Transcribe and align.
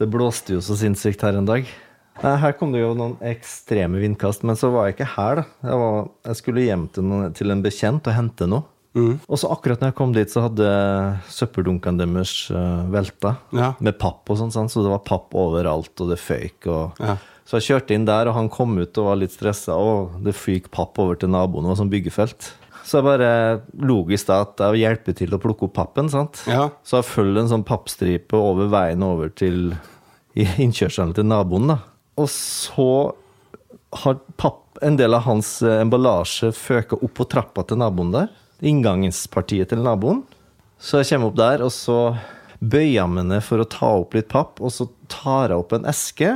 Det 0.00 0.08
blåste 0.10 0.56
jo 0.56 0.62
så 0.64 0.76
sinnssykt 0.78 1.22
her 1.26 1.38
en 1.38 1.48
dag. 1.48 1.68
Her 2.22 2.52
kom 2.58 2.74
det 2.74 2.82
jo 2.82 2.92
noen 2.96 3.16
ekstreme 3.24 4.00
vindkast, 4.02 4.44
men 4.46 4.58
så 4.58 4.70
var 4.72 4.88
jeg 4.88 4.98
ikke 4.98 5.12
her, 5.14 5.40
da. 5.40 5.44
Jeg, 5.64 5.80
var, 5.80 6.10
jeg 6.28 6.38
skulle 6.38 6.66
hjem 6.66 6.84
til, 6.92 7.08
noen, 7.08 7.32
til 7.36 7.54
en 7.54 7.64
bekjent 7.64 8.08
og 8.10 8.16
hente 8.18 8.48
noe. 8.50 8.68
Og 8.92 9.38
så 9.40 9.48
akkurat 9.48 9.80
når 9.80 9.92
jeg 9.92 9.96
kom 9.96 10.12
dit, 10.12 10.28
så 10.28 10.44
hadde 10.44 10.68
søppeldunkene 11.32 12.04
deres 12.04 12.34
uh, 12.52 12.84
velta. 12.92 13.36
Ja. 13.56 13.72
Med 13.80 13.96
papp 14.00 14.28
og 14.28 14.38
sånn, 14.38 14.52
så 14.52 14.84
det 14.84 14.92
var 14.92 15.04
papp 15.08 15.32
overalt, 15.38 15.94
og 15.96 16.12
det 16.12 16.20
føyk. 16.20 16.68
Og... 16.68 17.00
Ja. 17.00 17.16
Så 17.48 17.58
jeg 17.58 17.72
kjørte 17.72 17.96
inn 17.96 18.04
der, 18.06 18.28
og 18.30 18.36
han 18.36 18.50
kom 18.52 18.76
ut 18.78 18.98
og 19.00 19.08
var 19.08 19.18
litt 19.18 19.32
stressa. 19.34 19.74
Og 19.74 20.20
det 20.24 20.36
fyk 20.36 20.68
papp 20.74 21.00
over 21.02 21.18
til 21.18 21.32
naboen, 21.32 21.64
det 21.64 21.72
var 21.72 21.80
sånn 21.80 21.92
byggefelt. 21.92 22.52
Så 22.82 22.98
det 22.98 23.02
er 23.02 23.06
bare 23.08 23.86
logisk 23.86 24.28
da 24.28 24.42
at 24.44 24.60
jeg 24.64 24.82
hjelper 24.82 25.16
til 25.18 25.34
å 25.34 25.40
plukke 25.42 25.68
opp 25.68 25.76
pappen, 25.78 26.10
sant. 26.12 26.42
Ja. 26.50 26.68
Så 26.86 26.98
jeg 27.00 27.08
følger 27.10 27.44
en 27.44 27.50
sånn 27.52 27.66
pappstripe 27.66 28.38
over 28.38 28.70
veien 28.72 29.04
over 29.06 29.32
til 29.32 29.74
innkjørselen 30.34 31.14
til 31.16 31.28
naboen, 31.28 31.70
da. 31.74 31.78
Og 32.20 32.28
så 32.32 32.90
har 34.02 34.20
papp, 34.40 34.60
en 34.82 34.96
del 34.98 35.14
av 35.14 35.26
hans 35.26 35.60
eh, 35.62 35.80
emballasje 35.84 36.52
føka 36.56 36.98
opp 37.04 37.16
på 37.18 37.26
trappa 37.30 37.64
til 37.68 37.80
naboen 37.80 38.12
der. 38.14 38.30
Inngangspartiet 38.64 39.72
til 39.72 39.82
naboen. 39.84 40.22
Så 40.82 41.00
jeg 41.00 41.12
kommer 41.12 41.30
opp 41.30 41.38
der, 41.38 41.64
og 41.64 41.72
så 41.74 41.98
bøyer 42.62 42.96
jeg 42.96 43.10
meg 43.12 43.28
ned 43.28 43.44
for 43.46 43.62
å 43.62 43.68
ta 43.68 43.90
opp 44.00 44.16
litt 44.16 44.30
papp, 44.32 44.62
og 44.62 44.72
så 44.74 44.88
tar 45.12 45.52
jeg 45.52 45.62
opp 45.62 45.76
en 45.76 45.86
eske. 45.90 46.32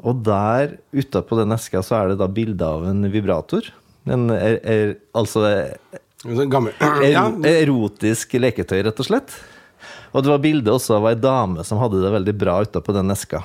Og 0.00 0.22
der, 0.24 0.78
utapå 0.96 1.36
den 1.38 1.52
eska, 1.54 1.82
så 1.84 1.98
er 1.98 2.10
det 2.10 2.20
da 2.22 2.30
bilde 2.32 2.66
av 2.66 2.86
en 2.88 3.04
vibrator. 3.12 3.68
En 4.08 4.30
er, 4.32 4.58
er, 4.64 4.92
altså 5.16 5.44
Ja. 7.10 7.26
erotisk 7.48 8.34
leketøy, 8.40 8.82
rett 8.86 9.00
og 9.00 9.06
slett. 9.08 9.34
Og 10.12 10.24
det 10.24 10.32
var 10.32 10.42
bilde 10.42 10.72
også 10.74 10.96
av 10.98 11.06
ei 11.10 11.16
dame 11.18 11.64
som 11.64 11.78
hadde 11.80 12.00
det 12.02 12.10
veldig 12.12 12.34
bra 12.40 12.58
utapå 12.64 12.92
den 12.96 13.12
eska. 13.14 13.42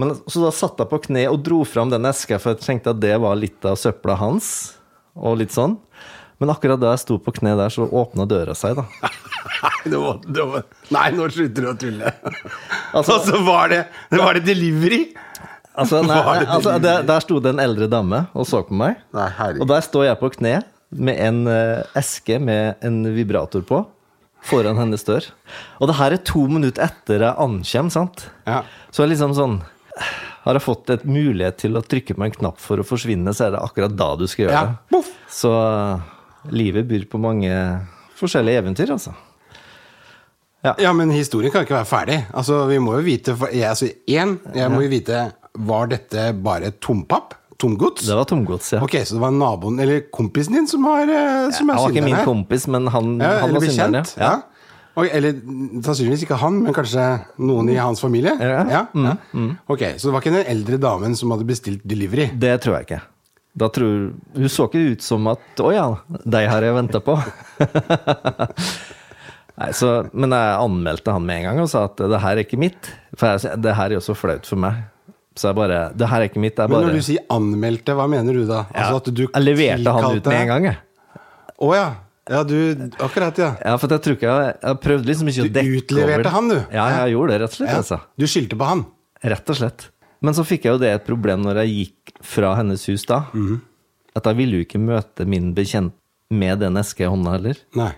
Men, 0.00 0.14
så 0.30 0.42
da 0.44 0.50
satt 0.54 0.80
jeg 0.80 0.88
på 0.90 0.98
kne 1.06 1.26
og 1.30 1.40
dro 1.44 1.60
fram 1.68 1.90
den 1.92 2.06
eska, 2.08 2.38
for 2.40 2.54
jeg 2.54 2.64
tenkte 2.64 2.94
at 2.94 3.00
det 3.02 3.14
var 3.20 3.36
litt 3.38 3.64
av 3.68 3.76
søpla 3.80 4.16
hans. 4.20 4.50
Og 5.18 5.38
litt 5.40 5.52
sånn. 5.54 5.76
Men 6.40 6.52
akkurat 6.54 6.80
da 6.80 6.94
jeg 6.94 7.02
sto 7.02 7.18
på 7.20 7.34
kne 7.36 7.52
der, 7.58 7.72
så 7.72 7.84
åpna 7.84 8.24
døra 8.28 8.54
seg, 8.56 8.78
da. 8.80 8.86
Det 9.80 9.96
var, 9.96 10.18
det 10.24 10.44
var, 10.44 10.64
nei, 10.92 11.06
nå 11.16 11.26
slutter 11.32 11.64
du 11.64 11.68
å 11.70 11.72
tulle. 11.80 12.10
Altså- 12.96 13.16
så 13.28 13.38
var 13.44 13.70
det, 13.72 13.78
det 14.12 14.18
var 14.20 14.36
det 14.36 14.42
delivery! 14.44 14.98
Altså, 15.78 16.00
nei, 16.08 16.18
altså 16.50 16.74
der, 16.82 17.04
der 17.06 17.22
sto 17.22 17.38
det 17.42 17.52
en 17.54 17.62
eldre 17.62 17.86
dame 17.90 18.24
og 18.34 18.46
så 18.48 18.62
på 18.66 18.74
meg. 18.76 18.98
Nei. 19.16 19.28
Og 19.60 19.66
der 19.70 19.84
står 19.86 20.08
jeg 20.10 20.18
på 20.20 20.30
kne 20.34 20.56
med 20.90 21.20
en 21.22 21.44
eh, 21.46 21.84
eske 21.98 22.40
med 22.42 22.80
en 22.86 23.02
vibrator 23.14 23.62
på. 23.68 23.84
Foran 24.48 24.78
hennes 24.80 25.02
dør. 25.04 25.26
Og 25.78 25.90
det 25.90 25.98
her 25.98 26.14
er 26.16 26.22
to 26.24 26.46
minutter 26.48 26.86
etter 26.86 27.20
jeg 27.26 27.36
ankommer, 27.44 27.92
sant? 27.92 28.22
Ja. 28.48 28.62
Så 28.88 29.04
jeg 29.04 29.10
liksom 29.12 29.34
sånn 29.36 29.58
Har 30.46 30.56
jeg 30.56 30.64
fått 30.64 30.88
et 30.94 31.02
mulighet 31.04 31.58
til 31.60 31.76
å 31.76 31.82
trykke 31.84 32.14
på 32.16 32.24
en 32.24 32.32
knapp 32.32 32.56
for 32.62 32.80
å 32.80 32.86
forsvinne, 32.88 33.34
så 33.36 33.46
er 33.50 33.52
det 33.54 33.60
akkurat 33.60 33.92
da 34.00 34.06
du 34.16 34.24
skal 34.26 34.46
gjøre 34.46 34.54
Ja. 34.56 34.62
det. 34.70 34.94
Boff. 34.96 35.10
Så 35.28 35.50
eh, 35.52 36.06
livet 36.56 36.88
byr 36.88 37.04
på 37.12 37.20
mange 37.20 37.52
forskjellige 38.16 38.62
eventyr, 38.64 38.94
altså. 38.96 39.12
Ja, 40.64 40.90
men 40.92 41.08
historien 41.12 41.52
kan 41.52 41.62
ikke 41.64 41.78
være 41.78 41.88
ferdig. 41.88 42.16
Altså, 42.36 42.66
vi 42.68 42.76
må 42.84 42.98
jo 42.98 43.04
vite 43.04 43.32
for, 43.36 43.48
jeg, 43.52 43.64
altså, 43.70 43.86
En, 44.12 44.34
jeg 44.56 44.68
må 44.72 44.82
jo 44.84 44.90
vite 44.92 45.20
Var 45.58 45.90
dette 45.90 46.30
bare 46.44 46.70
tompapp? 46.78 47.34
Tomgods? 47.60 48.06
Det 48.08 48.16
var 48.16 48.24
tomgods, 48.24 48.70
ja. 48.72 48.78
Ok, 48.84 48.94
så 49.04 49.18
det 49.18 49.20
var 49.20 49.34
naboen, 49.36 49.80
eller 49.82 50.06
kompisen 50.14 50.56
din, 50.56 50.68
som, 50.70 50.84
har, 50.88 51.02
eh, 51.02 51.50
som 51.52 51.68
ja, 51.68 51.74
er 51.74 51.82
var 51.82 51.92
ikke 51.92 52.06
min 52.06 52.22
kompis, 52.24 52.64
men 52.72 52.88
han, 52.88 53.18
Ja, 53.20 53.34
han 53.42 53.52
var 53.52 53.66
synderen, 53.66 53.98
ja. 54.16 54.30
Ja. 54.30 54.32
Og, 54.98 55.06
eller 55.06 55.36
sannsynligvis 55.84 56.24
ikke 56.26 56.38
han, 56.40 56.56
men 56.64 56.74
kanskje 56.74 57.04
noen 57.38 57.68
i 57.70 57.76
hans 57.78 58.00
familie? 58.02 58.32
Ja. 58.40 58.64
ja. 58.68 58.82
ja. 58.90 59.14
Ok, 59.70 59.84
Så 59.96 60.08
det 60.08 60.14
var 60.16 60.24
ikke 60.24 60.34
den 60.34 60.48
eldre 60.50 60.80
damen 60.82 61.14
som 61.16 61.32
hadde 61.34 61.46
bestilt 61.48 61.84
delivery? 61.88 62.30
Det 62.32 62.56
tror 62.64 62.78
jeg 62.78 62.88
ikke. 62.88 63.02
Da 63.60 63.68
tror, 63.74 64.10
hun 64.36 64.50
så 64.52 64.68
ikke 64.68 64.82
ut 64.94 65.02
som 65.02 65.26
at 65.30 65.62
Å 65.62 65.70
ja, 65.74 65.86
deg 66.22 66.46
har 66.50 66.64
jeg 66.64 66.76
venta 66.76 67.00
på. 67.02 67.16
Nei, 69.60 69.70
så, 69.76 69.90
men 70.16 70.32
jeg 70.32 70.60
anmeldte 70.64 71.12
han 71.12 71.26
med 71.26 71.42
en 71.42 71.48
gang 71.50 71.58
og 71.64 71.68
sa 71.68 71.84
at 71.90 71.98
det 72.00 72.20
her 72.22 72.38
er 72.38 72.46
ikke 72.46 72.60
mitt. 72.60 72.92
For 73.18 73.34
jeg, 73.34 73.60
det 73.60 73.74
her 73.76 73.90
er 73.90 73.98
jo 73.98 74.04
så 74.04 74.16
flaut 74.16 74.46
for 74.48 74.60
meg. 74.62 74.86
Så 75.40 75.48
jeg 75.48 75.56
bare 75.56 75.80
Det 75.96 76.08
her 76.10 76.20
er 76.24 76.28
ikke 76.28 76.42
mitt. 76.42 76.58
Jeg 76.60 76.68
Men 76.68 76.74
bare 76.76 76.88
når 76.90 76.98
du 77.00 77.04
sier 77.06 77.22
anmeldte, 77.32 77.94
hva 77.96 78.06
mener 78.12 78.36
du 78.36 78.42
da? 78.48 78.64
ja, 78.74 78.90
Altså 78.90 79.12
du 79.14 79.22
Jeg 79.24 79.44
leverte 79.46 79.94
han 79.96 80.18
ut 80.18 80.26
med 80.28 80.40
en 80.42 80.50
gang, 80.52 80.66
jeg. 80.70 80.80
Å 81.60 81.70
ja. 81.76 81.86
Ja, 82.30 82.42
du 82.46 82.56
Akkurat, 83.02 83.38
ja. 83.40 83.54
Ja, 83.64 83.72
for 83.80 83.90
jeg 83.90 84.02
tror 84.04 84.18
ikke 84.18 84.28
jeg 84.34 84.52
Jeg 84.62 84.80
prøvde 84.84 85.08
liksom 85.08 85.30
ikke 85.32 85.46
å 85.46 85.48
dekke 85.56 85.64
over 85.64 85.72
Du 85.72 85.80
utleverte 85.94 86.34
han, 86.36 86.50
du. 86.52 86.58
Ja, 86.76 86.84
jeg 87.00 87.14
gjorde 87.16 87.32
det, 87.32 87.40
rett 87.46 87.54
og 87.56 87.58
slett. 87.62 87.72
ja. 87.72 87.80
Altså. 87.80 87.98
Du 88.20 88.26
skyldte 88.30 88.58
på 88.60 88.68
han. 88.68 88.84
Rett 89.32 89.50
og 89.54 89.58
slett. 89.58 89.88
Men 90.20 90.36
så 90.36 90.44
fikk 90.44 90.68
jeg 90.68 90.76
jo 90.76 90.82
det 90.82 90.92
et 90.98 91.06
problem 91.08 91.42
når 91.46 91.62
jeg 91.64 91.72
gikk 91.78 92.12
fra 92.34 92.52
hennes 92.60 92.84
hus 92.92 93.06
da. 93.08 93.22
Mhm. 93.32 93.60
At 94.20 94.26
jeg 94.26 94.36
ville 94.40 94.60
jo 94.60 94.66
ikke 94.66 94.80
møte 94.82 95.24
min 95.26 95.52
bekjent 95.56 95.94
med 96.30 96.60
den 96.60 96.76
eska 96.80 97.06
i 97.06 97.10
hånda 97.10 97.32
heller. 97.38 97.56
Nei. 97.78 97.92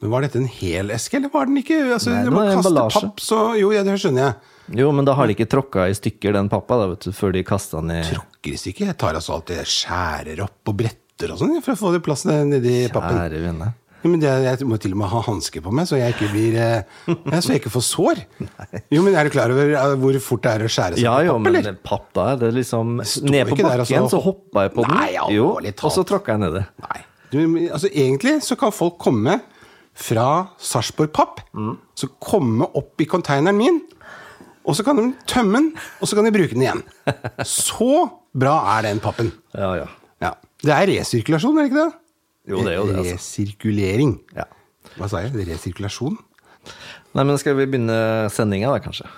Men 0.00 0.10
Var 0.10 0.24
dette 0.26 0.40
en 0.40 0.48
hel 0.50 0.90
eske, 0.94 1.18
eller 1.18 1.30
var 1.32 1.46
den 1.46 1.60
ikke 1.60 1.76
altså, 1.94 2.10
Nei, 2.14 2.24
det 2.26 2.32
var 2.34 2.48
en 2.50 2.58
emballasje. 2.58 3.00
papp, 3.00 3.20
så 3.22 3.38
Jo, 3.58 3.70
ja, 3.74 3.82
det 3.86 3.94
skjønner 4.00 4.26
jeg. 4.26 4.34
Jo, 4.72 4.88
men 4.96 5.04
da 5.04 5.12
har 5.18 5.28
de 5.28 5.34
ikke 5.36 5.48
tråkka 5.50 5.88
i 5.90 5.94
stykker 5.98 6.32
den 6.32 6.48
pappa, 6.48 6.78
da, 6.80 6.86
vet 6.94 7.04
du, 7.04 7.12
før 7.12 7.32
de 7.36 7.42
kasta 7.44 7.82
den 7.82 7.90
i 7.98 8.02
Tråkker 8.08 8.54
i 8.54 8.60
stykker. 8.60 8.86
Jeg 8.92 8.96
tar 9.02 9.14
altså 9.18 9.34
alltid 9.36 9.60
skjærer 9.68 10.40
opp 10.46 10.70
og 10.72 10.76
bretter 10.78 11.32
og 11.34 11.40
sånn, 11.42 11.58
for 11.64 11.74
å 11.74 11.80
få 11.82 11.92
det 11.92 12.00
plass 12.06 12.24
nedi 12.24 12.84
pappen. 12.94 13.18
Kjære 13.20 13.42
vene. 13.44 13.72
Ja, 14.04 14.10
men 14.12 14.20
jeg, 14.20 14.42
jeg 14.44 14.66
må 14.68 14.76
til 14.80 14.92
og 14.92 14.98
med 15.00 15.08
ha 15.08 15.20
hansker 15.24 15.62
på 15.64 15.70
meg, 15.72 15.86
så 15.88 15.96
jeg 15.96 16.12
ikke 16.12 16.26
blir 16.32 16.56
jeg, 16.58 16.82
Så 17.40 17.54
jeg 17.54 17.62
ikke 17.62 17.70
får 17.72 17.84
sår. 17.86 18.18
Jo, 18.92 19.00
men 19.04 19.14
Er 19.16 19.24
du 19.24 19.32
klar 19.32 19.52
over 19.54 19.70
eh, 19.72 19.94
hvor 20.02 20.18
fort 20.20 20.42
det 20.44 20.50
er 20.52 20.64
å 20.66 20.68
skjære 20.68 20.98
seg 20.98 21.06
Ja 21.06 21.14
på 21.22 21.24
jo, 21.24 21.36
papp, 21.38 21.44
men 21.46 21.56
eller? 21.62 21.78
papp 21.88 22.10
da 22.18 22.26
er 22.34 22.40
det 22.42 22.50
liksom 22.58 22.98
Ned 23.00 23.48
på 23.48 23.56
bakken, 23.62 23.70
altså, 23.80 24.02
så 24.12 24.20
hoppa 24.26 24.66
jeg 24.66 24.74
på 24.76 24.84
den. 24.84 24.96
Nei, 25.00 25.08
jo, 25.32 25.46
og 25.56 25.92
så 25.96 26.04
tråkka 26.08 26.36
jeg 26.36 26.42
nedi. 26.44 26.64
Altså 27.72 27.88
Egentlig 27.92 28.34
så 28.44 28.58
kan 28.60 28.72
folk 28.76 28.98
komme 29.00 29.38
fra 29.94 30.28
Sarpsborg 30.58 31.12
Papp, 31.14 31.40
Mm. 31.54 31.76
så 31.94 32.08
komme 32.18 32.66
opp 32.74 32.98
i 33.00 33.06
konteineren 33.06 33.54
min, 33.56 33.76
og 34.64 34.76
så 34.76 34.84
kan 34.86 34.96
de 34.96 35.06
tømme 35.28 35.58
den, 35.60 35.66
og 36.00 36.08
så 36.08 36.16
kan 36.16 36.24
de 36.26 36.32
bruke 36.34 36.54
den 36.54 36.64
igjen. 36.64 36.82
Så 37.44 37.90
bra 38.34 38.54
er 38.78 38.86
den 38.88 39.00
pappen. 39.04 39.32
Ja, 39.54 39.74
ja. 39.82 39.88
Ja. 40.24 40.30
Det 40.64 40.72
er 40.72 40.88
resirkulasjon, 40.94 41.58
er 41.58 41.66
det 41.66 41.72
ikke 41.72 41.82
det? 41.84 41.92
Jo, 42.48 42.62
det 42.64 42.72
er 42.72 42.78
jo 42.78 42.86
det, 42.88 42.96
altså. 43.02 43.16
Resirkulering. 43.18 44.16
ja. 44.36 44.48
Hva 44.98 45.08
sa 45.10 45.24
jeg? 45.24 45.34
Resirkulasjon? 45.48 46.16
Nei, 47.14 47.24
men 47.24 47.38
skal 47.40 47.56
vi 47.58 47.66
begynne 47.66 47.98
sendinga 48.32 48.72
da, 48.74 48.80
kanskje? 48.84 49.08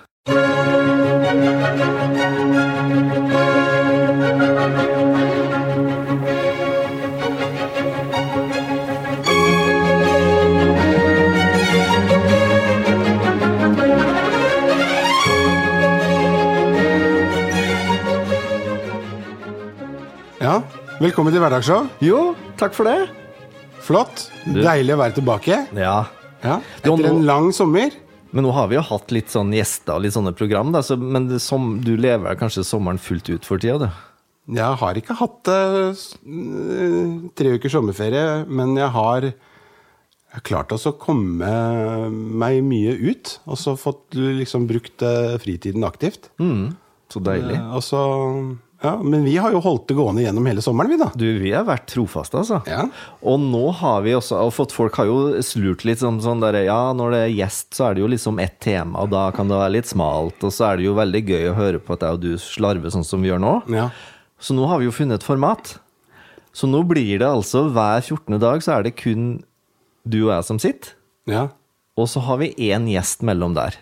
Velkommen 20.96 21.34
til 21.34 21.42
Hverdagsshow. 21.42 21.86
Jo, 22.04 22.20
takk 22.56 22.72
for 22.76 22.88
det. 22.88 23.10
Flott. 23.84 24.26
Deilig 24.48 24.94
å 24.94 25.00
være 25.02 25.16
tilbake. 25.18 25.58
Ja. 25.76 25.96
Ja. 26.42 26.56
Jo, 26.84 26.94
Etter 26.96 27.10
nå- 27.10 27.18
en 27.18 27.26
lang 27.28 27.52
sommer. 27.52 27.92
Men 28.32 28.44
nå 28.44 28.52
har 28.52 28.68
vi 28.68 28.76
jo 28.76 28.82
hatt 28.82 29.12
litt 29.12 29.28
sånn 29.32 29.52
gjester 29.52 29.94
og 29.96 30.02
litt 30.02 30.12
sånne 30.16 30.32
program, 30.36 30.72
da, 30.72 30.82
så, 30.82 30.96
men 30.98 31.28
det, 31.28 31.40
som, 31.40 31.80
du 31.80 31.96
lever 31.96 32.36
kanskje 32.36 32.64
sommeren 32.66 32.98
fullt 32.98 33.28
ut 33.30 33.44
for 33.44 33.58
tida, 33.58 33.78
du? 33.86 34.56
Jeg 34.56 34.78
har 34.80 34.94
ikke 34.94 35.16
hatt 35.18 35.48
uh, 35.48 35.92
tre 37.34 37.54
ukers 37.56 37.72
sommerferie, 37.72 38.44
men 38.46 38.76
jeg 38.76 38.88
har, 38.94 39.22
jeg 39.22 40.34
har 40.36 40.44
klart 40.46 40.72
å 40.72 40.92
komme 41.00 42.10
meg 42.10 42.62
mye 42.64 42.92
ut. 42.94 43.38
Og 43.46 43.58
så 43.58 43.76
fått 43.76 44.14
liksom 44.14 44.66
brukt 44.68 45.02
eh, 45.02 45.36
fritiden 45.42 45.84
aktivt. 45.84 46.30
Så 47.10 47.20
deilig. 47.22 47.56
Eh, 47.56 47.74
og 47.74 47.82
så, 47.82 48.02
ja, 48.82 48.92
men 49.02 49.24
vi 49.24 49.36
har 49.40 49.54
jo 49.54 49.60
holdt 49.64 49.86
det 49.88 49.94
gående 49.96 50.20
gjennom 50.20 50.46
hele 50.46 50.60
sommeren, 50.64 50.90
vi, 50.92 50.98
da. 51.00 51.08
Du, 51.16 51.24
vi 51.40 51.52
har 51.54 51.64
vært 51.64 51.86
trofaste, 51.88 52.42
altså. 52.42 52.58
Ja. 52.68 52.82
Og 53.24 53.40
nå 53.40 53.62
har 53.78 54.02
vi 54.04 54.12
også 54.18 54.36
og 54.42 54.52
fått 54.52 54.74
Folk 54.76 54.98
har 55.00 55.08
jo 55.08 55.40
slurt 55.46 55.86
litt 55.88 56.02
sånn, 56.02 56.18
sånn 56.20 56.44
der, 56.44 56.58
Ja, 56.66 56.92
når 56.96 57.14
det 57.14 57.22
er 57.24 57.32
gjest, 57.32 57.70
så 57.78 57.88
er 57.88 57.96
det 57.96 58.04
jo 58.04 58.10
liksom 58.12 58.40
ett 58.42 58.58
tema, 58.60 59.06
og 59.06 59.14
da 59.14 59.30
kan 59.36 59.48
det 59.48 59.56
være 59.56 59.76
litt 59.78 59.88
smalt, 59.88 60.36
og 60.44 60.52
så 60.52 60.68
er 60.68 60.76
det 60.80 60.88
jo 60.90 60.94
veldig 60.98 61.24
gøy 61.24 61.48
å 61.50 61.56
høre 61.56 61.80
på 61.80 61.96
at 61.96 62.04
jeg 62.04 62.18
og 62.18 62.22
du 62.26 62.30
slarver 62.42 62.92
sånn 62.92 63.06
som 63.06 63.24
vi 63.24 63.32
gjør 63.32 63.42
nå. 63.42 63.54
Ja. 63.72 63.88
Så 64.36 64.52
nå 64.52 64.68
har 64.68 64.82
vi 64.82 64.90
jo 64.90 64.94
funnet 64.94 65.22
et 65.22 65.26
format. 65.26 65.78
Så 66.56 66.68
nå 66.68 66.82
blir 66.88 67.18
det 67.20 67.28
altså 67.28 67.66
hver 67.72 68.04
14. 68.04 68.36
dag 68.40 68.60
så 68.64 68.76
er 68.76 68.84
det 68.86 68.96
kun 69.00 69.38
du 70.04 70.26
og 70.26 70.34
jeg 70.34 70.50
som 70.52 70.60
sitter. 70.62 70.92
ja. 71.28 71.48
Og 71.96 72.10
så 72.12 72.20
har 72.20 72.36
vi 72.36 72.50
én 72.60 72.84
gjest 72.92 73.22
mellom 73.24 73.54
der. 73.56 73.78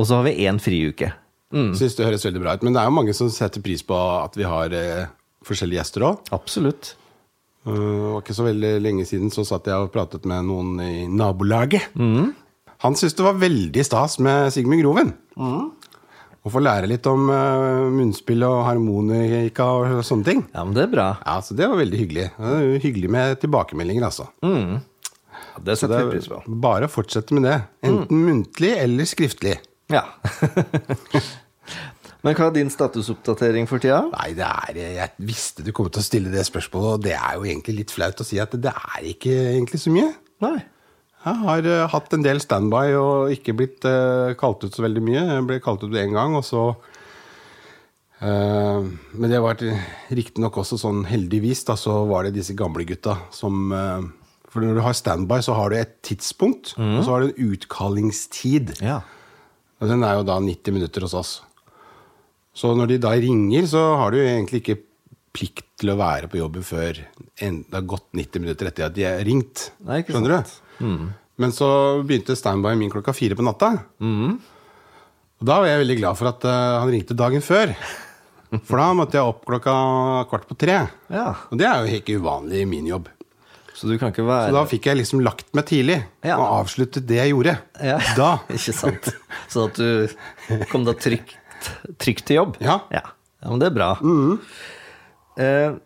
Og 0.00 0.06
så 0.08 0.16
har 0.16 0.22
vi 0.24 0.46
én 0.48 0.56
friuke. 0.56 1.10
Mm. 1.54 1.70
Syns 1.78 1.94
det 1.96 2.04
høres 2.04 2.26
veldig 2.26 2.42
bra 2.42 2.54
ut. 2.58 2.64
Men 2.66 2.74
det 2.76 2.82
er 2.82 2.90
jo 2.90 2.96
mange 2.98 3.14
som 3.16 3.30
setter 3.32 3.62
pris 3.64 3.84
på 3.86 3.96
at 3.96 4.36
vi 4.36 4.44
har 4.48 4.74
eh, 4.76 5.06
forskjellige 5.48 5.80
gjester 5.80 6.04
òg. 6.10 6.28
Absolutt. 6.36 6.92
det 7.64 7.78
var 7.78 8.20
ikke 8.22 8.36
så 8.36 8.44
veldig 8.46 8.74
lenge 8.84 9.06
siden 9.08 9.32
så 9.32 9.44
satt 9.48 9.66
jeg 9.68 9.76
og 9.86 9.92
pratet 9.94 10.24
med 10.28 10.44
noen 10.48 10.76
i 10.84 11.06
nabolaget. 11.08 11.88
Han 11.98 12.94
syntes 12.94 13.16
det 13.18 13.24
var 13.26 13.40
veldig 13.40 13.84
stas 13.84 14.18
med 14.22 14.52
Sigmund 14.54 14.84
Groven. 14.84 15.10
Å 16.46 16.52
få 16.52 16.60
lære 16.62 16.86
litt 16.88 17.04
om 17.10 17.26
uh, 17.28 17.88
munnspill 17.92 18.44
og 18.46 18.60
harmonika 18.68 19.66
og 19.80 20.04
sånne 20.06 20.24
ting. 20.28 20.44
Ja, 20.54 20.62
men 20.64 20.76
det 20.76 20.84
er 20.86 20.92
bra. 20.92 21.08
Ja, 21.26 21.40
så 21.44 21.56
Det 21.58 21.66
var 21.68 21.80
veldig 21.80 21.98
hyggelig. 21.98 22.28
Er 22.38 22.68
hyggelig 22.84 23.10
med 23.12 23.40
tilbakemeldinger, 23.42 24.06
altså. 24.06 24.28
Ja, 24.44 25.64
det 25.66 25.76
setter 25.80 26.06
vi 26.06 26.14
pris 26.14 26.28
på. 26.30 26.38
bare 26.62 26.88
fortsette 26.88 27.34
med 27.36 27.48
det. 27.48 27.58
Enten 27.84 28.22
muntlig 28.24 28.70
eller 28.78 29.10
skriftlig. 29.10 29.58
Ja. 29.88 30.04
men 32.24 32.36
hva 32.36 32.48
er 32.48 32.56
din 32.56 32.72
statusoppdatering 32.72 33.68
for 33.70 33.80
tida? 33.82 34.02
Nei, 34.12 34.32
det 34.36 34.46
er 34.46 34.80
Jeg 34.98 35.28
visste 35.30 35.64
du 35.64 35.72
kom 35.76 35.88
til 35.88 36.02
å 36.02 36.08
stille 36.08 36.32
det 36.32 36.44
spørsmålet, 36.48 36.98
og 36.98 37.06
det 37.06 37.14
er 37.16 37.38
jo 37.38 37.46
egentlig 37.48 37.78
litt 37.82 37.94
flaut 37.94 38.20
å 38.20 38.26
si 38.26 38.40
at 38.42 38.56
det 38.56 38.74
er 38.74 39.06
ikke 39.14 39.32
egentlig 39.54 39.80
så 39.84 39.94
mye. 39.94 40.12
Nei. 40.44 40.58
Jeg 41.18 41.40
har 41.42 41.66
uh, 41.66 41.88
hatt 41.90 42.14
en 42.14 42.22
del 42.22 42.38
standby 42.42 42.92
og 42.96 43.32
ikke 43.34 43.56
blitt 43.58 43.86
uh, 43.88 44.36
kalt 44.38 44.62
ut 44.64 44.74
så 44.74 44.84
veldig 44.84 45.02
mye. 45.02 45.24
Jeg 45.32 45.48
ble 45.48 45.58
kalt 45.64 45.82
ut 45.82 45.98
én 45.98 46.14
gang, 46.14 46.36
og 46.38 46.44
så 46.46 46.62
uh, 48.22 48.86
Men 48.86 49.32
det 49.32 49.42
var 49.42 49.58
riktignok 50.14 50.60
også 50.62 50.78
sånn 50.78 51.02
heldigvis, 51.10 51.64
da, 51.68 51.74
så 51.80 52.04
var 52.10 52.28
det 52.28 52.36
disse 52.38 52.54
gamle 52.58 52.86
gutta 52.88 53.18
som 53.34 53.72
For 54.48 54.64
når 54.64 54.78
du 54.78 54.84
har 54.86 54.96
standby, 54.96 55.42
så 55.44 55.58
har 55.58 55.70
du 55.70 55.76
et 55.76 55.98
tidspunkt, 56.06 56.76
og 56.78 57.02
så 57.04 57.10
har 57.12 57.20
du 57.20 57.32
en 57.32 57.50
utkallingstid. 57.52 58.78
Ja. 58.80 59.02
Og 59.78 59.90
den 59.90 60.02
er 60.02 60.18
jo 60.18 60.26
da 60.26 60.38
90 60.42 60.74
minutter 60.74 61.06
hos 61.06 61.14
oss. 61.14 61.32
Så 62.58 62.72
når 62.74 62.90
de 62.90 62.98
da 63.04 63.12
ringer, 63.14 63.66
så 63.70 63.82
har 64.00 64.14
du 64.14 64.18
egentlig 64.18 64.62
ikke 64.64 64.80
plikt 65.36 65.66
til 65.78 65.92
å 65.92 65.98
være 66.00 66.30
på 66.30 66.40
jobben 66.40 66.64
før 66.66 66.98
en, 67.44 67.60
det 67.62 67.76
har 67.76 67.86
gått 67.86 68.08
90 68.16 68.42
minutter 68.42 68.70
etter 68.70 68.88
at 68.88 68.96
de 68.96 69.06
har 69.06 69.22
ringt. 69.26 69.68
Nei, 69.86 70.00
Skjønner 70.08 70.40
sant. 70.40 70.56
du? 70.80 71.10
Men 71.38 71.54
så 71.54 71.68
begynte 72.02 72.34
standby 72.34 72.72
min 72.80 72.90
klokka 72.90 73.14
fire 73.14 73.38
på 73.38 73.46
natta. 73.46 73.70
Og 75.38 75.46
da 75.46 75.60
var 75.62 75.70
jeg 75.70 75.84
veldig 75.84 75.98
glad 76.00 76.18
for 76.18 76.32
at 76.32 76.46
uh, 76.48 76.80
han 76.82 76.90
ringte 76.90 77.14
dagen 77.14 77.44
før. 77.44 77.76
For 78.66 78.80
da 78.80 78.88
måtte 78.96 79.18
jeg 79.20 79.28
opp 79.28 79.44
klokka 79.46 79.74
kvart 80.30 80.48
på 80.48 80.56
tre. 80.58 80.80
Ja. 81.12 81.28
Og 81.52 81.60
det 81.60 81.68
er 81.68 81.84
jo 81.84 82.00
ikke 82.00 82.16
uvanlig 82.18 82.64
i 82.64 82.68
min 82.70 82.88
jobb. 82.90 83.10
Så 83.78 83.86
du 83.86 83.94
kan 84.00 84.10
ikke 84.10 84.24
Så 84.26 84.54
da 84.56 84.64
fikk 84.66 84.88
jeg 84.90 84.98
liksom 84.98 85.20
lagt 85.22 85.52
meg 85.54 85.68
tidlig, 85.70 86.00
Ja. 86.26 86.34
og 86.40 86.64
avsluttet 86.64 87.06
det 87.06 87.20
jeg 87.20 87.30
gjorde. 87.30 87.54
Ja. 87.78 87.98
Da. 88.18 88.30
Ikke 88.56 88.74
sant? 88.74 89.06
Så 89.46 89.68
at 89.68 89.78
du 89.78 90.64
kom 90.72 90.82
da 90.88 90.96
trygt, 90.98 91.36
trygt 92.02 92.26
til 92.26 92.40
jobb? 92.40 92.56
Ja. 92.64 92.80
ja. 92.90 93.04
Men 93.46 93.62
det 93.62 93.68
er 93.70 93.76
bra. 93.76 93.92
Eh, 95.38 95.76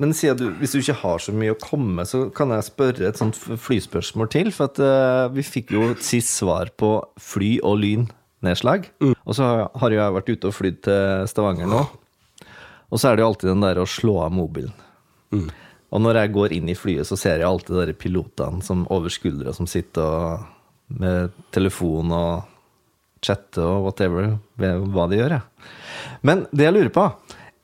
men 0.00 0.14
du, 0.16 0.46
hvis 0.58 0.72
du 0.72 0.80
ikke 0.80 0.96
har 1.02 1.20
så 1.20 1.32
mye 1.36 1.52
å 1.52 1.58
komme 1.60 1.92
med, 2.00 2.08
så 2.08 2.24
kan 2.34 2.50
jeg 2.54 2.66
spørre 2.66 3.10
et 3.10 3.20
sånt 3.20 3.36
flyspørsmål 3.38 4.30
til. 4.32 4.50
For 4.56 4.70
at 4.72 4.80
eh, 4.80 5.26
vi 5.36 5.44
fikk 5.44 5.74
jo 5.76 5.90
et 5.92 6.02
sist 6.02 6.32
svar 6.40 6.72
på 6.80 6.94
fly- 7.20 7.60
og 7.62 7.78
lynnedslag. 7.84 8.88
Og 9.04 9.36
så 9.36 9.50
har 9.68 9.92
jo 9.94 10.00
jeg 10.00 10.16
vært 10.16 10.32
ute 10.32 10.50
og 10.50 10.56
flydd 10.56 10.80
til 10.88 11.28
Stavanger 11.30 11.68
nå. 11.70 11.84
Og 12.90 12.98
så 12.98 13.10
er 13.10 13.18
det 13.18 13.22
jo 13.22 13.28
alltid 13.30 13.52
den 13.52 13.62
der 13.68 13.78
å 13.78 13.86
slå 13.86 14.16
av 14.24 14.32
mobilen. 14.34 14.72
Og 15.90 16.00
når 16.04 16.20
jeg 16.20 16.32
går 16.36 16.52
inn 16.54 16.68
i 16.70 16.76
flyet, 16.78 17.06
så 17.08 17.16
ser 17.18 17.38
jeg 17.42 17.48
alltid 17.48 17.86
de 17.90 17.94
pilotene 17.98 18.62
som 18.62 18.84
over 18.94 19.10
skuldra 19.10 19.52
som 19.56 19.66
sitter 19.66 20.38
med 21.00 21.30
telefon 21.54 22.12
og 22.14 22.44
chatte 23.22 23.60
og 23.62 23.84
whatever, 23.88 24.38
hva 24.58 25.08
de 25.10 25.18
gjør. 25.20 25.34
Ja. 25.36 25.42
Men 26.26 26.46
det 26.54 26.64
jeg 26.68 26.76
lurer 26.76 26.92
på, 26.94 27.04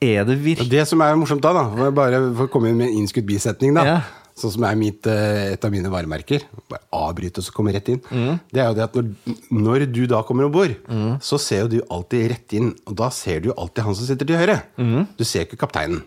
er 0.03 0.27
det 0.27 0.35
virkelig 0.43 0.69
det 0.69 0.83
som 0.87 1.01
er 1.01 1.15
morsomt 1.17 1.41
da, 1.41 1.53
da 1.55 1.89
bare 1.95 2.19
for 2.37 2.45
å 2.45 2.51
komme 2.53 2.69
inn 2.69 2.77
med 2.77 2.91
en 2.91 2.99
innskutt 3.01 3.25
bisetning, 3.25 3.73
da, 3.73 3.83
Ja. 3.87 4.01
sånn 4.37 4.51
som 4.53 4.63
er 4.69 4.75
mitt, 4.77 5.07
eh, 5.09 5.53
et 5.53 5.65
av 5.65 5.71
mine 5.73 5.89
varemerker, 5.89 6.43
bare 6.69 6.83
avbryte 6.93 7.39
og 7.41 7.47
så 7.47 7.51
komme 7.55 7.73
rett 7.73 7.89
inn, 7.89 8.01
Mm. 8.11 8.39
det 8.53 8.61
er 8.61 8.67
jo 8.67 8.73
det 8.75 8.83
at 8.83 8.93
når, 8.93 9.15
når 9.49 9.91
du 9.91 10.05
da 10.05 10.21
kommer 10.21 10.45
om 10.45 10.51
bord, 10.51 10.75
så 11.19 11.39
ser 11.39 11.61
jo 11.65 11.67
du 11.67 11.81
alltid 11.89 12.29
rett 12.29 12.53
inn, 12.53 12.75
og 12.85 12.95
da 12.95 13.09
ser 13.09 13.39
du 13.41 13.49
jo 13.49 13.55
alltid 13.57 13.83
han 13.83 13.95
som 13.95 14.05
sitter 14.05 14.25
til 14.27 14.37
høyre. 14.37 14.61
Mm. 14.77 15.07
Du 15.17 15.23
ser 15.23 15.45
ikke 15.45 15.57
kapteinen. 15.57 16.03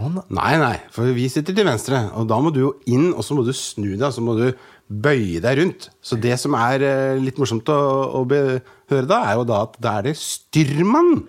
Ne- 0.00 0.22
Nei, 0.30 0.52
nei, 0.58 0.76
for 0.94 1.10
vi 1.12 1.26
sitter 1.28 1.54
til 1.54 1.66
venstre, 1.68 1.98
og 2.16 2.26
da 2.30 2.38
må 2.40 2.52
du 2.54 2.60
jo 2.62 2.70
inn, 2.88 3.10
og 3.12 3.20
så 3.26 3.34
må 3.36 3.44
du 3.44 3.52
snu 3.52 3.90
deg, 3.96 4.06
og 4.08 4.14
så 4.16 4.22
må 4.24 4.36
du 4.38 4.46
bøye 4.88 5.42
deg 5.44 5.58
rundt. 5.60 5.88
Så 6.00 6.16
det 6.20 6.38
som 6.40 6.54
er 6.56 6.80
eh, 6.86 7.18
litt 7.20 7.36
morsomt 7.38 7.68
å, 7.68 7.76
å 8.16 8.22
høre 8.28 9.06
da, 9.10 9.18
er 9.28 9.34
jo 9.36 9.44
da 9.50 9.58
at 9.66 9.76
da 9.84 9.98
er 9.98 10.08
det 10.08 10.14
styrmann 10.16 11.26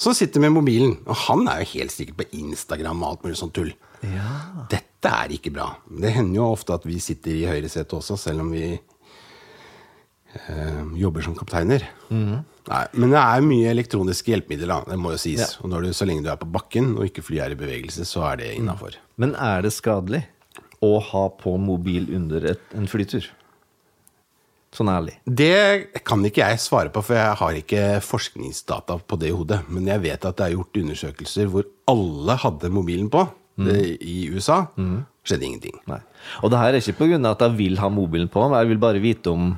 som 0.00 0.14
sitter 0.14 0.40
med 0.44 0.54
mobilen. 0.54 0.94
Og 1.10 1.18
han 1.26 1.42
er 1.50 1.64
jo 1.64 1.72
helt 1.74 1.92
sikkert 1.92 2.20
på 2.22 2.28
Instagram 2.38 3.02
og 3.02 3.08
alt 3.10 3.26
mulig 3.26 3.40
sånt 3.42 3.52
tull. 3.58 3.72
Dette 4.70 5.10
er 5.12 5.34
ikke 5.34 5.50
bra. 5.52 5.66
Det 5.90 6.14
hender 6.14 6.38
jo 6.38 6.46
ofte 6.54 6.72
at 6.78 6.86
vi 6.88 6.96
sitter 7.02 7.34
i 7.36 7.48
høyresetet 7.50 7.92
også, 7.98 8.16
selv 8.16 8.46
om 8.46 8.54
vi 8.54 8.78
eh, 10.48 10.80
jobber 11.02 11.26
som 11.26 11.34
kapteiner. 11.36 11.84
Nei, 12.70 12.84
men 13.02 13.10
det 13.10 13.18
er 13.18 13.42
mye 13.42 13.70
elektroniske 13.72 14.30
hjelpemidler. 14.30 14.84
Det 14.86 14.98
må 15.00 15.14
jo 15.16 15.18
sies. 15.18 15.56
Og 15.58 15.72
når 15.72 15.88
du, 15.88 15.94
så 15.96 16.06
lenge 16.06 16.22
du 16.22 16.30
er 16.30 16.38
på 16.38 16.48
bakken 16.54 16.92
og 16.94 17.08
ikke 17.08 17.24
flyet 17.26 17.48
er 17.48 17.56
i 17.56 17.58
bevegelse, 17.58 18.06
så 18.06 18.28
er 18.30 18.40
det 18.42 18.52
innafor. 18.60 18.94
Men 19.20 19.34
er 19.34 19.66
det 19.66 19.74
skadelig 19.74 20.22
å 20.80 20.94
ha 21.10 21.24
på 21.40 21.56
mobil 21.60 22.06
under 22.14 22.46
et, 22.52 22.62
en 22.78 22.86
flytur? 22.90 23.26
Sånn 24.70 24.90
ærlig. 24.92 25.16
Det 25.26 25.90
kan 26.06 26.22
ikke 26.26 26.46
jeg 26.46 26.62
svare 26.62 26.92
på, 26.94 27.02
for 27.02 27.18
jeg 27.18 27.38
har 27.40 27.56
ikke 27.58 27.84
forskningsdata 28.06 29.00
på 29.02 29.18
det 29.18 29.32
i 29.32 29.34
hodet. 29.34 29.64
Men 29.66 29.88
jeg 29.90 30.04
vet 30.04 30.26
at 30.28 30.38
det 30.38 30.46
er 30.46 30.54
gjort 30.54 30.78
undersøkelser 30.84 31.50
hvor 31.50 31.66
alle 31.90 32.36
hadde 32.38 32.70
mobilen 32.70 33.10
på 33.10 33.24
det, 33.66 33.80
i 33.98 34.28
USA. 34.30 34.62
Skjedde 35.26 35.48
ingenting. 35.48 35.82
Nei. 35.90 35.98
Og 36.44 36.54
det 36.54 36.60
her 36.62 36.70
er 36.70 36.78
ikke 36.78 37.02
pga. 37.02 37.18
at 37.32 37.42
jeg 37.48 37.58
vil 37.58 37.82
ha 37.82 37.90
mobilen 37.90 38.30
på, 38.30 38.46
men 38.46 38.62
jeg 38.62 38.70
vil 38.70 38.80
bare 38.86 39.02
vite 39.02 39.34
om 39.34 39.50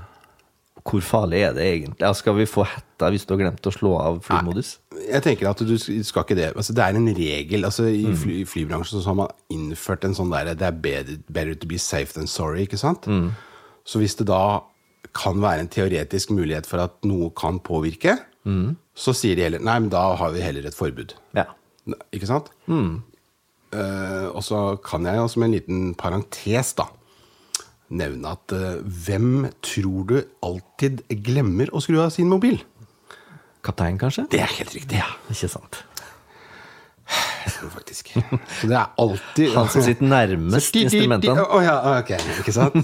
hvor 0.83 1.03
farlig 1.05 1.43
er 1.47 1.53
det 1.57 1.67
egentlig. 1.67 2.09
Skal 2.19 2.35
vi 2.37 2.47
få 2.51 2.65
hetta 2.67 3.11
hvis 3.13 3.25
du 3.27 3.35
har 3.35 3.43
glemt 3.45 3.69
å 3.69 3.73
slå 3.75 3.93
av 4.03 4.19
flymodus? 4.27 4.75
Jeg 5.07 5.23
tenker 5.25 5.51
at 5.51 5.63
du 5.67 5.75
skal 5.79 6.25
ikke 6.25 6.37
det. 6.39 6.49
Altså, 6.57 6.75
det 6.77 6.83
er 6.85 6.99
en 6.99 7.13
regel. 7.17 7.67
Altså, 7.69 7.87
I 7.87 8.11
fly, 8.19 8.41
flybransjen 8.49 9.03
så 9.03 9.13
har 9.13 9.19
man 9.23 9.33
innført 9.55 10.05
en 10.09 10.17
sånn 10.19 10.33
der 10.35 10.53
Det 10.59 10.67
er 10.67 10.83
better, 10.85 11.23
better 11.31 11.55
to 11.55 11.71
be 11.71 11.79
safe 11.79 12.13
than 12.17 12.27
sorry, 12.31 12.67
ikke 12.67 12.81
sant? 12.81 13.07
Så 13.85 14.03
hvis 14.03 14.15
det 14.19 14.27
da 14.31 14.63
kan 15.15 15.41
være 15.43 15.65
en 15.65 15.71
teoretisk 15.73 16.31
mulighet 16.35 16.67
for 16.67 16.83
at 16.85 16.95
noe 17.07 17.31
kan 17.37 17.61
påvirke, 17.63 18.19
så 18.95 19.15
sier 19.15 19.39
de 19.39 19.47
heller 19.47 19.63
Nei, 19.63 19.79
men 19.85 19.91
da 19.93 20.03
har 20.19 20.33
vi 20.35 20.43
heller 20.43 20.67
et 20.67 20.75
forbud. 20.77 21.15
Ja. 21.39 21.47
Ikke 22.15 22.27
sant? 22.31 22.51
Eh, 23.73 24.27
og 24.29 24.43
så 24.45 24.77
kan 24.85 25.07
jeg 25.09 25.17
jo 25.17 25.29
som 25.33 25.47
en 25.47 25.55
liten 25.55 25.95
parentes 25.99 26.75
da 26.79 26.89
nevne 27.93 28.35
at 28.35 28.55
eh, 28.57 28.83
hvem 29.07 29.47
tror 29.65 30.05
du 30.11 30.19
alltid 30.45 31.03
glemmer 31.25 31.73
å 31.73 31.83
skru 31.85 32.01
av 32.03 32.13
sin 32.15 32.31
mobil? 32.33 32.61
Kaptein, 33.63 33.99
kanskje? 34.01 34.27
Det 34.33 34.43
er 34.43 34.55
helt 34.59 34.75
riktig. 34.75 34.99
Ja, 34.99 35.11
ikke 35.31 35.51
sant. 35.53 35.83
Jeg 37.43 37.53
tror 37.57 37.73
faktisk. 37.75 38.13
Så 38.61 38.69
det 38.71 38.79
er 38.79 38.93
alltid 39.03 39.57
Han 39.57 39.69
som 39.71 39.85
sitter 39.85 40.07
nærmest 40.07 40.79
instrumentene. 40.79 41.43
Å 41.43 41.61
ja, 41.63 41.77
ok. 41.99 42.15
Ikke 42.43 42.55
sant? 42.55 42.79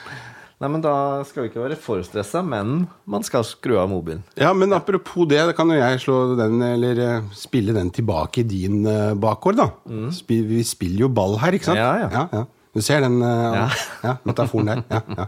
Nei, 0.62 0.70
men 0.70 0.84
Da 0.84 0.94
skal 1.28 1.44
vi 1.44 1.50
ikke 1.50 1.64
være 1.64 1.76
for 1.80 2.00
stressa, 2.06 2.40
men 2.46 2.86
man 3.10 3.24
skal 3.26 3.44
skru 3.44 3.74
av 3.80 3.90
mobilen. 3.90 4.22
Ja, 4.38 4.52
men 4.56 4.72
apropos 4.72 5.26
det, 5.28 5.40
da 5.50 5.54
kan 5.56 5.72
jo 5.72 5.76
jeg 5.76 6.00
slå 6.04 6.18
den, 6.38 6.62
eller 6.64 7.00
eh, 7.04 7.32
spille 7.36 7.74
den 7.76 7.90
tilbake 7.92 8.44
i 8.44 8.46
din 8.48 8.84
uh, 8.86 9.16
bakgård, 9.18 9.58
da. 9.58 9.66
Mm. 9.90 10.08
vi 10.30 10.62
spiller 10.64 11.04
jo 11.04 11.10
ball 11.12 11.36
her, 11.42 11.58
ikke 11.58 11.72
sant? 11.72 11.80
Mm. 11.80 12.14
Ja, 12.14 12.26
ja. 12.32 12.44
Du 12.74 12.82
ser 12.82 13.00
den 13.04 13.20
eh, 13.22 13.54
Ja. 13.54 13.66
ja, 14.02 14.16
metaforen 14.26 14.66
der. 14.72 14.84
Ja, 14.90 15.02
ja. 15.22 15.26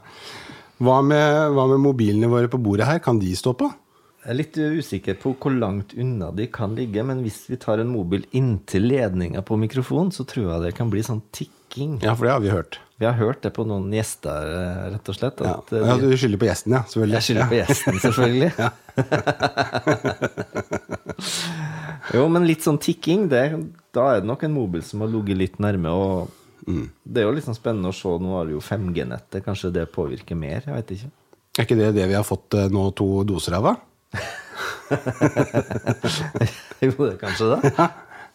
Hva, 0.76 1.00
med, 1.00 1.52
hva 1.56 1.64
med 1.70 1.80
mobilene 1.80 2.28
våre 2.28 2.50
på 2.52 2.58
bordet 2.60 2.88
her? 2.88 2.98
Kan 3.04 3.20
de 3.22 3.30
stå 3.38 3.54
på? 3.56 3.70
Jeg 4.26 4.32
er 4.32 4.38
litt 4.40 4.56
usikker 4.58 5.14
på 5.22 5.30
hvor 5.38 5.54
langt 5.54 5.94
unna 5.94 6.32
de 6.34 6.48
kan 6.50 6.74
ligge, 6.76 7.04
men 7.06 7.22
hvis 7.22 7.44
vi 7.46 7.56
tar 7.62 7.78
en 7.78 7.92
mobil 7.92 8.24
inntil 8.34 8.82
ledninga 8.90 9.40
på 9.46 9.54
mikrofonen, 9.62 10.10
så 10.12 10.26
tror 10.26 10.50
jeg 10.50 10.64
det 10.64 10.72
kan 10.76 10.90
bli 10.90 11.04
sånn 11.06 11.22
tikking. 11.30 12.00
Ja, 12.02 12.16
for 12.18 12.26
det 12.26 12.32
har 12.34 12.42
vi 12.42 12.50
hørt. 12.50 12.80
Vi 12.98 13.06
har 13.06 13.14
hørt 13.20 13.44
det 13.44 13.52
på 13.54 13.62
noen 13.68 13.92
gjester, 13.94 14.50
eh, 14.56 14.82
rett 14.96 15.08
og 15.12 15.16
slett. 15.16 15.40
Ja. 15.46 15.54
At 15.62 15.70
eh, 15.72 15.86
Ja, 15.86 15.94
du 16.00 16.10
skylder 16.18 16.42
på 16.42 16.48
gjesten, 16.48 16.74
ja. 16.74 16.82
Selvfølgelig. 16.90 17.16
Jeg 17.16 17.26
skylder 17.28 17.46
på 17.52 17.58
gjesten, 17.60 17.94
selvfølgelig. 18.02 18.50
jo, 22.16 22.26
men 22.32 22.48
litt 22.50 22.66
sånn 22.66 22.80
tikking, 22.82 23.28
det, 23.30 23.44
da 23.94 24.08
er 24.10 24.24
det 24.24 24.30
nok 24.32 24.42
en 24.48 24.56
mobil 24.56 24.82
som 24.84 25.04
har 25.04 25.12
ligget 25.12 25.40
litt 25.44 25.62
nærme. 25.62 25.92
Og 25.94 26.34
Mm. 26.66 26.88
det 27.06 27.22
er 27.22 27.28
jo 27.28 27.34
litt 27.36 27.46
sånn 27.46 27.58
spennende 27.58 27.92
å 27.92 27.94
se. 27.94 28.10
Nå 28.22 28.32
har 28.38 28.50
jo 28.50 28.62
5G-nettet, 28.64 29.44
kanskje 29.46 29.70
det 29.74 29.86
påvirker 29.94 30.38
mer? 30.38 30.64
Jeg 30.66 30.74
vet 30.74 30.96
ikke. 30.96 31.12
Er 31.56 31.64
ikke 31.68 31.78
det 31.78 31.92
det 31.96 32.08
vi 32.10 32.16
har 32.18 32.26
fått 32.26 32.56
eh, 32.58 32.66
nå 32.72 32.88
to 32.98 33.06
doser 33.28 33.56
av? 33.58 33.70
da? 33.70 33.74
jo, 36.84 36.90
det 36.90 37.12
er 37.14 37.20
kanskje 37.20 37.54
det. 37.54 37.72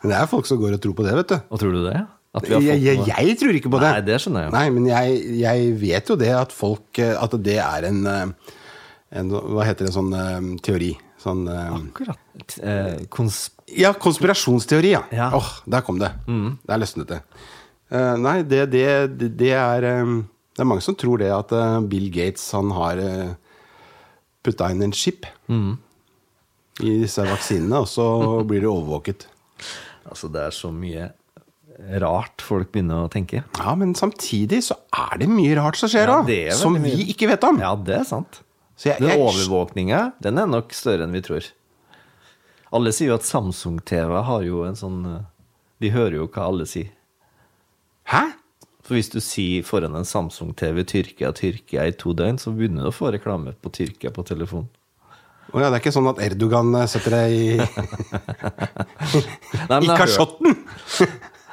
Men 0.01 0.13
det 0.13 0.17
er 0.17 0.31
folk 0.31 0.47
som 0.50 0.59
går 0.61 0.77
og 0.77 0.81
tror 0.83 0.95
på 0.97 1.05
det, 1.05 1.13
vet 1.19 1.33
du. 1.33 1.38
Og 1.51 1.61
tror 1.61 1.75
du 1.75 1.83
det? 1.85 2.00
At 2.31 2.47
vi 2.47 2.55
har 2.55 2.63
Jeg, 2.63 2.81
jeg, 2.85 3.03
jeg 3.11 3.38
tror 3.41 3.57
ikke 3.59 3.71
på 3.73 3.79
det. 3.83 3.91
Nei, 3.91 4.03
det 4.07 4.17
skjønner 4.23 4.45
jeg 4.45 4.50
jo. 4.50 4.55
Nei, 4.55 4.65
men 4.71 4.88
jeg, 4.88 5.21
jeg 5.41 5.71
vet 5.81 6.11
jo 6.13 6.15
det 6.19 6.31
at 6.38 6.53
folk 6.55 7.01
eh, 7.03 7.13
At 7.19 7.35
det 7.43 7.57
er 7.59 7.88
en, 7.89 8.01
eh, 8.07 8.53
en 9.19 9.33
Hva 9.35 9.65
heter 9.67 9.89
det, 9.89 9.93
sånn 9.95 10.13
eh, 10.15 10.38
teori? 10.63 10.93
Sånn 11.21 11.43
Akkurat. 11.51 12.55
Eh, 12.63 13.03
konsp 13.13 13.59
Ja, 13.77 13.91
konspirasjonsteori, 13.93 14.95
ja. 14.95 15.03
Ja. 15.13 15.29
Åh, 15.38 15.50
der 15.69 15.83
kom 15.85 16.00
det. 16.01 16.09
Der 16.25 16.79
løsnet 16.81 17.11
det. 17.11 17.19
Eh, 17.91 18.17
nei, 18.24 18.39
det, 18.48 18.65
det, 18.71 18.86
det, 19.36 19.51
er 19.51 19.86
um, 20.00 20.21
Det 20.55 20.63
er 20.63 20.69
mange 20.69 20.83
som 20.86 20.95
tror 20.95 21.19
det 21.19 21.31
at 21.36 21.51
uh, 21.51 21.79
Bill 21.83 22.07
Gates 22.13 22.45
han 22.55 22.71
har 22.75 23.00
uh, 23.03 23.33
putta 24.45 24.69
inn 24.71 24.86
en 24.86 24.95
chip 24.95 25.27
i 26.81 26.93
disse 27.03 27.24
vaksinene, 27.27 27.81
og 27.83 27.89
så 27.91 28.05
blir 28.48 28.63
det 28.63 28.71
overvåket. 28.71 29.27
Altså, 30.07 30.31
det 30.31 30.48
er 30.48 30.55
så 30.55 30.71
mye 30.74 31.12
rart 32.01 32.43
folk 32.45 32.71
begynner 32.71 33.07
å 33.07 33.12
tenke. 33.12 33.43
Ja, 33.57 33.74
men 33.77 33.93
samtidig 33.98 34.62
så 34.69 34.77
er 34.95 35.19
det 35.21 35.27
mye 35.29 35.57
rart 35.60 35.79
som 35.79 35.91
skjer 35.91 36.13
òg, 36.13 36.31
ja, 36.31 36.55
som 36.55 36.77
vi 36.77 36.86
mye. 36.86 37.10
ikke 37.13 37.29
vet 37.31 37.43
om. 37.48 37.60
Ja, 37.62 37.74
det 37.75 37.98
er 38.00 38.07
sant. 38.07 38.41
Så 38.79 38.93
jeg, 38.93 39.03
Den 39.03 39.19
overvåkninga, 39.19 40.13
den 40.24 40.39
er 40.41 40.48
nok 40.50 40.71
større 40.74 41.05
enn 41.05 41.13
vi 41.13 41.24
tror. 41.25 41.51
Alle 42.71 42.93
sier 42.95 43.12
jo 43.12 43.19
at 43.19 43.27
Samsung-TV 43.27 44.15
har 44.29 44.48
jo 44.48 44.63
en 44.63 44.77
sånn 44.79 45.01
De 45.83 45.89
hører 45.91 46.21
jo 46.21 46.29
hva 46.31 46.48
alle 46.48 46.65
sier. 46.69 46.93
Hæ? 48.11 48.25
For 48.83 48.97
hvis 48.97 49.11
du 49.13 49.21
sier 49.23 49.63
foran 49.63 49.95
en 49.95 50.07
Samsung-TV 50.07 50.83
'Tyrkia, 50.83 51.31
Tyrkia' 51.37 51.87
i 51.87 51.95
to 51.95 52.11
døgn, 52.17 52.39
så 52.41 52.51
begynner 52.51 52.87
du 52.87 52.91
å 52.91 52.95
få 52.95 53.11
reklame 53.13 53.53
på 53.55 53.71
Tyrkia 53.71 54.11
på 54.11 54.25
telefonen. 54.27 54.67
Å 55.51 55.59
ja, 55.59 55.67
det 55.67 55.77
er 55.77 55.81
ikke 55.83 55.93
sånn 55.95 56.09
at 56.11 56.19
Erdogan 56.23 56.71
eh, 56.79 56.87
setter 56.87 57.15
deg 57.17 57.33
i, 57.35 57.45
Nei, 59.71 59.79
i 59.83 59.93
kasjotten? 59.99 60.57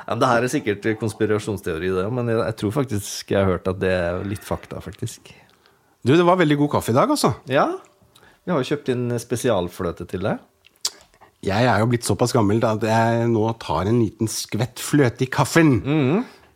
Ja, 0.08 0.14
det 0.16 0.28
her 0.30 0.44
er 0.46 0.48
sikkert 0.48 0.86
konspirasjonsteori, 0.96 1.90
det, 1.92 2.06
men 2.16 2.30
jeg, 2.32 2.38
jeg 2.40 2.56
tror 2.62 2.70
faktisk 2.78 3.32
jeg 3.34 3.42
har 3.42 3.50
hørt 3.50 3.66
at 3.68 3.76
det 3.82 3.90
er 3.92 4.22
litt 4.24 4.40
fakta, 4.40 4.80
faktisk. 4.80 5.28
Du, 6.00 6.14
det 6.14 6.24
var 6.24 6.38
veldig 6.40 6.56
god 6.62 6.70
kaffe 6.78 6.94
i 6.94 6.96
dag, 6.96 7.12
altså. 7.12 7.34
Ja, 7.52 7.66
vi 8.40 8.54
har 8.54 8.62
jo 8.62 8.70
kjøpt 8.70 8.88
inn 8.94 9.10
spesialfløte 9.20 10.06
til 10.08 10.24
deg. 10.24 10.40
Jeg 11.44 11.68
er 11.68 11.82
jo 11.82 11.90
blitt 11.92 12.08
såpass 12.08 12.32
gammel 12.32 12.64
at 12.64 12.88
jeg 12.88 13.28
nå 13.34 13.44
tar 13.60 13.90
en 13.90 14.00
liten 14.00 14.32
skvett 14.32 14.80
fløte 14.80 15.26
i 15.26 15.28
kaffen. 15.28 15.74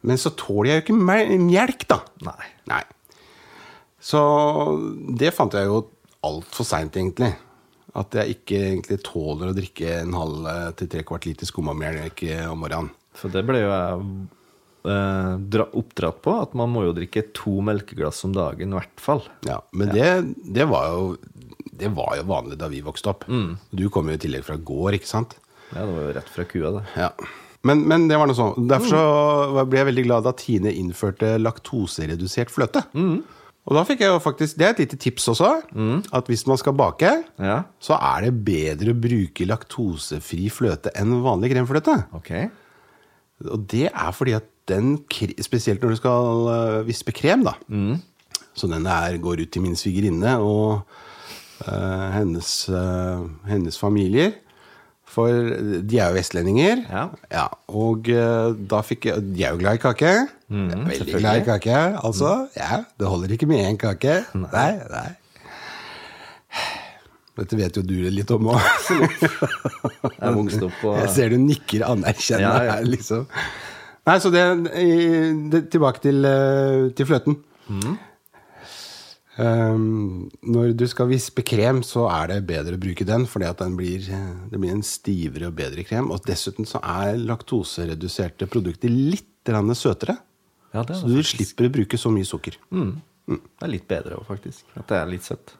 Men 0.02 0.18
så 0.18 0.32
tåler 0.34 0.70
jeg 0.72 0.80
jo 0.80 0.84
ikke 0.86 0.98
mel- 1.08 1.32
melk, 1.46 1.86
da. 1.90 2.00
Nei. 2.26 2.48
Nei. 2.72 2.82
Så 4.02 4.18
det 5.18 5.30
fant 5.36 5.54
jeg 5.54 5.68
jo 5.68 5.84
altfor 6.26 6.66
seint, 6.66 6.96
egentlig. 6.98 7.32
At 7.94 8.14
jeg 8.16 8.38
ikke 8.38 8.58
egentlig 8.72 8.98
tåler 9.04 9.50
å 9.52 9.56
drikke 9.56 9.90
en 10.00 10.14
halv 10.16 10.46
eh, 10.48 10.68
til 10.80 10.88
tre 10.90 11.02
kvart 11.06 11.26
liter 11.28 11.46
skummamelk 11.48 12.22
om 12.50 12.62
morgenen. 12.64 12.90
For 13.18 13.28
det 13.30 13.42
ble 13.46 13.60
jo 13.60 13.68
jeg 13.68 14.06
eh, 14.88 15.66
oppdratt 15.76 16.22
på, 16.24 16.34
at 16.40 16.54
man 16.58 16.72
må 16.72 16.86
jo 16.88 16.94
drikke 16.96 17.26
to 17.36 17.58
melkeglass 17.62 18.24
om 18.26 18.32
dagen, 18.34 18.72
i 18.72 18.78
hvert 18.80 19.02
fall. 19.04 19.22
Ja, 19.46 19.60
men 19.76 19.92
Det, 19.92 20.08
det, 20.56 20.66
var 20.72 20.88
jo, 20.88 21.04
det 21.68 21.92
var 21.94 22.16
jo 22.18 22.24
vanlig 22.32 22.58
da 22.62 22.70
vi 22.72 22.80
vokste 22.86 23.12
opp. 23.12 23.28
Du 23.28 23.84
kom 23.92 24.08
jo 24.10 24.16
i 24.16 24.22
tillegg 24.24 24.46
fra 24.48 24.56
gård, 24.56 24.96
ikke 24.98 25.12
sant? 25.12 25.36
Ja, 25.74 25.84
det 25.84 25.92
var 25.92 26.02
jo 26.08 26.16
rett 26.16 26.32
fra 26.32 26.48
kua, 26.48 26.72
det. 26.78 26.82
Ja. 26.96 27.12
Men, 27.64 27.84
men 27.86 28.08
det 28.10 28.16
var 28.18 28.26
noe 28.26 28.34
sånn. 28.38 28.66
Derfor 28.66 28.90
så 28.90 29.66
ble 29.70 29.78
jeg 29.78 29.86
veldig 29.92 30.04
glad 30.08 30.24
da 30.26 30.32
Tine 30.34 30.72
innførte 30.74 31.36
laktoseredusert 31.38 32.50
fløte. 32.50 32.82
Og 33.62 33.76
da 33.78 33.84
fikk 33.86 34.00
jeg 34.02 34.10
jo 34.10 34.18
faktisk, 34.18 34.56
Det 34.58 34.66
er 34.66 34.72
et 34.74 34.80
lite 34.82 34.96
tips 34.98 35.28
også. 35.30 35.50
At 36.12 36.26
hvis 36.26 36.42
man 36.50 36.58
skal 36.58 36.74
bake, 36.74 37.12
Ja, 37.38 37.60
så 37.78 37.94
er 37.94 38.26
det 38.26 38.32
bedre 38.44 38.90
å 38.90 38.98
bruke 38.98 39.46
laktosefri 39.46 40.48
fløte 40.50 40.90
enn 40.98 41.20
vanlig 41.22 41.52
kremfløte. 41.54 42.00
ok. 42.18 42.32
Og 43.50 43.62
det 43.70 43.88
er 43.90 44.10
fordi 44.14 44.32
at 44.38 44.44
den, 44.70 44.96
spesielt 45.42 45.82
når 45.82 45.90
du 45.90 45.96
skal 45.98 46.48
øh, 46.50 46.86
vispe 46.86 47.12
krem, 47.14 47.42
da 47.46 47.54
Så 48.54 48.66
den 48.68 48.84
der 48.84 49.16
går 49.18 49.40
ut 49.42 49.50
til 49.50 49.62
min 49.62 49.74
svigerinne 49.76 50.36
og 50.38 50.82
øh, 51.66 52.10
hennes, 52.14 52.68
øh, 52.68 53.22
hennes 53.48 53.78
familier. 53.78 54.32
For 55.12 55.28
de 55.84 55.98
er 56.00 56.08
jo 56.08 56.16
vestlendinger. 56.16 56.84
Ja. 56.88 57.42
og 57.68 58.08
øh, 58.08 58.54
da 58.70 58.78
fikk 58.86 59.10
jeg 59.10 59.24
De 59.34 59.42
er 59.44 59.52
jo 59.52 59.58
glad 59.60 59.76
i 59.76 59.82
kake. 59.82 60.12
Veldig 60.48 61.18
glad 61.18 61.42
i 61.42 61.44
kake, 61.50 61.74
altså. 62.00 62.30
Ja, 62.56 62.78
Det 62.98 63.10
holder 63.10 63.34
ikke 63.36 63.48
med 63.50 63.60
én 63.66 63.76
kake. 63.80 64.22
Nei, 64.34 64.70
nei. 64.92 65.10
Dette 67.32 67.56
vet 67.56 67.76
jo 67.80 67.82
du 67.84 67.94
litt 68.12 68.30
om 68.34 68.50
òg. 68.52 68.60
Jeg 70.20 70.34
vokste 70.36 70.66
opp 70.68 70.74
på 70.82 70.90
Jeg 71.00 71.12
ser 71.14 71.32
du 71.32 71.38
nikker 71.40 71.84
anerkjennende 71.88 72.48
Ja, 72.60 72.66
ja. 72.68 72.74
her, 72.76 72.88
liksom. 72.92 73.24
Nei, 74.08 74.16
så 74.20 74.32
det, 74.34 74.42
det 75.52 75.62
Tilbake 75.72 76.02
til, 76.04 76.24
eh, 76.28 76.90
til 76.98 77.08
fløten. 77.08 77.38
Mm. 77.72 77.94
Um, 79.40 80.26
når 80.44 80.74
du 80.76 80.84
skal 80.90 81.08
vispe 81.08 81.40
krem, 81.46 81.80
så 81.86 82.04
er 82.12 82.28
det 82.34 82.40
bedre 82.50 82.76
å 82.76 82.80
bruke 82.82 83.06
den, 83.08 83.24
fordi 83.30 83.46
at 83.48 83.62
den 83.62 83.78
blir, 83.78 84.04
det 84.50 84.60
blir 84.60 84.74
en 84.74 84.84
stivere 84.84 85.48
og 85.48 85.56
bedre 85.56 85.86
krem. 85.88 86.10
Og 86.12 86.20
dessuten 86.28 86.68
så 86.68 86.82
er 86.84 87.16
laktosereduserte 87.22 88.48
produkter 88.52 88.92
litt 88.92 89.28
søtere. 89.42 90.18
Ja, 90.72 90.84
det 90.84 90.96
Så 90.96 91.08
du 91.08 91.16
faktisk. 91.16 91.36
slipper 91.36 91.66
å 91.66 91.72
bruke 91.72 91.98
så 91.98 92.12
mye 92.12 92.24
sukker. 92.28 92.56
det 92.70 93.40
er 93.64 93.68
litt 93.72 93.88
bedre 93.88 94.16
òg, 94.20 94.26
faktisk. 94.28 94.64
At 94.76 94.86
det 94.88 94.96
er 95.00 95.06
litt 95.10 95.24
søtt. 95.24 95.56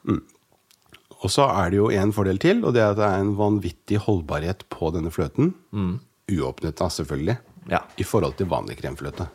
Og 1.23 1.31
så 1.31 1.49
er 1.50 1.71
det 1.71 1.76
jo 1.79 1.91
en 1.91 2.12
fordel 2.12 2.38
til, 2.38 2.64
og 2.64 2.75
det 2.75 2.83
er 2.83 2.91
at 2.93 2.97
det 2.97 3.09
er 3.09 3.21
en 3.21 3.35
vanvittig 3.37 3.99
holdbarhet 3.99 4.64
på 4.71 4.93
denne 4.95 5.11
fløten. 5.11 5.55
Uåpnet, 6.31 6.76
da, 6.76 6.88
selvfølgelig. 6.88 7.38
Ja. 7.71 7.81
I 7.99 8.05
forhold 8.05 8.37
til 8.37 8.47
vanlig 8.47 8.79
kremfløte. 8.81 9.29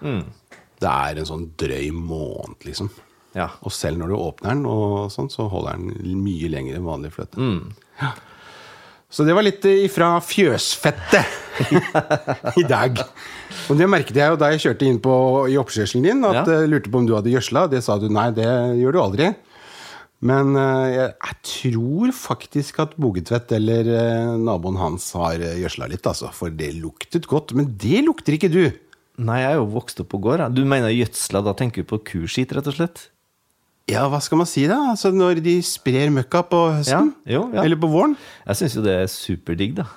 Det 0.00 0.88
er 0.88 1.18
en 1.20 1.26
sånn 1.28 1.50
drøy 1.60 1.90
måned, 1.92 2.64
liksom. 2.64 2.90
Ja. 3.36 3.48
Og 3.62 3.70
selv 3.74 4.00
når 4.00 4.08
du 4.10 4.16
åpner 4.18 4.54
den, 4.56 4.64
og 4.66 5.10
sånn, 5.14 5.28
så 5.30 5.46
holder 5.52 5.78
den 5.78 6.18
mye 6.24 6.48
lenger 6.50 6.76
enn 6.80 6.88
vanlig 6.88 7.12
fløte. 7.14 7.38
Ja. 8.00 8.10
Så 9.10 9.24
det 9.26 9.34
var 9.34 9.42
litt 9.42 9.64
eh, 9.66 9.84
ifra 9.88 10.12
fjøsfettet 10.22 11.26
i 12.62 12.64
dag. 12.70 12.98
Og 13.70 13.78
det 13.78 13.88
merket 13.90 14.18
jeg 14.18 14.30
jo 14.32 14.38
da 14.38 14.50
jeg 14.52 14.62
kjørte 14.64 14.86
inn 14.86 15.00
på, 15.02 15.14
i 15.50 15.56
oppkjørselen 15.58 16.06
din, 16.06 16.24
at 16.26 16.40
Ja. 16.42 16.60
jeg 16.60 16.70
lurte 16.70 16.90
på 16.92 16.98
om 17.02 17.06
du 17.08 17.14
hadde 17.16 17.32
gjødsla. 17.32 17.64
Det 17.72 17.82
sa 17.86 17.98
du 17.98 18.08
nei, 18.12 18.28
det 18.36 18.46
gjør 18.80 18.92
du 18.94 19.00
aldri. 19.02 19.30
Men 20.20 20.52
eh, 20.54 20.88
jeg, 20.92 21.12
jeg 21.24 21.36
tror 21.48 22.10
faktisk 22.12 22.78
at 22.84 22.94
Bogetvedt 23.00 23.54
eller 23.56 23.88
eh, 23.88 24.34
naboen 24.36 24.76
hans 24.76 25.06
har 25.16 25.40
eh, 25.40 25.54
gjødsla 25.62 25.88
litt, 25.90 26.04
altså. 26.06 26.28
For 26.36 26.50
det 26.52 26.74
luktet 26.76 27.26
godt. 27.30 27.54
Men 27.56 27.70
det 27.80 28.02
lukter 28.04 28.36
ikke 28.36 28.50
du. 28.52 28.64
Nei, 29.20 29.38
jeg 29.42 29.54
er 29.54 29.58
jo 29.60 29.70
vokst 29.74 29.98
opp 30.04 30.10
på 30.12 30.20
gård. 30.22 30.46
Du 30.56 30.62
mener 30.68 30.92
gjødsla, 30.92 31.40
da 31.44 31.52
tenker 31.56 31.82
du 31.82 31.88
på 31.90 31.98
kuskitt, 32.12 32.52
rett 32.56 32.68
og 32.70 32.76
slett? 32.78 33.08
Ja, 33.90 34.06
hva 34.08 34.20
skal 34.22 34.38
man 34.42 34.46
si 34.50 34.66
da? 34.70 34.78
Altså 34.94 35.12
Når 35.14 35.42
de 35.44 35.58
sprer 35.66 36.10
møkka 36.14 36.44
på 36.50 36.64
høsten? 36.78 37.14
Ja, 37.26 37.38
jo, 37.38 37.46
ja. 37.54 37.64
Eller 37.64 37.76
på 37.80 37.90
våren? 37.92 38.16
Jeg 38.46 38.56
syns 38.62 38.76
jo 38.78 38.82
det 38.86 38.98
er 39.02 39.10
superdigg, 39.10 39.74
da. 39.82 39.88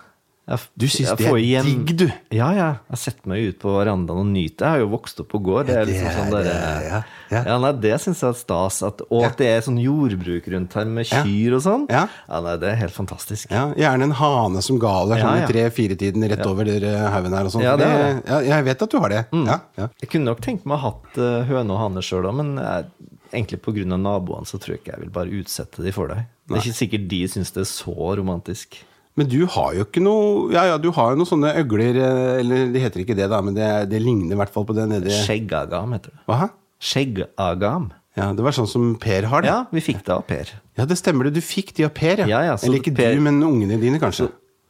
Jeg, 0.44 0.60
Du 0.76 0.84
syns 0.92 1.14
det 1.16 1.24
er 1.30 1.38
igjen... 1.40 1.64
digg, 1.64 1.92
du? 2.02 2.10
Ja, 2.36 2.50
ja. 2.52 2.66
Jeg 2.92 3.00
setter 3.00 3.30
meg 3.32 3.46
ut 3.48 3.60
på 3.62 3.72
verandaen 3.78 4.18
og 4.20 4.28
nyter. 4.28 4.66
Jeg 4.66 4.74
har 4.76 4.82
jo 4.82 4.90
vokst 4.92 5.22
opp 5.24 5.30
på 5.32 5.40
gård. 5.40 5.70
Det 5.70 5.78
Ja, 5.78 5.84
er 5.86 5.88
liksom 5.88 6.10
det 6.10 6.16
sånn 6.18 6.34
er- 6.36 6.44
der, 6.44 6.82
ja, 6.84 6.98
ja. 7.32 7.44
ja, 7.48 7.54
nei, 7.64 7.70
det 7.86 7.94
syns 8.04 8.20
jeg 8.26 8.28
er 8.34 8.36
stas. 8.42 8.82
At, 8.84 9.00
og 9.08 9.22
Ja. 9.24 9.30
at 9.30 9.38
det 9.40 9.48
er 9.54 9.62
sånn 9.64 9.80
jordbruk 9.80 10.50
rundt 10.52 10.74
her 10.76 10.84
med 10.92 11.08
Ja. 11.08 11.22
kyr 11.24 11.56
og 11.56 11.62
sånn. 11.64 11.86
Ja. 11.90 12.04
nei, 12.28 12.58
det 12.60 12.70
er 12.74 12.76
helt 12.76 12.92
fantastisk. 12.92 13.52
Ja, 13.56 13.70
Gjerne 13.86 14.04
en 14.10 14.12
hane 14.20 14.62
som 14.68 14.82
galer 14.84 15.16
sånn 15.24 15.40
ja. 15.40 15.46
i 15.48 15.48
tre-fire-tiden 15.54 16.28
rett 16.28 16.46
over 16.46 16.66
der, 16.68 16.84
eh, 16.92 17.08
haugen 17.16 17.32
her 17.40 17.46
og 17.48 17.52
sånn. 17.56 17.64
Ja, 17.64 17.78
det 17.80 17.88
ja, 18.28 18.42
jeg 18.42 18.66
vet 18.68 18.82
at 18.84 18.90
du 18.92 19.00
har 19.00 19.10
det. 19.16 19.26
Ja, 19.32 19.60
ja. 19.80 19.88
Jeg 20.04 20.10
kunne 20.12 20.26
nok 20.26 20.42
tenkt 20.44 20.66
meg 20.66 20.76
å 20.76 20.82
ha 20.82 20.90
hatt 20.92 21.18
eh, 21.24 21.48
høne 21.48 21.72
og 21.72 21.80
hane 21.88 22.04
sjøl 22.04 22.28
òg, 22.28 22.36
men 22.36 22.58
jeg, 22.60 22.86
egentlig 23.34 23.60
pga. 23.66 23.84
naboene 23.98 24.46
så 24.50 24.60
tror 24.62 24.76
jeg 24.76 24.82
ikke 24.84 24.94
jeg 24.96 25.02
vil 25.04 25.14
bare 25.14 25.34
utsette 25.42 25.84
de 25.84 25.92
for 25.96 26.08
deg. 26.14 26.26
Det 26.48 26.58
er 26.58 26.64
ikke 26.66 26.80
sikkert 26.82 27.08
de 27.12 27.22
syns 27.34 27.52
det 27.56 27.62
er 27.66 27.70
så 27.72 27.96
romantisk. 28.20 28.80
Men 29.16 29.28
du 29.30 29.44
har 29.46 29.74
jo 29.78 29.84
ikke 29.86 30.02
noe 30.02 30.48
Ja, 30.56 30.64
ja, 30.72 30.78
du 30.82 30.88
har 30.96 31.12
jo 31.14 31.20
noen 31.20 31.30
sånne 31.30 31.52
øgler 31.62 32.00
eh, 32.02 32.40
Eller 32.42 32.72
det 32.74 32.82
heter 32.82 33.04
ikke 33.04 33.14
det, 33.14 33.28
da, 33.30 33.44
men 33.46 33.54
det, 33.54 33.68
det 33.92 34.00
ligner 34.02 34.34
i 34.34 34.40
hvert 34.40 34.50
fall 34.50 34.66
på 34.66 34.74
det 34.74 34.88
nedi 34.90 35.14
Skjeggagam 35.14 35.94
heter 35.94 36.16
det. 36.16 36.24
Hva? 36.26 36.48
Skjeggagam. 36.82 37.92
Ja, 38.18 38.32
det 38.34 38.42
var 38.46 38.54
sånn 38.58 38.70
som 38.70 38.88
Per 39.02 39.26
har 39.30 39.42
det. 39.46 39.50
Ja, 39.50 39.60
vi 39.74 39.82
fikk 39.86 40.02
det 40.06 40.14
av 40.14 40.26
Per. 40.30 40.50
Ja, 40.78 40.86
det 40.90 40.98
stemmer 40.98 41.30
det. 41.30 41.36
Du 41.38 41.42
fikk 41.46 41.76
de 41.78 41.86
av 41.88 41.94
Per, 41.98 42.24
ja. 42.24 42.28
Ja, 42.30 42.42
ja, 42.52 42.58
Eller 42.62 42.82
ikke 42.82 42.94
Per- 42.98 43.16
du, 43.18 43.22
men 43.26 43.40
ungene 43.46 43.78
dine, 43.82 44.02
kanskje. 44.02 44.28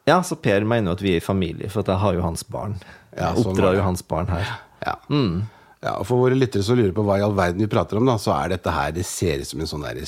Ja, 0.08 0.22
så 0.24 0.36
Per 0.39 0.63
mener 0.67 0.91
jo 0.91 0.98
at 0.98 1.03
vi 1.03 1.15
er 1.15 1.20
i 1.20 1.24
familie, 1.24 1.72
for 1.72 1.84
at 1.84 1.91
jeg 1.91 2.00
har 2.03 2.15
jo 2.20 2.24
hans 2.24 2.43
barn. 2.43 2.77
Ja, 3.15 3.29
Jeg 3.34 3.43
sånn 3.43 3.51
oppdrar 3.51 3.75
jo 3.79 3.84
hans 3.88 4.03
barn 4.08 4.27
her. 4.32 4.53
Ja. 4.84 4.96
Ja. 5.83 5.97
Og 5.99 6.07
for 6.07 6.23
våre 6.23 6.37
lyttere 6.37 6.63
som 6.65 6.79
lurer 6.79 6.93
på 6.95 7.03
hva 7.05 7.19
i 7.19 7.25
all 7.25 7.35
verden 7.37 7.63
vi 7.63 7.69
prater 7.71 7.99
om, 7.99 8.07
da, 8.07 8.15
så 8.21 8.33
er 8.37 8.55
dette 8.55 8.71
her 8.71 8.93
Det 8.95 9.05
ser 9.07 9.43
ut 9.43 9.49
som 9.49 9.63
en 9.63 9.69
sånn 9.69 9.85
der 9.85 9.99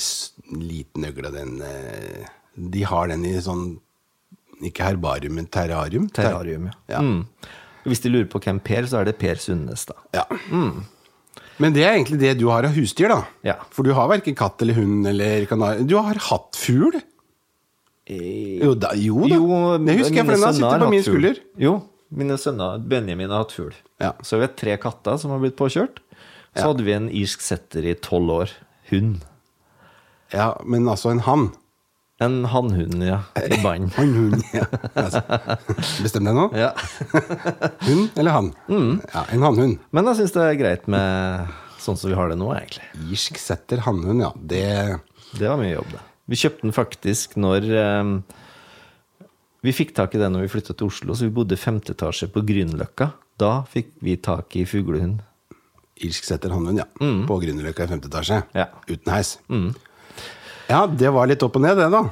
liten 0.56 1.06
øgle. 1.08 1.32
Den, 1.34 1.60
eh, 1.60 2.26
de 2.56 2.84
har 2.88 3.12
den 3.12 3.26
i 3.28 3.36
sånn 3.44 3.68
Ikke 4.64 4.86
herbarium, 4.86 5.34
men 5.36 5.46
terrarium. 5.52 6.08
Terrarium, 6.16 6.70
ja. 6.70 6.76
Ja. 6.96 7.00
Mm. 7.04 7.26
Hvis 7.86 8.00
de 8.02 8.08
lurer 8.08 8.28
på 8.32 8.40
hvem 8.40 8.58
Per, 8.64 8.86
så 8.88 9.02
er 9.02 9.10
det 9.10 9.18
Per 9.20 9.36
Sundnes, 9.38 9.84
da. 9.86 9.98
Ja. 10.16 10.24
Men 11.60 11.74
det 11.76 11.84
er 11.84 11.92
egentlig 11.92 12.18
det 12.22 12.32
du 12.40 12.46
har 12.48 12.64
av 12.64 12.72
husdyr, 12.72 13.12
da. 13.12 13.18
Ja. 13.46 13.58
For 13.70 13.84
du 13.84 13.92
har 13.96 14.08
verken 14.10 14.34
katt 14.38 14.64
eller 14.64 14.78
hund 14.80 15.06
eller 15.12 15.44
kanar. 15.50 15.84
Du 15.84 15.94
har 16.00 16.16
hatt 16.30 16.56
fugl. 16.56 16.96
Jo 18.08 18.72
da. 18.78 18.94
Jo, 18.96 19.20
da. 19.26 19.38
det 19.82 19.98
husker 20.00 20.20
jeg, 20.20 20.24
for 20.24 20.36
den 20.36 20.46
har 20.46 20.56
sittet 20.56 20.84
på 20.86 20.90
min 20.94 21.04
skulder. 21.04 21.40
Jo, 21.60 21.76
mine 22.10 22.36
sønner 22.38 22.78
Benjamin 22.86 23.30
har 23.32 23.44
hatt 23.44 23.52
fugl. 23.56 23.74
Ja. 24.02 24.12
Så 24.22 24.38
har 24.40 24.52
tre 24.58 24.76
katter 24.80 25.16
som 25.18 25.32
har 25.34 25.40
blitt 25.42 25.56
påkjørt. 25.58 25.98
Så 26.56 26.62
Ja. 26.62 26.66
hadde 26.70 26.84
vi 26.86 26.92
en 26.96 27.08
irsk 27.10 27.40
setter 27.44 27.84
i 27.84 27.94
tolv 27.94 28.30
år. 28.32 28.50
Hund. 28.90 29.20
Ja, 30.32 30.56
men 30.64 30.86
altså 30.88 31.10
en 31.10 31.20
hann. 31.26 31.50
En 32.18 32.44
hannhund, 32.48 33.02
ja. 33.04 33.18
I 33.36 33.58
bånd. 33.64 33.92
En 34.00 34.14
hund, 34.14 34.42
ja. 34.54 34.64
Altså, 34.96 35.20
Bestem 36.02 36.24
deg 36.24 36.34
nå. 36.38 36.46
Ja. 36.56 36.70
Hund 37.86 38.16
eller 38.16 38.30
hann? 38.32 38.48
Mm. 38.70 39.02
Ja, 39.12 39.24
en 39.34 39.42
hannhund. 39.44 39.78
Men 39.92 40.08
jeg 40.08 40.16
syns 40.22 40.32
det 40.32 40.46
er 40.46 40.56
greit 40.62 40.88
med 40.88 41.52
sånn 41.82 41.98
som 42.00 42.08
vi 42.10 42.16
har 42.16 42.32
det 42.32 42.38
nå, 42.40 42.48
egentlig. 42.56 42.86
Irsk 43.12 43.36
setter 43.42 43.84
hannhund, 43.84 44.24
ja. 44.24 44.32
Det 44.34 44.64
Det 45.36 45.48
var 45.50 45.60
mye 45.60 45.74
jobb, 45.76 45.92
det. 45.92 46.00
Vi 46.32 46.38
kjøpte 46.40 46.64
den 46.64 46.72
faktisk 46.74 47.36
når 47.38 47.68
eh, 47.68 48.14
Vi 49.66 49.74
fikk 49.74 49.96
tak 49.96 50.14
i 50.14 50.20
det 50.20 50.28
når 50.30 50.44
vi 50.44 50.50
flytta 50.52 50.76
til 50.78 50.86
Oslo, 50.86 51.14
så 51.16 51.26
vi 51.26 51.34
bodde 51.34 51.56
i 51.56 51.58
femte 51.58 51.94
etasje 51.96 52.28
på 52.30 52.42
Grünerløkka. 52.46 53.08
Da 53.40 53.64
fikk 53.70 53.96
vi 54.04 54.14
tak 54.22 54.54
i 54.58 54.62
fuglehund. 54.68 55.24
Irsk 56.06 56.28
setter 56.28 56.52
hannhund, 56.54 56.78
ja. 56.78 56.86
På 57.26 57.38
Grünerløkka 57.42 57.86
i 57.86 57.90
femte 57.90 58.10
etasje. 58.10 58.42
Mm. 58.44 58.60
Ja. 58.60 58.68
Mm. 58.70 58.92
Uten 58.92 59.12
heis. 59.14 59.32
Ja, 60.68 60.84
det 60.86 61.10
var 61.14 61.26
litt 61.30 61.42
opp 61.42 61.58
og 61.58 61.64
ned, 61.64 61.80
det, 61.80 61.88
da. 61.90 62.04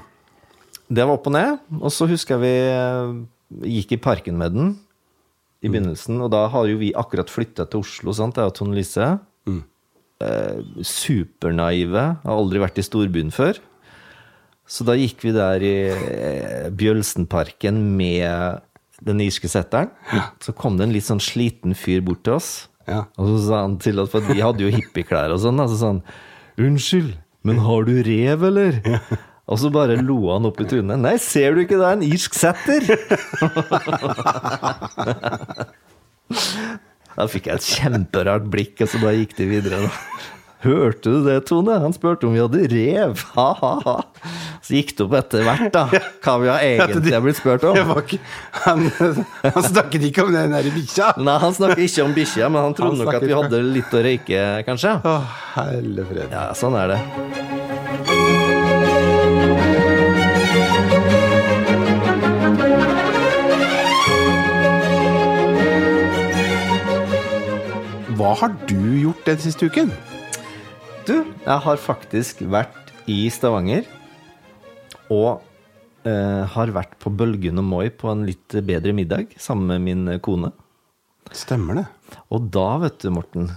Det 0.91 1.07
var 1.07 1.15
opp 1.15 1.29
og 1.31 1.37
ned. 1.37 1.63
Og 1.79 1.95
så 1.95 2.09
husker 2.11 2.37
jeg 2.37 2.43
vi 2.43 2.55
eh, 2.73 3.71
gikk 3.77 3.95
i 3.95 4.01
parken 4.03 4.41
med 4.41 4.57
den 4.57 4.75
i 5.63 5.71
begynnelsen. 5.71 6.19
Og 6.25 6.33
da 6.35 6.47
har 6.51 6.67
jo 6.69 6.81
vi 6.83 6.91
akkurat 6.97 7.31
flytta 7.31 7.69
til 7.71 7.85
Oslo, 7.87 8.17
sant? 8.17 8.41
jeg 8.41 8.51
og 8.51 8.57
Tone 8.59 8.75
Lise. 8.77 9.13
Eh, 10.25 10.59
supernaive. 10.83 12.05
Har 12.25 12.35
aldri 12.35 12.63
vært 12.63 12.83
i 12.83 12.87
storbyen 12.87 13.31
før. 13.35 13.63
Så 14.65 14.85
da 14.89 14.95
gikk 14.97 15.21
vi 15.27 15.35
der 15.37 15.65
i 15.65 15.75
eh, 15.93 16.71
Bjølsenparken 16.73 17.83
med 17.99 18.63
den 19.05 19.21
irske 19.21 19.49
setteren. 19.51 19.91
Så 20.43 20.53
kom 20.57 20.79
det 20.79 20.85
en 20.87 20.95
litt 20.95 21.07
sånn 21.09 21.21
sliten 21.23 21.75
fyr 21.77 22.01
bort 22.05 22.23
til 22.25 22.35
oss. 22.39 22.51
Ja. 22.89 23.01
Og 23.21 23.27
så 23.33 23.39
sa 23.49 23.57
han 23.65 23.79
til 23.83 24.01
oss, 24.01 24.11
for 24.13 24.21
vi 24.29 24.41
hadde 24.45 24.63
jo 24.65 24.71
hippieklær 24.73 25.33
og 25.35 25.41
sånn, 25.45 25.59
da, 25.61 25.65
så 25.69 25.77
sa 25.81 25.87
han 25.95 26.03
Unnskyld, 26.61 27.13
men 27.45 27.57
har 27.65 27.81
du 27.89 27.95
rev, 28.07 28.41
eller? 28.47 28.73
Og 29.51 29.57
så 29.61 29.69
bare 29.73 29.97
lo 30.01 30.19
han 30.31 30.47
opp 30.49 30.59
i 30.63 30.67
trynet. 30.71 30.99
Nei, 31.03 31.17
ser 31.21 31.49
du 31.57 31.61
ikke 31.65 31.79
det 31.81 31.89
er 31.89 31.97
en 31.99 32.07
irsk 32.07 32.33
setter? 32.39 32.81
da 37.19 37.23
fikk 37.29 37.47
jeg 37.51 37.57
et 37.59 37.71
kjemperart 37.75 38.47
blikk, 38.53 38.77
og 38.81 38.89
så 38.89 38.97
bare 39.03 39.21
gikk 39.21 39.35
de 39.41 39.45
videre. 39.51 39.77
da. 39.85 39.91
Hørte 40.65 41.11
du 41.13 41.25
det, 41.27 41.43
Tone? 41.51 41.77
Han 41.83 41.93
spurte 41.93 42.25
om 42.27 42.33
vi 42.33 42.41
hadde 42.41 42.63
rev. 42.73 43.21
Ha-ha-ha. 43.37 43.97
Så 44.65 44.79
gikk 44.79 44.95
det 44.97 45.05
opp 45.05 45.15
etter 45.19 45.43
hvert, 45.45 45.67
da, 45.75 45.83
hva 46.25 46.35
vi 46.41 46.49
har 46.49 46.63
egentlig 46.65 47.13
har 47.13 47.21
blitt 47.25 47.37
spurt 47.37 47.67
om. 47.69 47.77
Ikke, 48.01 48.17
han, 48.65 48.87
han 49.45 49.67
snakket 49.67 50.07
ikke 50.09 50.25
om 50.25 50.33
den 50.33 50.55
derre 50.57 50.73
bikkja. 50.73 51.11
Nei, 51.21 51.37
han 51.43 51.53
snakker 51.53 51.85
ikke 51.85 52.07
om 52.07 52.15
bikkja, 52.17 52.49
men 52.49 52.71
han 52.71 52.77
trodde 52.79 52.97
Han 52.97 53.05
nok 53.05 53.19
at 53.21 53.27
vi 53.29 53.37
hadde 53.37 53.61
litt 53.75 53.93
å 53.93 54.01
røyke, 54.09 54.47
kanskje. 54.65 54.97
Å, 55.05 55.15
helle 55.59 56.09
fred. 56.09 56.33
Ja, 56.33 56.47
sånn 56.57 56.81
er 56.81 56.95
det. 56.95 57.01
Hva 68.15 68.33
har 68.41 68.53
du 68.71 68.81
gjort 69.03 69.27
den 69.29 69.41
siste 69.45 69.69
uken? 69.69 69.93
Du, 71.05 71.19
jeg 71.21 71.61
har 71.61 71.81
faktisk 71.85 72.39
vært 72.49 72.95
i 73.13 73.27
Stavanger. 73.29 73.85
Og 75.13 75.43
eh, 76.09 76.45
har 76.49 76.71
vært 76.73 76.95
på 77.03 77.11
Bølgen 77.13 77.61
og 77.61 77.67
Moi 77.69 77.91
på 77.93 78.09
en 78.09 78.23
litt 78.25 78.55
bedre 78.65 78.95
middag 78.97 79.35
sammen 79.37 79.69
med 79.69 79.85
min 79.85 80.15
kone. 80.25 80.49
Stemmer 81.37 81.83
det. 81.83 81.85
Og 82.33 82.47
da, 82.55 82.69
vet 82.81 82.97
du, 83.05 83.11
Morten, 83.13 83.51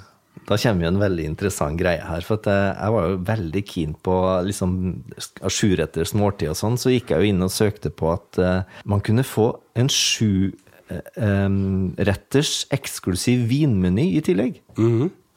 da 0.47 0.57
kommer 0.59 0.83
jo 0.83 0.89
en 0.91 0.99
veldig 0.99 1.27
interessant 1.29 1.79
greie 1.79 2.03
her. 2.03 2.25
For 2.27 2.41
at 2.41 2.49
jeg, 2.51 2.73
jeg 2.73 2.95
var 2.97 3.07
jo 3.07 3.21
veldig 3.29 3.61
keen 3.71 3.93
på 4.03 4.15
liksom 4.49 4.73
sjuretters 5.47 6.11
måltid 6.19 6.51
og 6.51 6.59
sånn, 6.59 6.75
så 6.81 6.91
gikk 6.91 7.13
jeg 7.13 7.23
jo 7.23 7.29
inn 7.31 7.45
og 7.47 7.53
søkte 7.55 7.93
på 7.95 8.11
at 8.11 8.41
eh, 8.43 8.81
man 8.91 9.03
kunne 9.07 9.23
få 9.27 9.53
en 9.79 9.91
sju 9.93 10.51
eh, 10.91 10.99
em, 11.15 11.95
retters 11.95 12.65
eksklusiv 12.75 13.47
vinmeny 13.53 14.09
i 14.19 14.25
tillegg. 14.27 14.59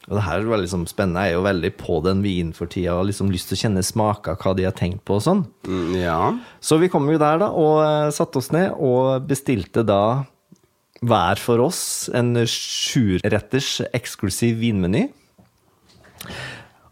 Og 0.09 0.17
det 0.17 0.23
her 0.25 0.39
er 0.39 0.49
veldig 0.49 0.65
liksom, 0.65 0.87
spennende. 0.89 1.23
Jeg 1.27 1.35
er 1.35 1.37
jo 1.37 1.45
veldig 1.45 1.71
på 1.77 1.99
den 2.05 2.23
vinen 2.25 2.55
for 2.57 2.71
tida 2.71 2.95
og 2.97 3.05
liksom 3.11 3.29
lyst 3.31 3.51
til 3.51 3.59
å 3.59 3.61
kjenne 3.65 3.83
smaker, 3.85 4.39
hva 4.41 4.55
de 4.57 4.65
har 4.65 4.73
tenkt 4.77 5.03
på 5.05 5.19
og 5.19 5.25
sånn. 5.27 5.45
Mm, 5.67 5.95
Ja. 6.01 6.19
Så 6.59 6.79
vi 6.81 6.89
kom 6.89 7.05
jo 7.11 7.19
der 7.21 7.41
da, 7.43 7.51
og 7.53 7.81
eh, 7.85 8.13
satte 8.15 8.41
oss 8.41 8.49
ned 8.55 8.73
og 8.81 9.27
bestilte 9.29 9.85
da 9.85 10.23
hver 11.01 11.39
for 11.41 11.61
oss 11.63 12.09
en 12.13 12.33
sjuretters 12.45 13.79
eksklusiv 13.93 14.59
vinmeny. 14.61 15.07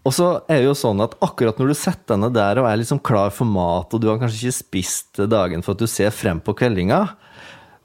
Og 0.07 0.15
så 0.15 0.29
er 0.49 0.61
det 0.61 0.69
jo 0.69 0.77
sånn 0.77 1.01
at 1.03 1.17
akkurat 1.21 1.59
når 1.59 1.73
du 1.73 1.77
setter 1.77 2.15
deg 2.15 2.23
ned 2.23 2.37
der 2.37 2.61
og 2.61 2.69
er 2.69 2.79
liksom 2.81 3.01
klar 3.05 3.33
for 3.35 3.49
mat, 3.49 3.91
og 3.93 4.01
du 4.01 4.07
har 4.09 4.17
kanskje 4.21 4.47
ikke 4.47 4.57
spist 4.61 5.21
dagen 5.29 5.65
for 5.65 5.75
at 5.75 5.83
du 5.83 5.89
ser 5.91 6.13
frem 6.15 6.39
på 6.41 6.55
kveldinga 6.57 7.01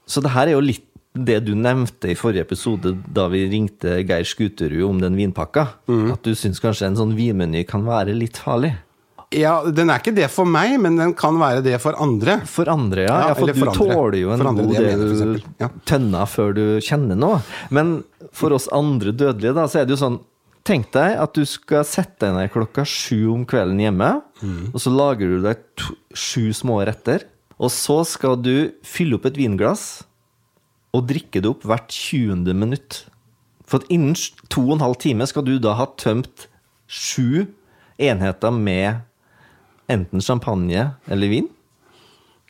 Så 0.09 0.21
det 0.21 0.31
her 0.33 0.47
er 0.47 0.55
jo 0.55 0.63
litt 0.63 0.84
det 1.15 1.39
du 1.47 1.53
nevnte 1.55 2.09
i 2.11 2.15
forrige 2.19 2.43
episode 2.45 2.91
da 3.15 3.27
vi 3.31 3.45
ringte 3.49 4.01
Geir 4.03 4.25
Skuterud 4.27 4.83
om 4.89 4.99
den 5.01 5.15
vinpakka. 5.15 5.67
At 6.11 6.23
du 6.27 6.33
syns 6.35 6.59
kanskje 6.63 6.89
en 6.89 6.97
sånn 6.99 7.15
vinmeny 7.15 7.63
kan 7.67 7.85
være 7.87 8.13
litt 8.17 8.37
farlig. 8.37 8.73
ja, 9.35 9.55
den 9.67 9.89
er 9.89 9.99
ikke 9.99 10.13
det 10.15 10.27
for 10.31 10.45
meg, 10.47 10.77
men 10.79 10.95
den 10.99 11.13
kan 11.17 11.35
være 11.41 11.63
det 11.65 11.79
for 11.83 11.97
andre. 11.99 12.37
For 12.47 12.69
andre, 12.71 13.07
ja. 13.07 13.15
Ja, 13.29 13.33
for 13.33 13.49
eller 13.49 13.53
du 13.57 13.65
andre. 13.65 13.95
tåler 13.95 14.17
jo 14.21 14.29
en 14.31 14.45
andre, 14.47 14.63
god 14.63 14.75
del. 14.77 15.41
Ja. 15.59 15.69
tønner 15.85 16.25
før 16.29 16.53
du 16.55 16.63
kjenner 16.79 17.17
noe. 17.19 17.41
Men 17.73 18.03
for 18.31 18.53
oss 18.55 18.69
andre 18.71 19.11
dødelige, 19.11 19.55
da, 19.57 19.65
så 19.67 19.81
er 19.81 19.85
det 19.89 19.95
jo 19.97 20.03
sånn 20.05 20.19
Tenk 20.65 20.87
deg 20.95 21.19
at 21.21 21.35
du 21.37 21.43
skal 21.45 21.83
sette 21.85 22.25
deg 22.25 22.31
ned 22.33 22.47
klokka 22.49 22.81
sju 22.89 23.27
om 23.35 23.43
kvelden 23.45 23.77
hjemme, 23.83 24.21
Mm. 24.41 24.71
og 24.73 24.79
så 24.81 24.89
lager 24.89 25.27
du 25.29 25.41
deg 25.43 25.59
to, 25.77 25.93
sju 26.11 26.49
små 26.57 26.79
retter. 26.87 27.21
Og 27.59 27.69
så 27.69 27.99
skal 28.03 28.35
du 28.41 28.71
fylle 28.83 29.13
opp 29.19 29.27
et 29.29 29.37
vinglass 29.37 30.03
og 30.95 31.07
drikke 31.09 31.41
det 31.43 31.49
opp 31.51 31.65
hvert 31.67 31.91
20. 31.91 32.53
minutt. 32.57 33.03
For 33.65 33.81
at 33.81 33.89
innen 33.93 34.15
to 34.53 34.61
og 34.67 34.75
en 34.77 34.83
halv 34.85 34.97
time 35.01 35.25
skal 35.29 35.45
du 35.47 35.55
da 35.59 35.73
ha 35.79 35.87
tømt 35.99 36.47
sju 36.87 37.47
enheter 37.97 38.53
med 38.53 39.01
enten 39.91 40.21
champagne 40.21 40.91
eller 41.11 41.31
vin. 41.31 41.49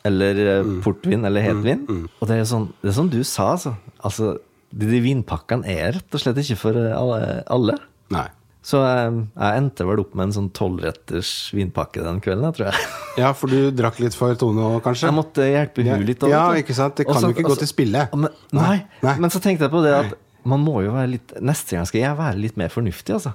Eller 0.06 0.38
eh, 0.38 0.62
Mm. 0.62 0.80
portvin 0.84 1.24
eller 1.26 1.42
hetvin. 1.42 1.86
Og 2.20 2.28
det 2.28 2.36
er, 2.38 2.44
sånn, 2.46 2.68
det 2.82 2.92
er 2.92 2.94
som 2.94 3.08
du 3.10 3.18
sa, 3.26 3.52
altså. 3.56 3.72
altså 4.04 4.36
de, 4.70 4.86
de 4.86 5.00
vinpakkene 5.02 5.66
er 5.66 5.96
rett 5.96 6.14
og 6.14 6.22
slett 6.22 6.38
ikke 6.42 6.58
for 6.60 6.78
eh, 6.78 6.92
alle. 6.94 7.42
alle. 7.50 7.74
Nei. 8.14 8.28
Så 8.66 8.80
jeg, 8.82 9.10
jeg 9.38 9.60
endte 9.60 9.84
vel 9.86 10.00
opp 10.02 10.14
med 10.18 10.26
en 10.26 10.32
sånn 10.34 10.48
tolvretters 10.56 11.28
vinpakke 11.54 12.02
den 12.02 12.18
kvelden, 12.24 12.50
tror 12.56 12.72
jeg. 12.72 12.86
Ja, 13.22 13.30
for 13.32 13.48
du 13.48 13.70
drakk 13.72 14.00
litt 14.02 14.12
for 14.18 14.34
Tone 14.36 14.60
òg, 14.74 14.80
kanskje? 14.84 15.06
Jeg 15.08 15.16
måtte 15.16 15.46
hjelpe 15.48 15.84
hun 15.86 16.02
litt. 16.04 16.18
også, 16.20 16.32
ja, 16.34 16.42
ikke 16.60 16.74
sant? 16.76 16.98
Det 16.98 17.06
kan 17.08 17.22
jo 17.22 17.30
ikke 17.32 17.46
gå 17.46 17.54
til 17.62 17.70
spille. 17.70 18.02
Men, 18.12 18.34
nei, 18.58 18.74
Nei. 19.06 19.14
men 19.22 19.32
så 19.32 19.40
tenkte 19.40 19.68
jeg 19.68 19.72
på 19.72 19.80
det 19.86 19.94
at 20.02 20.16
man 20.46 20.60
må 20.62 20.82
jo 20.84 20.92
være 20.94 21.08
litt 21.16 21.32
Neste 21.42 21.74
gang 21.78 21.86
skal 21.88 22.02
jeg 22.04 22.18
være 22.18 22.36
litt 22.42 22.58
mer 22.60 22.68
fornuftig, 22.74 23.16
altså. 23.16 23.32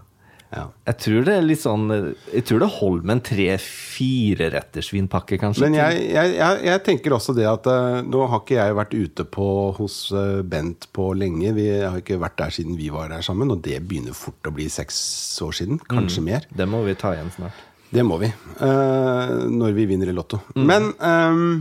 Ja. 0.51 0.65
Jeg 0.89 0.97
tror 0.99 1.25
det 1.27 1.33
er 1.37 1.45
litt 1.45 1.61
sånn 1.61 1.85
Jeg 1.87 2.43
tror 2.43 2.59
det 2.59 2.67
holder 2.73 3.05
med 3.07 3.13
en 3.15 3.23
tre-fire 3.23 4.49
retters 4.51 4.89
vinpakke, 4.91 5.39
kanskje. 5.39 5.69
Men 5.69 5.77
jeg, 5.79 6.01
jeg, 6.11 6.33
jeg, 6.35 6.57
jeg 6.67 6.83
tenker 6.87 7.15
også 7.15 7.35
det 7.37 7.47
at 7.47 7.69
eh, 7.71 8.01
nå 8.03 8.25
har 8.27 8.43
ikke 8.43 8.57
jeg 8.57 8.77
vært 8.81 8.95
ute 8.97 9.27
på 9.37 9.47
hos 9.79 9.97
eh, 10.11 10.41
Bent 10.51 10.89
på 10.95 11.11
lenge. 11.15 11.53
Vi 11.55 11.69
har 11.79 12.01
ikke 12.01 12.19
vært 12.21 12.39
der 12.41 12.55
siden 12.57 12.75
vi 12.79 12.91
var 12.91 13.13
der 13.13 13.23
sammen, 13.23 13.53
og 13.53 13.63
det 13.63 13.79
begynner 13.87 14.17
fort 14.17 14.49
å 14.49 14.55
bli 14.55 14.67
seks 14.71 14.99
år 15.45 15.55
siden. 15.61 15.79
Kanskje 15.87 16.25
mer. 16.27 16.47
Det 16.51 16.67
må 16.67 16.83
vi 16.87 16.97
ta 16.99 17.15
igjen 17.15 17.31
snart. 17.37 17.67
Det 17.91 18.03
må 18.07 18.17
vi. 18.21 18.29
Uh, 18.59 19.47
når 19.51 19.73
vi 19.75 19.87
vinner 19.89 20.11
i 20.11 20.15
Lotto. 20.15 20.39
Men 20.55 20.93
um, 20.99 21.59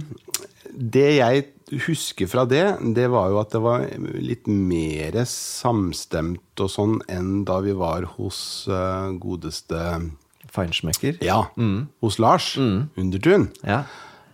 det 0.70 1.09
jeg 1.16 1.46
husker 1.87 2.28
fra 2.30 2.44
det, 2.48 2.64
det 2.96 3.06
var 3.12 3.30
jo 3.30 3.40
at 3.40 3.52
det 3.54 3.61
var 3.62 3.87
litt 4.18 4.48
mer 4.50 5.20
samstemt 5.28 6.62
og 6.62 6.70
sånn 6.72 6.98
enn 7.11 7.44
da 7.48 7.61
vi 7.64 7.74
var 7.76 8.09
hos 8.16 8.40
eh, 8.70 9.12
godeste 9.22 9.85
Feinschmecker. 10.50 11.20
Ja, 11.22 11.44
hos 12.02 12.16
Lars 12.18 12.56
Undertun. 12.59 13.50
Ja. 13.62 13.85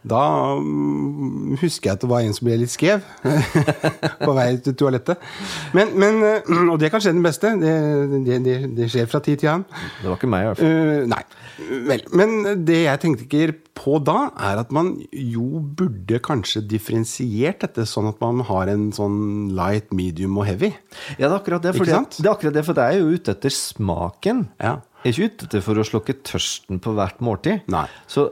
Da 0.06 0.22
mm, 0.60 1.56
husker 1.60 1.90
jeg 1.90 1.98
at 1.98 2.04
det 2.04 2.10
var 2.10 2.22
en 2.22 2.34
som 2.36 2.46
ble 2.46 2.58
litt 2.60 2.72
skjev 2.72 3.02
på 4.26 4.34
vei 4.36 4.48
til 4.62 4.76
toalettet. 4.78 5.22
Men, 5.74 5.92
men, 5.98 6.20
eh, 6.22 6.52
og 6.70 6.78
det 6.82 6.92
kan 6.94 7.02
skje 7.02 7.14
den 7.16 7.24
beste. 7.26 7.50
Det, 7.58 7.74
det, 8.26 8.38
det, 8.44 8.56
det 8.76 8.90
skjer 8.92 9.10
fra 9.10 9.22
tid 9.24 9.42
til 9.42 9.52
annen. 9.52 9.66
Det 10.02 10.10
var 10.10 10.18
ikke 10.20 10.30
meg, 10.30 10.44
i 10.44 10.50
hvert 10.52 10.62
fall. 10.62 10.76
Uh, 10.76 11.10
nei. 11.10 11.22
Vel. 11.88 12.04
Men 12.14 12.36
det 12.68 12.82
jeg 12.84 13.02
tenker 13.02 13.54
på 13.76 13.98
da, 14.04 14.30
er 14.48 14.62
at 14.62 14.72
man 14.74 14.94
jo 15.10 15.60
burde 15.78 16.20
kanskje 16.24 16.62
differensiert 16.68 17.64
dette, 17.64 17.86
sånn 17.88 18.10
at 18.12 18.22
man 18.22 18.44
har 18.46 18.70
en 18.72 18.88
sånn 18.94 19.18
light, 19.56 19.90
medium 19.96 20.38
og 20.40 20.46
heavy. 20.48 20.72
Ja, 21.16 21.26
det 21.26 21.32
er 21.32 21.38
akkurat 21.40 21.66
det. 21.66 21.74
Ikke 21.76 21.90
sant? 21.90 22.20
det 22.20 22.28
er 22.28 22.34
akkurat 22.36 22.56
det, 22.56 22.66
for 22.68 22.78
det 22.78 22.86
er 22.86 23.00
jo 23.00 23.14
ute 23.16 23.34
etter 23.34 23.54
smaken. 23.54 24.46
Ja. 24.62 24.78
Jeg 25.02 25.12
er 25.12 25.14
ikke 25.14 25.30
ute 25.30 25.46
etter 25.50 25.62
for 25.62 25.78
å 25.78 25.86
slukke 25.86 26.18
tørsten 26.26 26.82
på 26.82 26.94
hvert 26.96 27.22
måltid. 27.24 27.66
Nei. 27.72 27.86
Så 28.10 28.30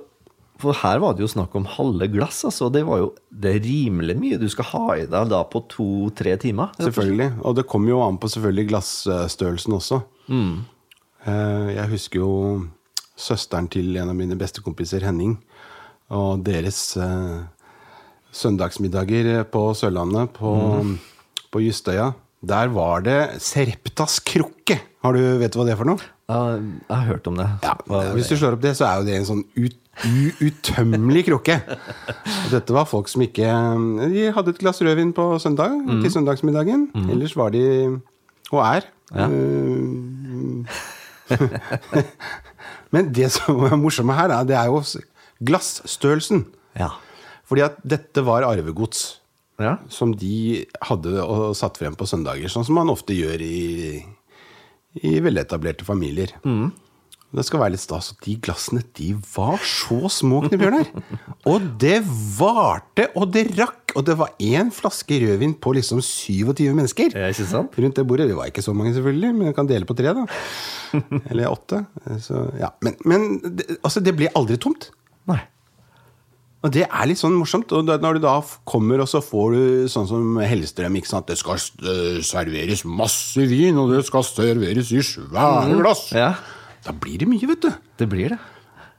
for 0.62 0.72
her 0.84 1.00
var 1.02 1.14
det 1.18 1.24
jo 1.24 1.28
snakk 1.32 1.54
om 1.58 1.64
halve 1.66 2.06
glass. 2.12 2.44
altså. 2.46 2.70
Det 2.72 2.84
var 2.86 2.98
jo 3.02 3.08
det 3.30 3.56
er 3.56 3.64
rimelig 3.64 4.14
mye 4.20 4.38
du 4.38 4.46
skal 4.48 4.64
ha 4.70 4.84
i 5.00 5.06
deg 5.10 5.28
da 5.32 5.40
på 5.50 5.64
to-tre 5.68 6.36
timer. 6.40 6.70
Selvfølgelig. 6.78 7.30
Og 7.44 7.56
det 7.58 7.66
kommer 7.66 7.90
jo 7.90 8.02
an 8.06 8.18
på 8.22 8.30
selvfølgelig 8.30 8.68
glassstørrelsen 8.70 9.74
også. 9.80 10.02
Mm. 10.28 10.64
Eh, 11.26 11.74
Jeg 11.74 11.88
husker 11.90 12.20
jo 12.22 12.30
søsteren 13.16 13.68
til 13.70 13.96
en 13.96 14.08
av 14.10 14.16
mine 14.18 14.36
bestekompiser, 14.38 15.02
Henning, 15.06 15.36
og 16.10 16.44
deres 16.46 16.96
eh, 16.96 17.42
søndagsmiddager 18.34 19.44
på 19.50 19.68
Sørlandet, 19.78 20.32
på, 20.38 20.54
Mm. 20.82 20.98
på 21.52 21.60
Justøya. 21.62 22.12
Der 22.44 22.68
var 22.68 23.00
det 23.00 23.40
Sereptas 23.40 24.18
krukke. 24.20 24.78
Har 25.02 25.12
du, 25.14 25.38
vet 25.38 25.52
du 25.52 25.58
hva 25.58 25.64
det 25.66 25.72
er 25.72 25.80
for 25.80 25.88
noe? 25.88 26.02
Uh, 26.28 26.56
jeg 26.88 26.96
har 26.96 27.06
hørt 27.06 27.26
om 27.28 27.36
det. 27.36 27.46
Ja, 27.62 27.74
Hvis 28.14 28.28
du 28.28 28.36
slår 28.36 28.54
opp 28.56 28.60
det, 28.64 28.74
så 28.76 28.86
er 28.88 29.00
jo 29.00 29.04
det 29.08 29.14
en 29.18 29.26
sånn 29.28 29.44
ut, 29.56 29.76
uuttømmelig 30.04 31.24
krukke. 31.28 31.56
Og 31.68 32.50
dette 32.52 32.74
var 32.74 32.84
folk 32.90 33.08
som 33.08 33.22
ikke 33.24 33.46
De 34.14 34.24
hadde 34.34 34.50
et 34.54 34.58
glass 34.60 34.82
rødvin 34.82 35.12
på 35.16 35.38
søndag 35.38 35.70
Mm. 35.84 36.02
til 36.02 36.10
søndagsmiddagen. 36.12 36.88
Ellers 37.10 37.36
var 37.36 37.50
de, 37.50 38.00
og 38.52 38.60
er 38.66 38.80
Ja. 39.14 39.28
øh, 39.28 40.64
Men 42.94 43.12
det 43.14 43.30
som 43.34 43.58
er 43.66 43.76
morsomme 43.76 44.14
her, 44.16 44.30
er, 44.30 44.44
det 44.46 44.56
er 44.56 44.66
jo 44.70 44.82
glassstørrelsen. 45.44 46.44
Ja. 46.78 46.88
Fordi 47.48 47.60
at 47.66 47.76
dette 47.84 48.22
var 48.24 48.42
arvegods 48.46 49.20
ja. 49.60 49.76
som 49.92 50.14
de 50.16 50.64
hadde 50.82 51.22
og 51.22 51.54
satt 51.58 51.76
frem 51.78 51.94
på 51.98 52.06
søndager, 52.08 52.48
sånn 52.50 52.64
som 52.66 52.74
man 52.78 52.90
ofte 52.92 53.14
gjør 53.16 53.42
i, 53.44 54.04
i 55.02 55.18
veletablerte 55.22 55.84
familier. 55.86 56.32
Det 57.34 57.42
skal 57.48 57.62
være 57.64 57.74
litt 57.74 57.82
stas. 57.82 58.12
at 58.14 58.20
De 58.26 58.34
glassene 58.42 58.82
de 58.94 59.08
var 59.34 59.62
så 59.66 60.10
små, 60.12 60.42
Knut 60.44 60.60
Bjørnar. 60.60 60.90
Og 61.50 61.64
det 61.82 61.98
varte, 62.38 63.08
og 63.18 63.32
det 63.34 63.48
rakk. 63.58 63.94
Og 63.98 64.06
det 64.06 64.16
var 64.18 64.34
én 64.42 64.70
flaske 64.74 65.18
rødvin 65.22 65.54
på 65.62 65.74
liksom 65.76 66.02
27 66.02 66.70
mennesker. 66.74 67.14
Ja, 67.14 67.30
ikke 67.30 67.46
sant? 67.50 67.74
Rundt 67.78 67.98
det 67.98 68.06
bordet. 68.06 68.28
Vi 68.30 68.38
var 68.38 68.50
ikke 68.50 68.64
så 68.64 68.74
mange, 68.74 68.94
selvfølgelig, 68.94 69.32
men 69.34 69.50
vi 69.50 69.56
kan 69.56 69.70
dele 69.70 69.88
på 69.88 69.96
tre, 69.98 70.14
da. 70.14 70.26
Eller 71.30 71.50
åtte. 71.50 71.84
Så, 72.22 72.46
ja. 72.60 72.70
Men, 72.86 72.98
men 73.06 73.26
det, 73.42 73.66
altså, 73.82 74.02
det 74.02 74.14
ble 74.18 74.30
aldri 74.38 74.58
tomt. 74.62 74.90
Nei. 75.30 75.40
Og 76.64 76.72
det 76.72 76.86
er 76.86 77.08
litt 77.10 77.20
sånn 77.20 77.34
morsomt. 77.36 77.72
Og 77.76 77.90
når 77.90 78.18
du 78.18 78.24
da 78.24 78.38
kommer, 78.68 79.02
og 79.04 79.10
så 79.10 79.20
får 79.24 79.54
du 79.54 79.64
sånn 79.92 80.06
som 80.08 80.38
Hellstrøm, 80.40 80.96
ikke 80.96 81.10
sant. 81.10 81.28
Det 81.28 81.36
skal 81.40 81.58
eh, 81.58 82.20
serveres 82.24 82.86
masse 82.88 83.44
vin, 83.50 83.76
og 83.80 83.92
det 83.92 84.04
skal 84.08 84.24
serveres 84.26 84.94
i 84.94 85.02
svære 85.04 85.76
glass. 85.82 86.06
Ja, 86.16 86.32
Da 86.84 86.92
blir 86.92 87.22
det 87.22 87.28
mye, 87.30 87.48
vet 87.48 87.64
du. 87.64 87.70
det 87.98 88.08
blir 88.10 88.34
det. 88.34 88.40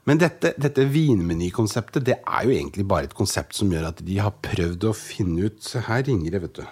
Men 0.05 0.19
dette, 0.21 0.53
dette 0.61 0.85
vinmenykonseptet, 0.85 2.05
det 2.05 2.19
er 2.21 2.45
jo 2.45 2.53
egentlig 2.53 2.85
bare 2.87 3.07
et 3.07 3.15
konsept 3.17 3.57
som 3.57 3.71
gjør 3.73 3.87
at 3.89 4.03
de 4.05 4.19
har 4.21 4.35
prøvd 4.45 4.85
å 4.89 4.93
finne 4.97 5.47
ut 5.49 5.63
Se, 5.65 5.81
her 5.87 6.03
ringer 6.05 6.35
det, 6.35 6.41
vet 6.43 6.59
du. 6.59 6.65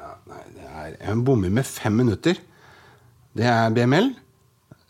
Ja, 0.00 0.14
nei, 0.30 0.44
det 0.56 0.70
er 0.70 0.96
en 1.12 1.24
bommer 1.26 1.52
med 1.52 1.68
fem 1.68 2.00
minutter. 2.00 2.40
Det 3.36 3.44
er 3.48 3.72
BML. 3.76 4.08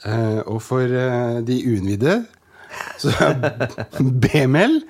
Eh, 0.06 0.40
og 0.50 0.62
for 0.66 0.82
eh, 0.82 1.42
de 1.46 1.58
uinnvidde 1.62 2.22
så 2.98 3.12
er 3.26 4.08
BML, 4.22 4.80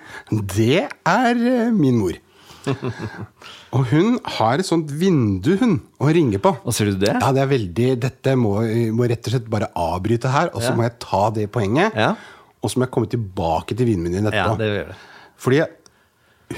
det 0.55 0.87
er 0.89 1.43
eh, 1.53 1.73
min 1.75 1.99
mor. 2.01 2.17
Og 3.73 3.87
hun 3.89 4.19
har 4.37 4.61
et 4.61 4.67
sånt 4.69 4.91
vindu, 5.01 5.55
hun, 5.57 5.79
å 6.03 6.11
ringe 6.13 6.37
på. 6.45 6.51
Og 6.61 6.75
ser 6.77 6.91
du 6.91 6.99
det? 7.01 7.15
Ja, 7.15 7.31
det 7.33 7.41
er 7.41 7.49
veldig 7.49 7.87
Dette 8.03 8.35
må, 8.37 8.59
må 8.93 9.07
rett 9.09 9.25
og 9.31 9.33
slett 9.33 9.47
bare 9.53 9.71
avbryte 9.81 10.29
her, 10.33 10.51
og 10.53 10.61
så 10.61 10.71
Ja. 10.73 10.77
må 10.77 10.83
jeg 10.85 10.99
ta 11.01 11.23
det 11.31 11.47
poenget. 11.55 11.95
Ja. 11.97 12.11
Og 12.63 12.71
så 12.71 12.77
må 12.79 12.85
jeg 12.85 12.93
komme 12.93 13.09
tilbake 13.09 13.75
til 13.77 13.87
vinmenyen 13.89 14.29
Ja, 14.33 14.55
det 14.61 14.69
gjør 14.69 14.89
det. 14.93 14.97
Fordi 15.41 15.63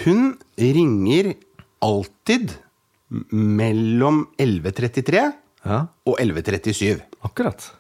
hun 0.05 0.25
ringer 0.59 1.35
alltid 1.81 2.57
mellom 3.31 4.25
11.33 4.41 5.33
Ja, 5.65 5.79
og 6.05 6.19
11.37. 6.21 7.01
akkurat. 7.25 7.71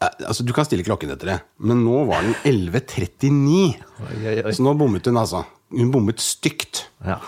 Altså, 0.00 0.46
Du 0.46 0.52
kan 0.56 0.64
stille 0.64 0.84
klokken 0.86 1.10
etter 1.12 1.26
det, 1.34 1.38
men 1.58 1.82
nå 1.84 2.06
var 2.08 2.22
den 2.22 2.34
11.39. 2.46 3.82
Oi, 4.00 4.14
oi, 4.24 4.36
oi. 4.46 4.52
Så 4.54 4.62
nå 4.64 4.72
bommet 4.78 5.04
hun, 5.04 5.18
altså. 5.20 5.42
Hun 5.76 5.90
bommet 5.92 6.22
stygt. 6.24 6.86
Ja. 7.04 7.18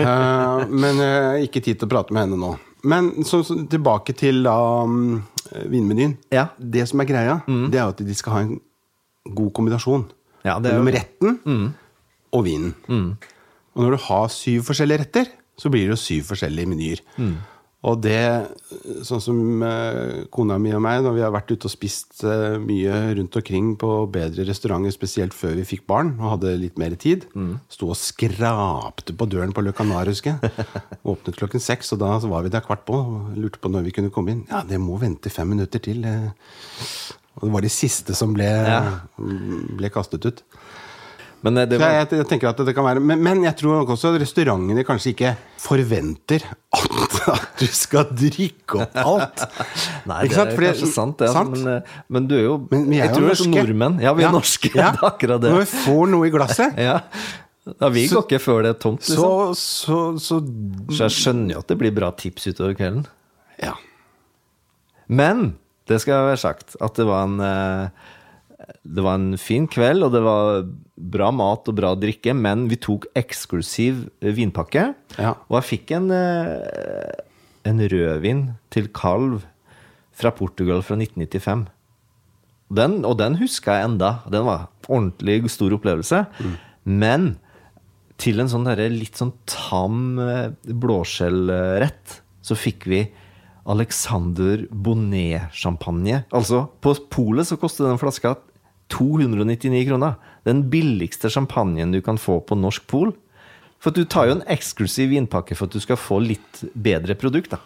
Eh, 0.00 0.64
men 0.70 1.00
uh, 1.00 1.36
ikke 1.44 1.62
tid 1.62 1.78
til 1.78 1.88
å 1.88 1.92
prate 1.92 2.14
med 2.14 2.26
henne 2.26 2.38
nå. 2.40 2.54
Men 2.90 3.12
så, 3.24 3.40
så, 3.46 3.56
tilbake 3.70 4.12
til 4.18 4.44
um, 4.48 5.22
vinmenyen. 5.70 6.16
Ja. 6.34 6.48
Det 6.58 6.84
som 6.90 7.00
er 7.00 7.08
greia, 7.08 7.38
det 7.46 7.80
er 7.80 7.86
at 7.86 8.02
de 8.04 8.16
skal 8.16 8.36
ha 8.36 8.42
en 8.44 8.58
god 9.24 9.54
kombinasjon 9.56 10.02
Ja, 10.44 10.58
det 10.60 10.68
er 10.68 10.76
mellom 10.76 10.90
retten 10.92 11.38
og 12.34 12.44
vinen. 12.44 12.74
Og 13.74 13.80
når 13.80 13.96
du 13.96 14.02
har 14.10 14.28
syv 14.34 14.66
forskjellige 14.68 15.00
retter, 15.06 15.30
så 15.56 15.70
blir 15.72 15.86
det 15.86 15.94
jo 15.94 16.02
syv 16.02 16.28
forskjellige 16.34 16.68
menyer. 16.68 17.00
Og 17.84 17.98
det, 18.00 18.16
sånn 19.04 19.20
som 19.20 19.38
eh, 19.66 20.22
kona 20.32 20.56
mi 20.62 20.70
og 20.72 20.80
meg, 20.80 21.02
når 21.04 21.16
vi 21.18 21.20
har 21.24 21.32
vært 21.34 21.50
ute 21.52 21.68
og 21.68 21.72
spist 21.74 22.22
eh, 22.24 22.54
mye 22.62 22.94
rundt 23.18 23.36
omkring 23.36 23.74
på 23.80 23.90
bedre 24.14 24.46
restauranter, 24.48 24.94
spesielt 24.94 25.36
før 25.36 25.52
vi 25.58 25.66
fikk 25.68 25.82
barn 25.90 26.14
og 26.16 26.30
hadde 26.38 26.54
litt 26.62 26.78
mer 26.80 26.96
tid, 26.96 27.26
sto 27.68 27.90
og 27.92 27.98
skrapte 28.00 29.12
på 29.20 29.28
døren 29.28 29.52
på 29.52 29.64
Le 29.66 29.74
Canar, 29.76 30.08
husker 30.08 30.38
jeg. 30.40 30.64
Åpnet 31.12 31.36
klokken 31.42 31.60
seks, 31.60 31.92
og 31.92 32.00
da 32.00 32.14
var 32.24 32.46
vi 32.46 32.54
der 32.54 32.64
kvart 32.64 32.86
på 32.88 32.96
og 33.02 33.36
lurte 33.36 33.60
på 33.60 33.68
når 33.74 33.84
vi 33.90 33.92
kunne 33.98 34.12
komme 34.14 34.32
inn. 34.32 34.46
Ja, 34.48 34.62
det 34.64 34.80
må 34.80 34.96
vente 35.02 35.28
fem 35.32 35.52
minutter 35.52 35.82
til. 35.84 36.04
eh. 36.08 36.30
Og 37.36 37.48
det 37.48 37.52
var 37.58 37.64
de 37.66 37.72
siste 37.74 38.14
som 38.16 38.32
ble, 38.32 38.46
Ja. 38.48 38.80
ble 39.18 39.90
kastet 39.92 40.24
ut. 40.24 40.40
Men 41.44 41.58
eh, 41.60 41.66
det 41.68 41.76
var, 41.80 41.90
jeg, 41.92 42.08
jeg 42.16 42.26
tenker 42.30 42.48
at 42.48 42.60
det 42.64 42.72
kan 42.76 42.86
være 42.86 43.00
men, 43.04 43.20
men 43.22 43.42
jeg 43.44 43.56
tror 43.60 43.82
nok 43.82 43.90
også 43.94 44.14
at 44.14 44.20
restaurantene 44.22 44.84
kanskje 44.88 45.10
ikke 45.12 45.32
forventer 45.60 46.46
at, 46.48 47.16
at 47.34 47.60
du 47.60 47.66
skal 47.68 48.08
drikke 48.16 48.80
opp 48.80 48.96
alt. 49.02 49.44
Nei, 50.10 50.22
det 50.30 50.38
er 50.40 50.50
Fordi- 50.54 50.70
kanskje 50.72 50.88
sant, 50.94 51.18
det. 51.20 51.28
Altså, 51.28 51.42
sant? 51.42 51.56
men, 51.58 51.72
eh, 51.76 51.96
men 52.16 52.28
du 52.30 52.34
er 52.38 52.44
jo 52.46 52.56
Men 52.70 52.86
men 52.88 52.96
jeg, 52.96 53.02
Jeg 53.04 53.12
jo 53.12 53.18
tror 53.20 53.28
norske. 53.28 53.48
er 53.50 53.68
nordmenn. 53.68 53.98
Ja, 54.06 54.12
vi 54.16 54.24
er 54.28 54.32
norske. 54.34 54.72
Det 54.76 54.84
er 54.88 55.00
akkurat 55.10 55.44
det. 55.44 55.52
Når 55.52 55.64
vi 55.66 55.70
får 55.84 56.04
noe 56.14 56.28
i 56.28 56.32
glasset, 56.34 56.78
Ja. 56.80 56.96
ja, 57.68 57.88
vi 57.98 58.06
Så- 58.08 58.14
går 58.22 58.26
ikke 58.28 58.42
før 58.44 58.62
det 58.64 58.72
er 58.74 58.80
tomt, 58.86 59.04
så, 59.04 59.14
liksom. 59.16 59.54
så, 59.56 60.00
så 60.20 60.40
Så 60.96 61.06
jeg 61.08 61.16
skjønner 61.20 61.54
jo 61.58 61.62
at 61.64 61.68
det 61.74 61.78
blir 61.80 61.92
bra 61.96 62.10
tips 62.16 62.48
utover 62.54 62.74
kvelden. 62.80 63.04
Ja. 63.60 63.76
Men 65.08 65.54
det 65.88 66.00
skal 66.00 66.24
være 66.30 66.40
sagt 66.40 66.76
at 66.80 66.96
det 66.96 67.04
var 67.08 67.26
en 67.28 67.40
eh, 67.44 67.88
Det 68.84 69.04
var 69.04 69.18
en 69.18 69.38
fin 69.40 69.66
kveld, 69.70 70.04
og 70.06 70.12
det 70.14 70.22
var 70.24 70.64
bra 70.94 71.30
mat 71.34 71.68
og 71.70 71.76
bra 71.78 71.92
drikke, 71.98 72.34
men 72.36 72.66
vi 72.70 72.78
tok 72.80 73.06
eksklusiv 73.18 74.06
eh, 74.22 74.34
vinpakke. 74.36 74.90
Ja. 75.18 75.34
Og 75.48 75.58
jeg 75.60 75.68
fikk 75.70 75.94
en, 75.98 76.10
eh, 76.14 77.14
en 77.68 77.84
rødvin 77.92 78.44
til 78.74 78.90
kalv 78.94 79.42
fra 80.14 80.32
Portugal 80.34 80.84
fra 80.86 80.98
1995. 81.00 81.66
Den, 82.74 83.00
og 83.06 83.18
den 83.20 83.38
huska 83.38 83.78
jeg 83.78 83.90
enda. 83.92 84.18
Den 84.30 84.46
var 84.48 84.68
ordentlig 84.88 85.50
stor 85.52 85.74
opplevelse. 85.76 86.24
Men 86.84 87.34
til 88.20 88.40
en 88.40 88.50
sånn 88.50 88.66
derre 88.66 88.86
litt 88.92 89.18
sånn 89.18 89.34
tam 89.50 90.20
eh, 90.22 90.54
blåskjellrett, 90.64 92.20
så 92.44 92.56
fikk 92.58 92.88
vi 92.90 93.04
Alexander 93.70 94.66
Bonnet-champagne. 94.68 96.24
Altså, 96.36 96.66
på 96.84 96.92
polet 97.12 97.48
så 97.48 97.58
koster 97.60 97.88
den 97.88 98.00
flaska 98.00 98.36
299 98.92 99.84
kroner. 99.88 100.16
Den 100.44 100.64
billigste 100.72 101.30
champagnen 101.32 101.94
du 101.94 102.00
kan 102.04 102.18
få 102.20 102.40
på 102.44 102.58
norsk 102.58 102.86
pol. 102.90 103.14
For 103.82 103.92
du 103.92 104.04
tar 104.08 104.30
jo 104.30 104.38
en 104.38 104.44
eksklusiv 104.48 105.10
vinpakke 105.12 105.56
for 105.56 105.68
at 105.68 105.76
du 105.76 105.82
skal 105.82 106.00
få 106.00 106.20
litt 106.24 106.62
bedre 106.72 107.16
produkt, 107.20 107.56
da. 107.56 107.60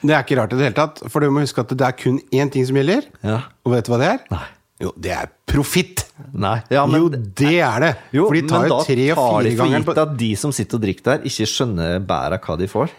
Det 0.00 0.14
er 0.16 0.24
ikke 0.24 0.38
rart 0.38 0.54
i 0.54 0.56
det 0.56 0.70
hele 0.70 0.78
tatt, 0.78 1.02
for 1.12 1.20
du 1.20 1.28
må 1.28 1.42
huske 1.44 1.60
at 1.60 1.74
det 1.76 1.84
er 1.84 1.96
kun 1.98 2.16
én 2.32 2.50
ting 2.52 2.64
som 2.66 2.78
gjelder. 2.78 3.04
Ja. 3.20 3.42
Og 3.66 3.74
vet 3.74 3.86
du 3.86 3.92
hva 3.92 4.00
det 4.00 4.08
er? 4.14 4.24
Nei. 4.32 4.46
Jo, 4.80 4.94
det 4.96 5.10
er 5.12 5.28
profitt! 5.44 6.06
Ja, 6.40 6.86
jo, 6.88 7.10
det 7.12 7.52
er 7.60 7.82
det! 7.84 7.90
jo, 8.16 8.24
for 8.30 8.36
de 8.36 8.42
tar 8.48 8.64
jo 8.64 8.78
tre 8.86 9.06
og 9.12 9.18
tar 9.20 9.44
de 9.44 9.52
for 9.58 9.74
gitt 9.74 10.00
at 10.00 10.14
de 10.22 10.28
som 10.40 10.54
sitter 10.56 10.78
og 10.78 10.84
drikker 10.86 11.04
der, 11.04 11.26
ikke 11.28 11.48
skjønner 11.48 12.00
bæret 12.08 12.46
hva 12.48 12.56
de 12.56 12.68
får. 12.70 12.94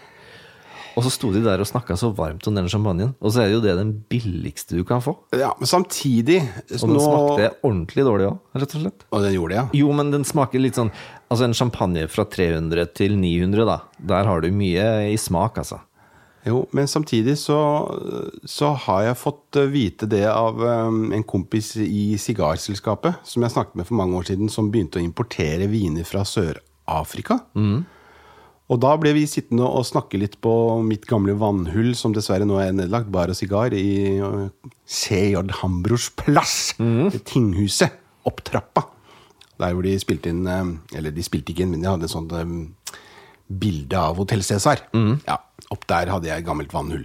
Og 0.98 1.06
så 1.06 1.12
sto 1.14 1.30
de 1.32 1.40
der 1.46 1.62
og 1.64 1.68
snakka 1.70 1.96
så 2.00 2.10
varmt 2.16 2.46
om 2.50 2.56
den 2.58 2.68
champagnen. 2.72 3.14
Og 3.22 3.32
så 3.32 3.44
er 3.44 3.48
det 3.52 3.54
jo 3.56 3.62
det 3.64 3.76
den 3.80 3.94
billigste 4.12 4.76
du 4.76 4.84
kan 4.88 5.00
få. 5.04 5.14
Ja, 5.38 5.54
men 5.60 5.70
samtidig 5.70 6.42
Og 6.44 6.82
den 6.84 6.96
nå- 6.98 7.04
smakte 7.06 7.52
ordentlig 7.64 8.04
dårlig 8.08 8.28
òg, 8.32 8.40
rett 8.60 8.76
og 8.76 8.82
slett. 8.84 9.06
Og 9.12 9.22
den 9.24 9.34
gjorde 9.38 9.54
det, 9.56 9.60
ja. 9.62 9.68
Jo, 9.82 9.92
men 9.96 10.12
den 10.12 10.24
smaker 10.28 10.60
litt 10.60 10.76
sånn 10.80 10.92
Altså 11.32 11.46
en 11.48 11.54
champagne 11.56 12.08
fra 12.12 12.26
300 12.28 12.90
til 12.94 13.14
900, 13.16 13.64
da. 13.66 13.78
Der 14.04 14.26
har 14.28 14.42
du 14.44 14.50
mye 14.52 15.14
i 15.14 15.16
smak, 15.16 15.56
altså. 15.62 15.78
Jo, 16.44 16.66
men 16.74 16.88
samtidig 16.90 17.38
så, 17.38 17.56
så 18.50 18.74
har 18.88 19.04
jeg 19.06 19.16
fått 19.22 19.56
eh, 19.62 19.68
vite 19.72 20.08
det 20.10 20.24
av 20.28 20.58
um, 20.60 21.12
en 21.14 21.24
kompis 21.24 21.76
i 21.78 22.18
sigarselskapet, 22.20 23.22
som 23.24 23.44
jeg 23.46 23.54
snakket 23.54 23.76
med 23.78 23.86
for 23.88 23.96
mange 24.00 24.18
år 24.18 24.26
siden, 24.32 24.50
som 24.50 24.72
begynte 24.74 24.98
å 25.00 25.06
importere 25.06 25.70
viner 25.72 26.04
fra 26.04 26.26
Sør-Afrika. 26.26 27.40
Og 28.72 28.80
da 28.80 28.94
ble 29.00 29.12
vi 29.18 29.26
sittende 29.28 29.68
og 29.68 29.84
snakke 29.88 30.20
litt 30.22 30.38
på 30.44 30.54
mitt 30.86 31.04
gamle 31.10 31.36
vannhull, 31.40 31.92
som 31.98 32.14
dessverre 32.16 32.48
nå 32.48 32.56
er 32.64 32.72
nedlagt, 32.76 33.12
bar 33.12 33.32
og 33.32 33.36
sigar, 33.36 33.76
i 33.76 34.22
uh, 34.24 34.48
CJ 34.88 35.52
Hambros 35.60 36.08
plass. 36.16 36.72
Mm. 36.80 37.12
tinghuset. 37.28 38.00
Opp 38.28 38.44
trappa. 38.48 38.86
Der 39.60 39.76
hvor 39.76 39.86
de 39.86 39.96
spilte 40.02 40.30
inn 40.30 40.46
eh, 40.50 40.68
Eller 40.98 41.14
de 41.14 41.24
spilte 41.26 41.54
ikke 41.54 41.64
inn, 41.66 41.72
men 41.74 41.84
de 41.84 41.90
hadde 41.90 42.06
et 42.06 42.14
sånt 42.14 42.32
eh, 42.38 42.52
bilde 43.50 43.98
av 43.98 44.18
Hotell 44.22 44.44
Cæsar. 44.46 44.86
Ja, 45.28 45.40
opp 45.74 45.88
der 45.90 46.10
hadde 46.14 46.30
jeg 46.30 46.46
gammelt 46.46 46.74
vannhull. 46.74 47.04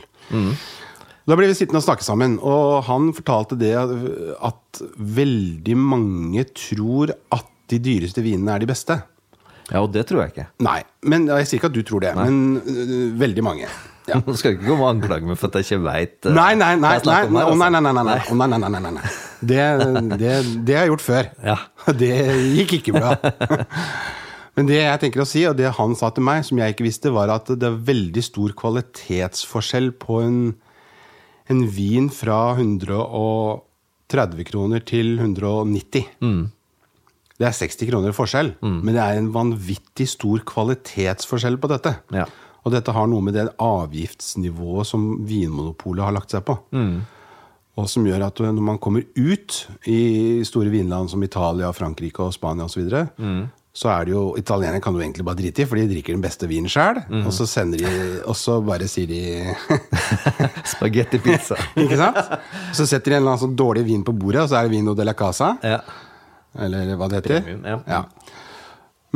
Da 1.27 1.35
ble 1.35 1.49
vi 1.51 1.57
sittende 1.59 1.81
og 1.81 1.87
snakke 1.89 2.05
sammen, 2.07 2.37
og 2.39 2.85
han 2.87 3.11
fortalte 3.17 3.59
det 3.59 3.73
at 3.75 4.83
veldig 4.95 5.77
mange 5.81 6.45
tror 6.53 7.17
at 7.35 7.49
de 7.73 7.81
dyreste 7.83 8.23
vinene 8.23 8.55
er 8.55 8.63
de 8.63 8.71
beste. 8.71 9.01
Ja, 9.73 9.83
og 9.83 9.91
det 9.95 10.05
tror 10.07 10.23
jeg 10.23 10.35
ikke. 10.35 10.47
Nei, 10.63 10.81
men 11.11 11.27
Jeg 11.27 11.49
sier 11.49 11.59
ikke 11.59 11.71
at 11.73 11.75
du 11.75 11.83
tror 11.87 12.05
det, 12.05 12.13
men 12.15 12.61
uh, 12.63 13.21
veldig 13.21 13.43
mange. 13.47 13.71
Nå 14.15 14.37
skal 14.39 14.55
du 14.55 14.61
ikke 14.61 14.69
komme 14.69 14.87
og 14.87 14.93
anklage 14.95 15.27
meg 15.27 15.39
for 15.41 15.51
at 15.51 15.57
jeg 15.59 15.67
ikke 15.67 15.83
veit 15.83 16.29
Nei, 16.31 16.53
nei, 16.55 16.77
nei. 16.79 16.93
nei, 17.03 17.17
nei, 17.27 17.43
nei, 17.43 17.57
nei, 17.59 17.81
nei, 17.81 17.81
nei, 17.91 18.05
nei. 18.07 18.21
Nei, 18.31 18.47
nei, 18.53 18.61
nei, 18.63 18.83
nei, 18.85 18.93
nei. 19.01 19.09
Det, 19.51 19.65
det, 20.21 20.37
det 20.69 20.77
har 20.79 20.87
jeg 20.87 20.93
gjort 20.93 21.07
før. 21.07 21.33
Ja. 21.45 21.57
Det 22.03 22.13
gikk 22.61 22.77
ikke 22.79 22.95
bra. 23.01 23.17
Men 24.57 24.71
det 24.71 24.79
jeg 24.79 25.01
tenker 25.03 25.21
å 25.21 25.29
si, 25.29 25.43
og 25.45 25.59
det 25.59 25.69
han 25.77 25.93
sa 25.99 26.09
til 26.17 26.25
meg, 26.25 26.41
som 26.47 26.57
jeg 26.63 26.73
ikke 26.73 26.87
visste, 26.87 27.11
var 27.13 27.29
at 27.35 27.51
det 27.61 27.67
er 27.69 27.75
veldig 27.91 28.23
stor 28.25 28.55
kvalitetsforskjell 28.57 29.91
på 30.01 30.23
en, 30.25 30.39
en 31.53 31.61
vin 31.69 32.07
fra 32.09 32.55
130 32.57 34.47
kroner 34.49 34.87
til 34.89 35.19
190. 35.19 36.07
Det 37.37 37.45
er 37.45 37.53
60 37.53 37.91
kroner 37.91 38.15
forskjell, 38.17 38.55
men 38.65 38.95
det 38.97 39.03
er 39.03 39.19
en 39.21 39.33
vanvittig 39.35 40.07
stor 40.09 40.41
kvalitetsforskjell 40.49 41.59
på 41.61 41.69
dette. 41.75 41.93
Ja. 42.17 42.25
Og 42.67 42.73
dette 42.75 42.95
har 42.97 43.07
noe 43.07 43.23
med 43.23 43.37
det 43.37 43.45
avgiftsnivået 43.63 44.89
som 44.89 45.05
Vinmonopolet 45.29 46.07
har 46.07 46.17
lagt 46.17 46.33
seg 46.35 46.43
på. 46.49 46.57
Og 47.77 47.91
som 47.93 48.07
gjør 48.09 48.25
at 48.31 48.41
når 48.41 48.65
man 48.65 48.81
kommer 48.81 49.05
ut 49.21 49.59
i 49.85 50.41
store 50.49 50.73
vinland 50.73 51.13
som 51.13 51.23
Italia, 51.23 51.69
Frankrike 51.77 52.25
og 52.25 52.33
Spania 52.35 52.65
osv., 52.65 52.73
så, 52.73 52.81
videre, 52.81 53.05
så 53.77 53.91
er 53.93 54.07
det 54.09 54.15
jo 54.15 54.23
Italienere 54.41 54.81
kan 54.81 54.97
du 54.97 55.03
egentlig 55.03 55.27
bare 55.29 55.37
drite 55.37 55.61
i, 55.63 55.67
for 55.69 55.77
de 55.77 55.85
drikker 55.91 56.17
den 56.17 56.25
beste 56.25 56.49
vinen 56.49 56.73
sjøl. 56.73 57.03
Og 57.21 57.29
så 57.37 57.45
sender 57.45 57.85
de 57.85 57.93
Og 58.25 58.33
så 58.41 58.57
bare 58.65 58.89
sier 58.89 59.13
de 59.13 59.21
Spagetti 60.73 61.21
pizza. 61.21 61.61
Ikke 61.85 62.01
sant? 62.01 62.17
Så 62.73 62.89
setter 62.89 63.13
de 63.13 63.19
en 63.19 63.21
eller 63.21 63.35
annen 63.35 63.45
sånn 63.45 63.59
dårlig 63.61 63.85
vin 63.91 64.03
på 64.07 64.17
bordet, 64.17 64.47
og 64.47 64.51
så 64.51 64.63
er 64.63 64.67
det 64.71 64.79
Vino 64.79 64.97
de 64.97 65.05
la 65.05 65.15
Casa. 65.15 65.53
Ja. 65.61 65.83
Eller 66.63 66.97
hva 66.97 67.09
det 67.11 67.23
heter. 67.23 67.43
Premium, 67.47 67.85
ja. 67.87 68.03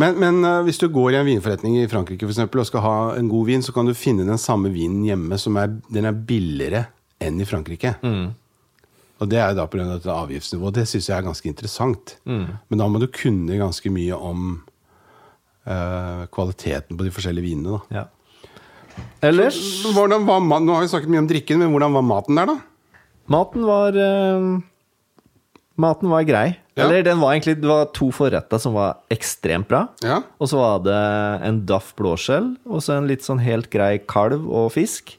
Men, 0.01 0.17
men 0.21 0.45
eh, 0.47 0.61
hvis 0.67 0.81
du 0.81 0.87
går 0.93 1.15
i 1.15 1.19
en 1.21 1.29
vinforretning 1.29 1.81
i 1.81 1.89
Frankrike 1.91 2.25
for 2.25 2.33
eksempel, 2.33 2.63
og 2.63 2.69
skal 2.69 2.85
ha 2.85 2.95
en 3.19 3.29
god 3.31 3.49
vin, 3.51 3.65
så 3.65 3.75
kan 3.77 3.89
du 3.89 3.97
finne 3.97 4.29
den 4.29 4.41
samme 4.41 4.73
vinen 4.73 5.03
hjemme 5.09 5.39
som 5.41 5.59
er, 5.61 5.75
den 5.93 6.09
er 6.09 6.17
billigere 6.17 6.87
enn 7.21 7.41
i 7.43 7.49
Frankrike. 7.49 7.97
Og 9.21 9.29
det 9.29 9.37
er 9.37 9.51
jo 9.53 9.59
da 9.59 9.67
pga. 9.69 9.85
av 9.99 10.07
avgiftsnivået. 10.23 10.79
Det 10.79 10.87
syns 10.89 11.11
jeg 11.11 11.17
er 11.19 11.27
ganske 11.27 11.51
interessant. 11.51 12.15
Men 12.25 12.81
da 12.81 12.87
må 12.89 13.03
du 13.03 13.05
kunne 13.13 13.59
ganske 13.61 13.93
mye 13.93 14.17
om 14.17 14.55
uh, 15.69 16.25
kvaliteten 16.33 16.97
på 16.97 17.05
de 17.05 17.13
forskjellige 17.13 17.51
vinene. 17.51 17.77
da. 17.77 18.01
ja. 18.01 18.07
Ellers 19.25 19.59
Hvordan 19.93 20.25
var, 20.29 20.41
nå 20.41 20.75
har 20.75 20.85
vi 20.85 20.91
snakket 20.93 21.13
mye 21.13 21.23
om 21.23 21.29
drikken, 21.29 21.61
men 21.61 21.73
hvordan 21.75 21.95
var 21.99 22.07
maten 22.09 22.41
der, 22.41 22.55
da? 22.55 22.97
Maten 23.31 23.67
var 23.69 23.97
eh, 23.97 24.49
Maten 25.81 26.11
var 26.13 26.25
grei. 26.29 26.49
Ja. 26.77 26.85
Eller 26.87 27.03
den 27.07 27.21
var 27.21 27.33
egentlig 27.35 27.57
Det 27.61 27.69
var 27.69 27.89
to 27.97 28.11
forretter 28.15 28.61
som 28.63 28.75
var 28.77 28.99
ekstremt 29.13 29.69
bra. 29.69 29.87
Ja. 30.05 30.21
Og 30.41 30.49
så 30.51 30.59
var 30.61 30.79
det 30.85 30.99
en 31.49 31.63
daff 31.69 31.95
blåskjell, 31.99 32.53
og 32.69 32.83
så 32.85 32.97
en 32.99 33.09
litt 33.11 33.25
sånn 33.27 33.41
helt 33.43 33.71
grei 33.73 33.99
kalv 34.09 34.45
og 34.49 34.71
fisk. 34.77 35.17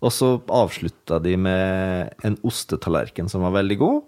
Og 0.00 0.12
så 0.16 0.30
avslutta 0.48 1.18
de 1.22 1.34
med 1.36 2.14
en 2.24 2.38
ostetallerken 2.46 3.28
som 3.28 3.42
var 3.44 3.52
veldig 3.58 3.76
god, 3.82 3.98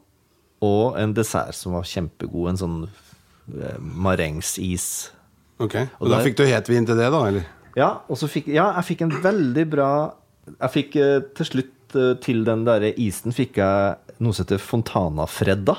og 0.65 0.97
en 1.03 1.13
dessert 1.15 1.55
som 1.59 1.75
var 1.77 1.85
kjempegod. 1.85 2.49
En 2.55 2.61
sånn 2.63 2.79
eh, 2.87 3.77
marengsis. 3.83 5.11
Ok, 5.61 5.75
Og, 5.77 5.89
Og 6.01 6.09
da 6.11 6.17
der- 6.17 6.25
fikk 6.27 6.37
du 6.41 6.45
hetvin 6.49 6.87
til 6.87 6.97
det, 6.97 7.11
da? 7.13 7.25
eller? 7.29 7.45
Ja, 7.77 7.91
og 8.09 8.17
så 8.19 8.27
fikk 8.29 8.49
Ja, 8.53 8.73
jeg 8.81 8.85
fikk 8.85 9.03
en 9.07 9.13
veldig 9.23 9.63
bra 9.71 9.91
Jeg 10.61 10.71
fikk 10.75 10.97
eh, 11.01 11.21
til 11.39 11.47
slutt 11.47 11.71
eh, 11.99 12.13
til 12.23 12.43
den 12.47 12.65
derre 12.67 12.93
isen 13.01 13.35
fikk 13.35 13.61
jeg 13.63 14.19
noe 14.23 14.35
som 14.35 14.45
heter 14.45 14.61
Fontana-Fredda. 14.63 15.77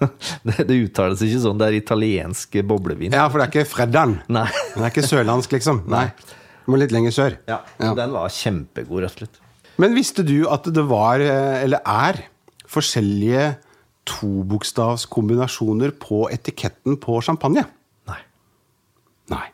det, 0.48 0.56
det 0.68 0.78
uttales 0.86 1.22
ikke 1.24 1.42
sånn. 1.44 1.60
Det 1.60 1.70
er 1.70 1.78
italiensk 1.78 2.60
boblevin. 2.68 3.14
Ja, 3.16 3.28
for 3.30 3.40
det 3.40 3.48
er 3.48 3.54
ikke 3.54 3.70
Freddan. 3.70 4.18
Nei. 4.32 4.46
Den 4.74 4.84
er 4.84 4.92
ikke 4.92 5.06
sørlandsk, 5.08 5.56
liksom. 5.56 5.84
Nei. 5.90 6.08
Du 6.64 6.72
må 6.72 6.80
litt 6.80 6.94
lenger 6.94 7.14
sør. 7.16 7.38
Ja, 7.50 7.62
Ja. 7.80 7.94
Den 7.98 8.12
var 8.14 8.32
kjempegod, 8.34 9.04
rett 9.04 9.16
og 9.16 9.24
slett. 9.24 9.40
Men 9.80 9.96
visste 9.96 10.24
du 10.26 10.44
at 10.52 10.66
det 10.68 10.84
var, 10.90 11.22
eh, 11.24 11.62
eller 11.64 11.80
er, 11.88 12.24
forskjellige 12.70 13.56
tobokstavskombinasjoner 14.10 15.94
på 16.02 16.26
etiketten 16.32 16.98
på 17.00 17.20
champagne? 17.24 17.64
Nei. 18.10 18.20
Nei. 19.32 19.46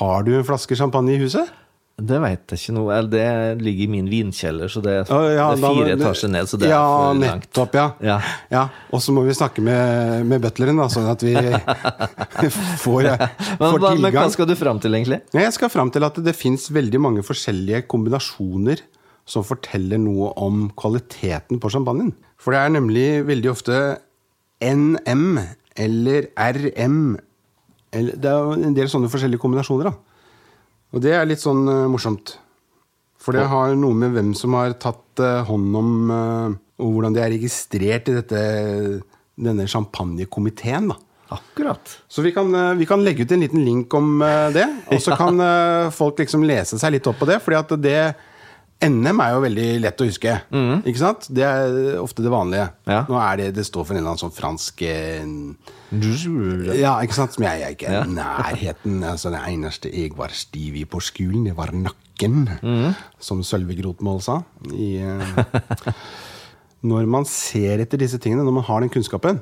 Har 0.00 0.26
du 0.26 0.34
en 0.36 0.46
flaske 0.46 0.76
champagne 0.78 1.14
i 1.14 1.20
huset? 1.20 1.52
Det 1.96 2.18
veit 2.20 2.52
jeg 2.52 2.60
ikke 2.60 2.72
noe 2.76 2.92
Eller 2.92 3.08
det 3.08 3.62
ligger 3.64 3.86
i 3.86 3.88
min 3.88 4.08
vinkjeller, 4.10 4.68
så 4.68 4.82
det, 4.84 4.96
Å, 5.08 5.20
ja, 5.32 5.46
det 5.56 5.64
er 5.64 5.76
fire 5.78 5.94
etasjer 5.94 6.32
ned, 6.34 6.48
så 6.50 6.58
det 6.60 6.68
ja, 6.68 6.80
er 6.82 6.90
for 6.92 7.20
langt. 7.22 7.46
nettopp, 7.46 7.78
ja. 7.78 7.86
Ja. 8.04 8.16
ja. 8.52 8.64
Og 8.92 9.00
så 9.00 9.14
må 9.16 9.22
vi 9.24 9.36
snakke 9.36 9.64
med, 9.64 10.26
med 10.28 10.44
butleren, 10.44 10.76
da, 10.76 10.90
sånn 10.92 11.08
at 11.08 11.24
vi 11.24 11.32
får, 12.84 13.08
Men, 13.08 13.32
får 13.62 13.80
tilgang. 13.80 14.02
men 14.04 14.18
hva 14.18 14.26
skal 14.34 14.50
du 14.50 14.52
fram 14.60 14.80
til, 14.84 14.98
egentlig? 14.98 15.22
Jeg 15.32 15.54
skal 15.56 15.72
fram 15.72 15.92
til 15.94 16.04
at 16.04 16.20
det 16.26 16.36
fins 16.36 16.68
veldig 16.76 17.00
mange 17.00 17.24
forskjellige 17.24 17.86
kombinasjoner 17.88 18.84
som 19.26 19.46
forteller 19.46 19.98
noe 19.98 20.34
om 20.38 20.66
kvaliteten 20.78 21.62
på 21.62 21.70
champagnen. 21.72 22.12
For 22.38 22.52
det 22.54 22.60
er 22.60 22.74
nemlig 22.76 23.06
veldig 23.26 23.50
ofte 23.54 23.78
NM 24.60 25.40
eller 25.80 26.28
RM 26.36 27.00
eller, 27.96 28.16
Det 28.20 28.28
er 28.28 28.66
en 28.68 28.76
del 28.76 28.88
sånne 28.92 29.08
forskjellige 29.08 29.40
kombinasjoner, 29.40 29.88
da. 29.88 30.05
Og 30.94 31.02
det 31.02 31.14
er 31.16 31.26
litt 31.28 31.42
sånn 31.42 31.64
uh, 31.68 31.86
morsomt. 31.90 32.36
For 33.20 33.34
det 33.34 33.48
har 33.50 33.74
noe 33.74 33.96
med 33.98 34.14
hvem 34.14 34.30
som 34.38 34.54
har 34.54 34.76
tatt 34.78 35.22
uh, 35.22 35.42
hånd 35.48 35.74
om 35.74 35.90
uh, 36.12 36.54
Og 36.78 36.92
hvordan 36.94 37.16
det 37.16 37.24
er 37.24 37.32
registrert 37.34 38.10
i 38.12 38.14
dette, 38.18 38.40
denne 39.34 39.66
champagnekomiteen. 39.66 40.92
Akkurat. 41.32 41.96
Så 42.06 42.22
vi 42.22 42.30
kan, 42.36 42.52
vi 42.78 42.86
kan 42.86 43.02
legge 43.02 43.24
ut 43.24 43.32
en 43.34 43.42
liten 43.42 43.64
link 43.66 43.94
om 43.96 44.20
det, 44.54 44.66
og 44.92 45.00
så 45.02 45.16
kan 45.18 45.40
eh, 45.42 45.88
folk 45.90 46.20
liksom 46.22 46.44
lese 46.46 46.78
seg 46.78 46.92
litt 46.94 47.08
opp 47.10 47.18
på 47.18 47.26
det. 47.26 47.40
fordi 47.42 47.58
at 47.58 47.72
det 47.82 47.96
NM 48.84 49.20
er 49.24 49.30
jo 49.32 49.38
veldig 49.40 49.66
lett 49.80 50.02
å 50.02 50.06
huske. 50.08 50.32
Ikke 50.84 51.00
sant? 51.00 51.26
Det 51.32 51.44
er 51.46 51.96
ofte 52.02 52.20
det 52.24 52.28
vanlige. 52.32 52.66
Ja. 52.84 52.98
Nå 53.08 53.16
er 53.22 53.38
det 53.40 53.46
det 53.56 53.64
står 53.64 53.86
for 53.88 53.96
en 53.96 54.02
eller 54.02 54.12
annen 54.12 54.20
sånn 54.20 54.34
fransk 54.36 54.82
eh, 54.84 55.24
Ja, 56.76 56.92
ikke 57.00 57.16
sant? 57.16 57.32
Som 57.38 57.46
jeg 57.46 57.62
er 57.64 57.72
ikke 57.72 57.88
Ja. 57.94 58.02
nærheten. 58.04 58.98
Altså, 59.08 59.32
det 59.32 59.40
eneste 59.48 59.88
jeg 59.94 60.12
var 60.18 60.28
stiv 60.36 60.76
i 60.76 60.84
på 60.84 61.00
skolen, 61.00 61.44
det 61.48 61.56
var 61.56 61.72
nakken. 61.72 62.44
Som 63.18 63.40
Sølve 63.42 63.76
Grotmål 63.80 64.20
sa. 64.24 64.42
I, 64.68 65.00
uh, 65.00 65.92
når 66.86 67.08
man 67.08 67.24
ser 67.24 67.80
etter 67.82 67.98
disse 67.98 68.20
tingene, 68.20 68.44
når 68.44 68.58
man 68.60 68.64
har 68.68 68.80
den 68.84 68.92
kunnskapen, 68.92 69.40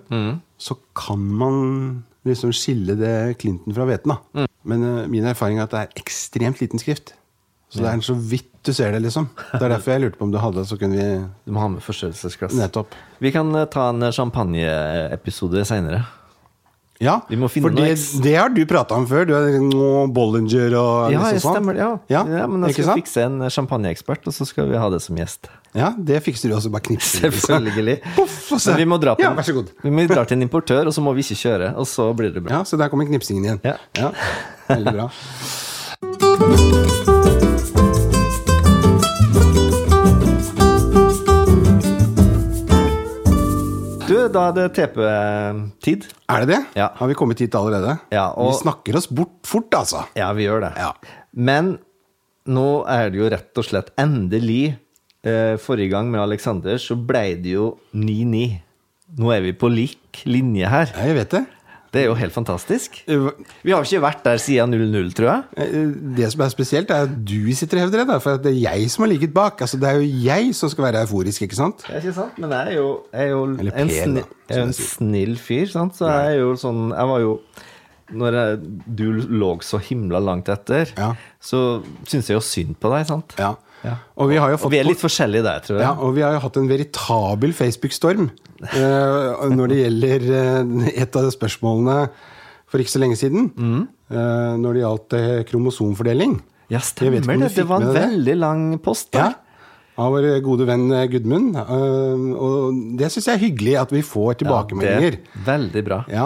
så 0.59 0.79
kan 0.95 1.19
man 1.19 2.05
liksom 2.25 2.55
skille 2.57 2.95
det 2.97 3.37
Clinton 3.43 3.75
fra 3.77 3.85
hveten. 3.91 4.15
da. 4.15 4.47
Men 4.65 4.83
uh, 4.87 5.07
min 5.11 5.27
erfaring 5.29 5.59
er 5.59 5.67
at 5.67 5.75
det 5.75 5.83
er 5.83 6.01
ekstremt 6.07 6.63
liten 6.63 6.79
skrift. 6.81 7.17
Så 7.73 7.81
det 7.83 7.91
er 7.91 8.03
så 8.07 8.15
vidt 8.15 8.51
du 8.65 8.73
ser 8.73 8.93
det, 8.95 9.03
liksom. 9.05 9.27
Det 9.53 9.61
er 9.61 9.73
derfor 9.75 9.93
jeg 9.93 10.01
lurte 10.07 10.17
på 10.19 10.25
om 10.25 10.31
du 10.33 10.39
hadde 10.41 10.57
det, 10.63 10.67
så 10.71 10.77
kunne 10.81 10.97
vi 10.97 11.07
Du 11.45 11.53
må 11.53 11.61
ha 11.61 11.69
med 11.69 11.83
forstørrelsesglass. 11.85 12.55
Nettopp. 12.57 12.95
Vi 13.21 13.33
kan 13.35 13.51
eh, 13.55 13.67
ta 13.69 13.91
en 13.93 14.01
champagneepisode 14.13 15.65
seinere. 15.69 16.05
Ja, 17.03 17.19
Vi 17.29 17.35
må 17.37 17.49
finne 17.51 17.67
for 17.67 17.75
det, 17.75 17.99
det 18.23 18.35
har 18.39 18.49
du 18.55 18.61
prata 18.71 18.95
om 18.95 19.05
før. 19.11 19.27
Du 19.27 19.35
nå 19.67 19.89
Bollinger 20.15 20.77
og 20.79 21.11
Ja, 21.13 21.19
liksom 21.19 21.33
jeg 21.35 21.43
sånn. 21.43 21.57
stemmer. 21.59 21.75
Ja. 21.77 21.89
Ja, 22.09 22.23
Ja, 22.39 22.47
men 22.47 22.63
jeg 22.69 22.77
skal 22.79 22.85
sant? 22.93 23.03
fikse 23.03 23.25
en 23.27 23.51
champagneekspert, 23.51 24.25
og 24.31 24.33
så 24.33 24.47
skal 24.47 24.71
vi 24.71 24.79
ha 24.79 24.89
det 24.95 25.03
som 25.03 25.19
gjest. 25.19 25.51
Ja, 25.75 25.91
det 25.99 26.23
fikser 26.23 26.49
du 26.49 26.55
også. 26.55 26.71
Bare 26.71 26.87
knipser. 26.87 27.29
Selvfølgelig. 27.35 27.99
Puff, 28.15 28.53
Men 28.69 28.77
vi 28.79 28.85
må 28.95 29.01
dra 29.03 29.17
på 29.19 29.27
Ja, 29.27 29.35
vær 29.35 29.43
så 29.45 29.53
god. 29.59 29.75
Vi 29.83 29.91
må 29.91 30.07
dra 30.09 30.25
til 30.25 30.39
en 30.39 30.47
importør, 30.49 30.87
og 30.87 30.95
så 30.95 31.03
må 31.03 31.13
vi 31.19 31.27
ikke 31.27 31.37
kjøre. 31.43 31.75
Og 31.77 31.85
så 31.91 32.09
blir 32.17 32.33
det 32.33 32.45
bra. 32.47 32.61
Ja, 32.61 32.65
så 32.65 32.79
der 32.79 32.89
kommer 32.89 33.05
knipsingen 33.11 33.45
igjen. 33.45 33.61
Ja. 33.67 34.13
Veldig 34.71 34.95
bra. 34.95 35.11
da 44.35 44.49
er 44.51 44.55
det 44.59 44.67
TP-tid. 44.77 46.07
Er 46.31 46.45
det 46.45 46.49
det? 46.51 46.61
Ja. 46.79 46.91
Har 46.99 47.09
vi 47.11 47.17
kommet 47.19 47.41
hit 47.43 47.55
allerede? 47.59 47.97
Ja, 48.13 48.29
og- 48.35 48.53
Vi 48.53 48.59
snakker 48.63 48.97
oss 48.99 49.07
bort 49.09 49.35
fort, 49.47 49.71
altså. 49.75 50.05
Ja, 50.19 50.33
vi 50.37 50.45
gjør 50.49 50.61
det. 50.69 50.73
Ja. 50.77 50.93
Men 51.35 51.79
nå 52.47 52.85
er 52.89 53.11
det 53.11 53.19
jo 53.23 53.29
rett 53.33 53.57
og 53.59 53.65
slett 53.65 53.91
endelig 53.97 54.77
eh, 55.25 55.57
Forrige 55.57 55.89
gang 55.95 56.11
med 56.13 56.21
Alexander 56.21 56.77
så 56.77 56.95
ble 57.01 57.35
det 57.41 57.55
jo 57.55 57.79
9-9. 57.95 58.61
Nå 59.17 59.31
er 59.33 59.41
vi 59.41 59.53
på 59.57 59.71
lik 59.73 60.25
linje 60.27 60.69
her. 60.69 60.91
Ja, 60.93 61.07
jeg 61.09 61.15
vet 61.17 61.31
det. 61.31 61.47
Det 61.95 62.01
er 62.03 62.09
jo 62.09 62.15
helt 62.19 62.35
fantastisk. 62.35 62.97
Eh, 63.07 63.29
Vi 63.63 63.71
har 63.71 63.85
ikke 63.87 64.01
vært 64.03 64.25
der 64.27 64.41
siden 64.43 64.75
0-0, 64.75 65.13
tror 65.15 65.29
jeg. 65.31 65.43
eh, 65.63 65.93
Det 66.19 66.31
som 66.33 66.43
er 66.43 66.51
spesielt, 66.51 66.91
er 66.91 67.05
at 67.07 67.13
du 67.25 67.53
sitter 67.55 67.79
og 67.79 67.85
hevder 67.87 68.03
det. 68.03 68.07
da, 68.09 68.17
For 68.25 68.37
det 68.43 68.51
er 68.51 68.59
jeg 68.81 68.91
som 68.91 69.05
har 69.07 69.13
ligget 69.13 69.33
bak. 69.37 69.63
Altså, 69.63 69.79
Det 69.79 69.89
er 69.89 70.01
jo 70.01 70.09
jeg 70.27 70.55
som 70.59 70.69
skal 70.73 70.85
være 70.89 71.05
euforisk, 71.07 71.43
ikke 71.47 71.57
sant? 71.61 71.85
Det 71.87 71.95
er 71.95 72.01
ikke 72.03 72.15
sant, 72.19 72.39
men 72.43 72.51
jeg 72.51 72.73
er 72.75 72.77
jo, 72.81 72.89
jeg 73.13 73.23
er 73.23 73.31
jo 73.31 73.45
Eller 73.59 73.73
en, 73.85 73.89
snill, 73.95 74.25
da, 74.49 74.59
en 74.61 74.73
snill 74.73 75.37
fyr, 75.39 75.67
sant? 75.71 75.95
så 75.97 76.11
jeg 76.11 76.35
er 76.35 76.41
jo 76.43 76.53
sånn 76.59 76.91
Jeg 76.91 77.07
var 77.15 77.21
jo 77.21 77.39
Når 78.13 78.33
jeg, 78.37 78.59
du 78.97 79.05
lå 79.41 79.53
så 79.65 79.79
himla 79.81 80.19
langt 80.21 80.49
etter, 80.53 80.91
Ja. 80.99 81.15
så 81.41 81.83
syns 82.07 82.29
jeg 82.29 82.35
jo 82.37 82.41
synd 82.45 82.75
på 82.79 82.91
deg, 82.93 83.07
sant? 83.09 83.33
Ja. 83.39 83.55
Ja. 83.85 83.99
Og 84.17 84.31
vi 84.33 84.39
har 84.41 84.55
jo 84.55 84.59
Og 84.65 84.73
vi 84.73 84.81
er 84.81 84.89
litt 84.89 85.03
forskjellige 85.03 85.45
der, 85.45 85.61
tror 85.65 85.77
jeg. 85.77 85.85
Ja, 85.85 85.93
og 86.01 86.17
vi 86.17 86.25
har 86.25 86.35
jo 86.37 86.43
hatt 86.47 86.57
en 86.61 86.71
veritabel 86.71 87.53
Facebook-storm 87.57 88.31
uh, 88.31 89.45
når 89.53 89.73
det 89.73 89.81
gjelder 89.83 90.27
uh, 90.31 90.89
et 90.95 91.21
av 91.21 91.29
spørsmålene 91.35 91.99
for 92.71 92.83
ikke 92.83 92.95
så 92.95 93.03
lenge 93.03 93.21
siden. 93.21 93.51
Mm. 93.55 93.87
Uh, 94.11 94.55
når 94.61 94.77
det 94.77 94.85
gjaldt 94.85 95.17
kromosomfordeling. 95.51 96.39
Ja, 96.73 96.81
stemmer 96.81 97.21
det. 97.21 97.51
Det 97.55 97.67
var 97.69 97.85
en 97.85 97.97
veldig 97.97 98.37
lang 98.41 98.69
post 98.85 99.13
Ja. 99.17 99.33
Av 99.95 100.11
vår 100.11 100.25
gode 100.43 100.65
venn 100.67 100.89
Gudmund. 101.07 101.55
Og 101.55 102.79
det 102.99 103.13
syns 103.15 103.29
jeg 103.29 103.37
er 103.37 103.43
hyggelig 103.45 103.75
at 103.79 103.93
vi 103.95 104.01
får 104.03 104.41
tilbakemeldinger. 104.41 105.21
Ja, 105.21 105.37
det, 105.37 105.43
veldig 105.47 105.83
bra. 105.87 105.99
Ja, 106.11 106.25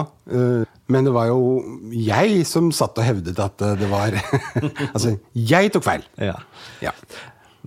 men 0.88 1.04
det 1.04 1.12
var 1.12 1.28
jo 1.28 1.58
jeg 1.92 2.46
som 2.48 2.70
satt 2.72 2.96
og 2.96 3.04
hevdet 3.04 3.36
at 3.44 3.60
det 3.60 3.90
var 3.90 4.16
Altså, 4.94 5.18
jeg 5.36 5.74
tok 5.74 5.84
feil. 5.84 6.06
Ja. 6.16 6.38
Ja. 6.80 6.94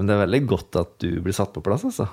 Men 0.02 0.08
det 0.10 0.16
er 0.16 0.22
veldig 0.24 0.40
godt 0.50 0.74
at 0.82 0.96
du 1.04 1.12
blir 1.22 1.36
satt 1.38 1.52
på 1.54 1.62
plass, 1.62 1.84
altså. 1.86 2.08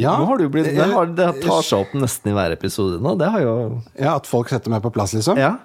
Ja, 0.00 0.14
Nå 0.16 0.24
har 0.30 0.38
du 0.40 0.46
blitt, 0.48 0.70
det, 0.72 0.80
eh, 0.80 0.88
har, 0.88 1.04
det 1.12 1.26
tar 1.42 1.60
seg 1.60 1.82
opp 1.84 1.90
nesten 2.00 2.30
i 2.32 2.34
hver 2.38 2.48
episode 2.54 2.96
nå. 3.04 3.12
Det 3.20 3.28
har 3.28 3.42
jo 3.44 3.52
ja, 4.00 4.14
At 4.14 4.24
folk 4.24 4.48
setter 4.48 4.72
meg 4.72 4.80
på 4.80 4.88
plass, 4.94 5.12
liksom? 5.12 5.36
Ja. 5.36 5.60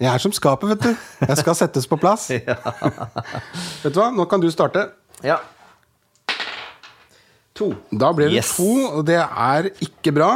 Jeg 0.00 0.08
er 0.08 0.16
som 0.24 0.32
skapet, 0.32 0.70
vet 0.72 0.80
du. 0.86 0.96
Jeg 1.28 1.36
skal 1.42 1.52
settes 1.58 1.84
på 1.86 1.98
plass. 2.00 2.30
Vet 2.32 2.48
du 3.92 3.98
hva, 4.00 4.08
nå 4.16 4.24
kan 4.30 4.40
du 4.40 4.48
starte. 4.50 4.86
Ja. 5.22 5.36
To. 7.60 7.74
Da 7.92 8.08
ble 8.16 8.30
det 8.32 8.40
Yes. 8.40 8.56
to, 8.56 8.70
og 8.88 9.04
det 9.06 9.20
er 9.20 9.68
ikke 9.84 10.12
bra. 10.16 10.30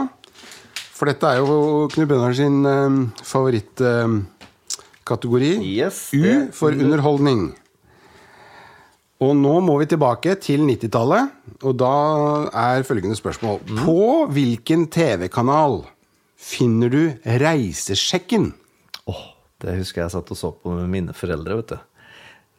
For 0.96 1.05
dette 1.09 1.25
er 1.33 1.37
jo 1.40 1.88
Knut 1.92 2.09
Bøhner 2.12 2.35
sin 2.37 2.61
um, 2.68 3.01
favorittkategori. 3.25 5.53
Yes, 5.72 6.11
U 6.12 6.53
for 6.53 6.68
underholdning. 6.77 7.57
Og 9.24 9.33
nå 9.33 9.55
må 9.64 9.79
vi 9.81 9.87
tilbake 9.88 10.35
til 10.44 10.66
90-tallet, 10.68 11.31
og 11.64 11.76
da 11.81 11.92
er 12.52 12.85
følgende 12.85 13.16
spørsmål. 13.16 13.62
Mm. 13.64 13.79
På 13.87 14.00
hvilken 14.29 14.85
TV-kanal 14.92 15.79
finner 16.37 16.92
du 16.92 17.00
Reisesjekken? 17.24 18.50
Åh, 19.09 19.22
det 19.64 19.79
husker 19.79 20.02
jeg 20.02 20.12
satt 20.12 20.33
og 20.35 20.40
så 20.40 20.52
på 20.52 20.74
med 20.76 20.92
mine 20.92 21.16
foreldre, 21.16 21.57
vet 21.62 21.72
du. 21.72 21.79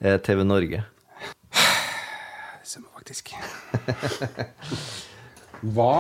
Eh, 0.02 0.17
TV 0.26 0.41
Norge. 0.48 0.82
Det 1.54 2.72
stemmer 2.74 2.89
faktisk. 2.98 3.36
Hva 5.78 5.91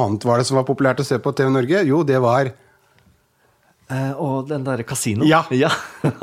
annet 0.00 0.24
var 0.28 0.40
det 0.40 0.48
som 0.48 0.56
var 0.58 0.66
populært 0.68 1.00
å 1.00 1.06
se 1.06 1.20
på 1.20 1.32
TV 1.36 1.52
Norge? 1.52 1.84
Jo, 1.88 2.00
det 2.08 2.18
var 2.24 2.54
Eh, 3.86 4.12
og 4.18 4.48
den 4.50 4.64
derre 4.66 4.86
kasino. 4.86 5.26
Ja. 5.28 5.44
ja. 5.54 5.70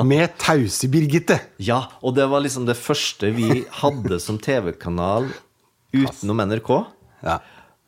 Med 0.04 0.36
Tause 0.40 0.90
Birgitte. 0.92 1.38
Ja, 1.62 1.84
og 2.04 2.16
det 2.18 2.28
var 2.30 2.44
liksom 2.44 2.68
det 2.68 2.76
første 2.78 3.32
vi 3.36 3.64
hadde 3.80 4.20
som 4.22 4.38
TV-kanal 4.42 5.30
utenom 5.94 6.44
NRK. 6.50 6.72
Ja. 7.24 7.38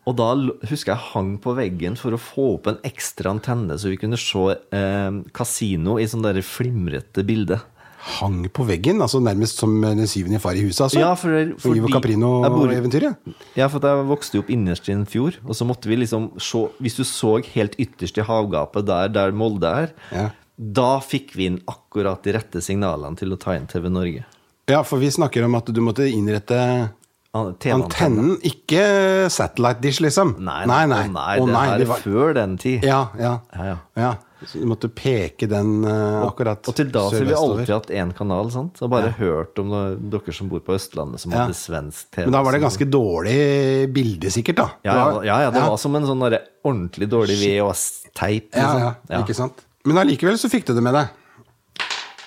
Og 0.06 0.14
da 0.14 0.28
husker 0.70 0.94
jeg 0.94 1.10
hang 1.10 1.32
på 1.42 1.56
veggen 1.58 1.96
for 1.98 2.14
å 2.14 2.20
få 2.20 2.52
opp 2.54 2.68
en 2.70 2.78
ekstra 2.86 3.32
antenne, 3.34 3.74
så 3.74 3.90
vi 3.90 3.98
kunne 3.98 4.18
se 4.20 4.44
eh, 4.54 5.22
kasino 5.34 5.96
i 5.98 6.06
sånn 6.08 6.24
der 6.24 6.38
flimrete 6.46 7.26
bilde. 7.26 7.58
Hang 8.06 8.44
på 8.54 8.64
veggen, 8.68 9.00
altså 9.02 9.18
nærmest 9.20 9.58
som 9.58 9.72
den 9.82 10.06
syvende 10.06 10.38
far 10.40 10.54
i 10.54 10.62
huset, 10.62 10.84
altså. 10.86 11.00
Ja, 11.00 11.14
for, 11.18 11.32
For 11.58 11.74
Ivo 11.74 11.88
Jeg 11.90 11.96
Caprino-eventyret. 11.96 13.16
Ja, 13.58 13.66
for 13.72 13.82
jeg 13.82 14.06
vokste 14.06 14.38
jo 14.38 14.44
opp 14.44 14.50
innerst 14.54 14.86
i 14.88 14.94
en 14.94 15.04
fjord, 15.10 15.40
og 15.44 15.56
så 15.58 15.66
måtte 15.66 15.90
vi 15.90 15.96
liksom 15.98 16.28
se 16.42 16.62
Hvis 16.80 16.96
du 17.00 17.02
så 17.04 17.36
helt 17.54 17.74
ytterst 17.82 18.18
i 18.18 18.26
havgapet 18.26 18.86
der, 18.86 19.08
der 19.12 19.32
Molde 19.34 19.66
er, 19.84 19.90
Ja. 20.14 20.28
da 20.56 21.00
fikk 21.02 21.34
vi 21.34 21.46
inn 21.50 21.58
akkurat 21.66 22.22
de 22.22 22.32
rette 22.38 22.62
signalene 22.62 23.16
til 23.18 23.34
å 23.34 23.38
ta 23.38 23.56
inn 23.58 23.66
TV 23.66 23.88
Norge. 23.90 24.24
Ja, 24.68 24.82
for 24.82 24.98
vi 24.98 25.10
snakker 25.10 25.44
om 25.44 25.54
at 25.54 25.66
du 25.66 25.80
måtte 25.80 26.06
innrette 26.10 26.90
An- 27.36 27.52
antennen, 27.54 28.38
ikke 28.42 29.28
satellite 29.30 29.82
dish, 29.82 29.98
liksom. 30.00 30.36
Nei, 30.40 30.64
nei. 30.64 30.86
nei, 30.86 31.06
nei. 31.12 31.34
det 31.38 31.54
her 31.54 31.78
det 31.78 31.88
var- 31.88 31.98
før 32.00 32.32
den 32.34 32.56
tid. 32.56 32.82
Ja, 32.84 33.08
ja. 33.18 33.40
Ja, 33.54 33.76
ja. 33.96 34.14
Ja. 34.40 34.46
Så 34.46 34.60
du 34.60 34.66
måtte 34.68 34.88
peke 34.92 35.46
den 35.48 35.84
uh, 35.84 36.26
akkurat 36.28 36.68
Og 36.68 36.74
til 36.76 36.90
da 36.92 37.06
så 37.08 37.16
har 37.16 37.24
vi 37.24 37.32
alltid 37.38 37.70
hatt 37.72 37.90
én 37.96 38.10
kanal, 38.16 38.50
sant? 38.52 38.80
Og 38.84 38.90
bare 38.92 39.14
hørt 39.16 39.58
om 39.62 39.70
noe, 39.72 39.94
dere 40.12 40.34
som 40.36 40.48
bor 40.50 40.60
på 40.60 40.74
Østlandet 40.76 41.20
som 41.22 41.32
Ja. 41.32 41.44
hadde 41.46 41.56
svensk 41.56 42.10
TV. 42.12 42.26
Men 42.26 42.32
da 42.36 42.42
var 42.44 42.52
det 42.52 42.60
ganske 42.66 42.88
dårlig 42.90 43.92
bilde, 43.96 44.28
sikkert, 44.30 44.56
da. 44.60 44.68
ja, 44.84 44.92
ja, 44.94 45.04
var- 45.14 45.24
ja, 45.24 45.38
ja, 45.46 45.50
det 45.50 45.62
var 45.64 45.76
som 45.80 45.96
en 45.96 46.04
sånn 46.04 46.20
ordentlig 46.28 47.08
dårlig 47.08 47.38
VHS-teip. 47.40 48.50
ja, 48.52 48.60
Liksom. 48.60 48.80
ja, 48.80 48.94
Ja. 49.08 49.22
ikke 49.24 49.34
sant? 49.34 49.64
Men 49.84 49.96
allikevel 50.04 50.36
så 50.36 50.48
fikk 50.52 50.66
du 50.66 50.74
det 50.74 50.82
med 50.82 50.92
deg. 50.94 51.08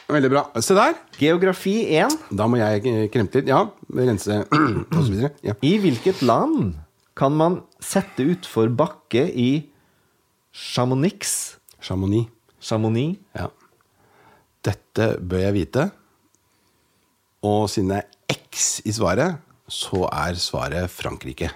Veldig 0.09 0.29
bra. 0.31 0.43
Se 0.59 0.73
der. 0.73 0.95
Geografi 1.19 1.85
1. 1.93 2.15
Da 2.33 2.47
må 2.47 2.57
jeg 2.57 3.11
kremte 3.13 3.35
litt. 3.43 3.47
Ja, 3.51 3.67
rense 3.93 4.39
videre. 5.11 5.31
Ja. 5.45 5.53
I 5.61 5.77
hvilket 5.77 6.23
land 6.25 6.73
kan 7.15 7.35
man 7.37 7.61
sette 7.79 8.25
utfor 8.25 8.73
bakke 8.75 9.27
i 9.29 9.67
Chamonix? 10.51 11.57
Chamonix. 11.81 12.29
Chamonix? 12.61 13.17
Ja. 13.37 13.47
Dette 14.65 15.13
bør 15.21 15.45
jeg 15.45 15.55
vite. 15.55 15.85
Og 17.45 17.69
siden 17.71 17.93
det 17.93 18.01
er 18.03 18.35
X 18.35 18.81
i 18.83 18.93
svaret, 18.95 19.39
så 19.69 20.07
er 20.09 20.39
svaret 20.41 20.91
Frankrike. 20.91 21.51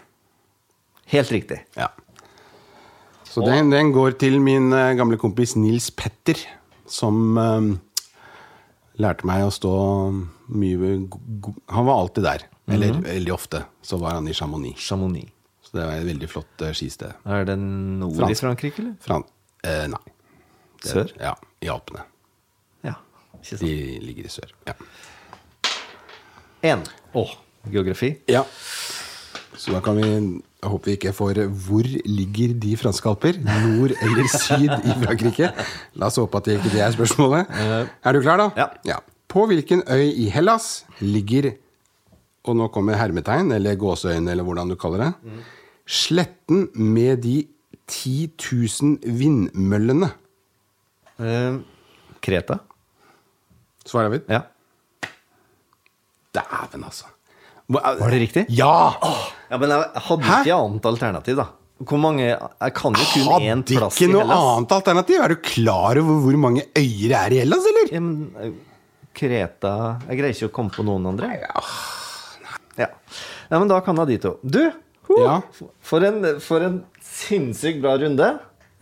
Helt 1.11 1.31
riktig. 1.33 1.59
Ja. 1.75 1.89
Så 3.27 3.43
den, 3.43 3.71
den 3.73 3.91
går 3.91 4.15
til 4.21 4.37
min 4.41 4.71
eh, 4.75 4.93
gamle 4.95 5.17
kompis 5.19 5.55
Nils 5.57 5.89
Petter, 5.91 6.37
som 6.87 7.37
eh, 7.41 7.69
lærte 9.01 9.27
meg 9.27 9.47
å 9.47 9.53
stå 9.53 9.73
mye 10.53 10.95
Han 11.73 11.87
var 11.89 11.95
alltid 11.97 12.27
der. 12.29 12.47
Eller 12.71 12.95
veldig 13.03 13.33
ofte 13.33 13.65
så 13.83 13.97
var 13.99 14.15
han 14.19 14.27
i 14.31 14.35
Chamonix. 14.37 14.79
Chamonix. 14.79 15.27
Så 15.65 15.75
det 15.75 15.87
var 15.87 15.97
et 15.97 16.07
veldig 16.07 16.29
flott 16.31 16.63
eh, 16.63 16.75
skisted. 16.77 17.17
Er 17.25 17.47
det 17.49 17.57
nord 17.59 18.29
i 18.29 18.37
Frankrike, 18.39 18.79
eller? 18.79 18.95
Fran 19.03 19.25
eh, 19.67 19.87
nei. 19.91 20.12
Sør? 20.83 21.13
Ja, 21.19 21.33
i 21.63 21.69
Alpene. 21.71 22.03
Ja. 22.83 22.97
Ikke 23.39 23.57
sant. 23.57 23.61
De 23.63 23.99
ligger 24.03 24.27
i 24.27 24.33
sør. 24.33 24.51
Ja. 24.67 24.73
Én. 26.63 26.83
Å, 27.15 27.23
geografi. 27.71 28.13
Ja. 28.31 28.43
Så 29.59 29.71
da 29.75 29.79
kan 29.85 29.99
vi 29.99 30.07
Jeg 30.07 30.69
håper 30.71 30.89
vi 30.89 30.93
ikke 30.97 31.11
får 31.13 31.37
Hvor 31.67 31.85
ligger 32.09 32.53
de 32.57 32.71
franske 32.79 33.05
alper? 33.11 33.35
Nord 33.43 33.91
eller 34.01 34.29
syd 34.31 34.71
i 34.71 34.95
Frankrike? 35.03 35.51
La 35.99 36.07
oss 36.07 36.17
håpe 36.17 36.39
at 36.39 36.47
det 36.47 36.55
ikke 36.57 36.71
det 36.73 36.81
er 36.81 36.95
spørsmålet. 36.95 37.51
Er 37.53 38.15
du 38.15 38.21
klar, 38.23 38.41
da? 38.41 38.69
Ja. 38.87 38.97
På 39.29 39.45
hvilken 39.49 39.83
øy 39.91 40.07
i 40.23 40.29
Hellas 40.33 40.85
ligger 41.03 41.51
Og 42.47 42.57
nå 42.59 42.67
kommer 42.73 42.97
hermetegn, 42.99 43.51
eller 43.55 43.77
gåseøyne, 43.79 44.31
eller 44.31 44.43
hvordan 44.43 44.71
du 44.73 44.75
kaller 44.79 45.05
det. 45.05 45.11
Sletten 45.87 46.65
med 46.75 47.21
de 47.23 47.37
10 47.87 48.31
000 48.39 48.97
vindmøllene. 49.19 50.09
Eh, 51.19 51.57
Kreta. 52.23 52.59
Svarer 53.85 54.09
mitt? 54.13 54.25
Ja. 54.31 54.41
Dæven, 56.33 56.83
altså. 56.87 57.05
Var 57.73 58.09
det 58.11 58.19
riktig? 58.23 58.45
Ja! 58.49 58.93
Ja, 59.49 59.57
Men 59.57 59.69
jeg 59.69 60.01
hadde 60.07 60.23
Hæ? 60.27 60.39
ikke 60.43 60.55
annet 60.57 60.85
alternativ, 60.89 61.35
da. 61.39 61.45
Hvor 61.83 61.99
mange 61.99 62.23
Jeg 62.25 62.73
kan 62.77 62.93
jo 62.95 63.05
kun 63.11 63.41
én 63.43 63.63
plass 63.67 63.97
i 63.99 64.05
ikke 64.05 64.13
noe 64.13 64.23
annet 64.35 64.71
alternativ? 64.71 65.19
Er 65.23 65.33
du 65.33 65.35
klar 65.43 65.99
over 65.99 66.21
hvor 66.23 66.37
mange 66.39 66.63
øyer 66.77 67.09
det 67.11 67.17
er 67.19 67.35
i 67.35 67.39
Hellas, 67.41 67.65
eller? 67.71 67.91
Ja, 67.91 67.99
men 68.03 68.15
eh, 68.39 68.53
Kreta 69.13 69.73
Jeg 70.07 70.19
greier 70.19 70.33
ikke 70.37 70.49
å 70.51 70.55
komme 70.55 70.73
på 70.73 70.85
noen 70.87 71.05
andre. 71.11 71.29
Ja. 71.43 72.87
Ja, 73.51 73.59
men 73.59 73.67
da 73.69 73.77
kan 73.85 73.99
jeg 74.01 74.07
de 74.13 74.17
to. 74.23 74.31
Du! 74.41 74.61
ho, 75.09 75.17
Ja. 75.21 75.35
For, 75.83 76.01
en, 76.07 76.23
for 76.41 76.63
en 76.65 76.79
sinnssykt 77.03 77.81
bra 77.83 77.97
runde. 78.01 78.29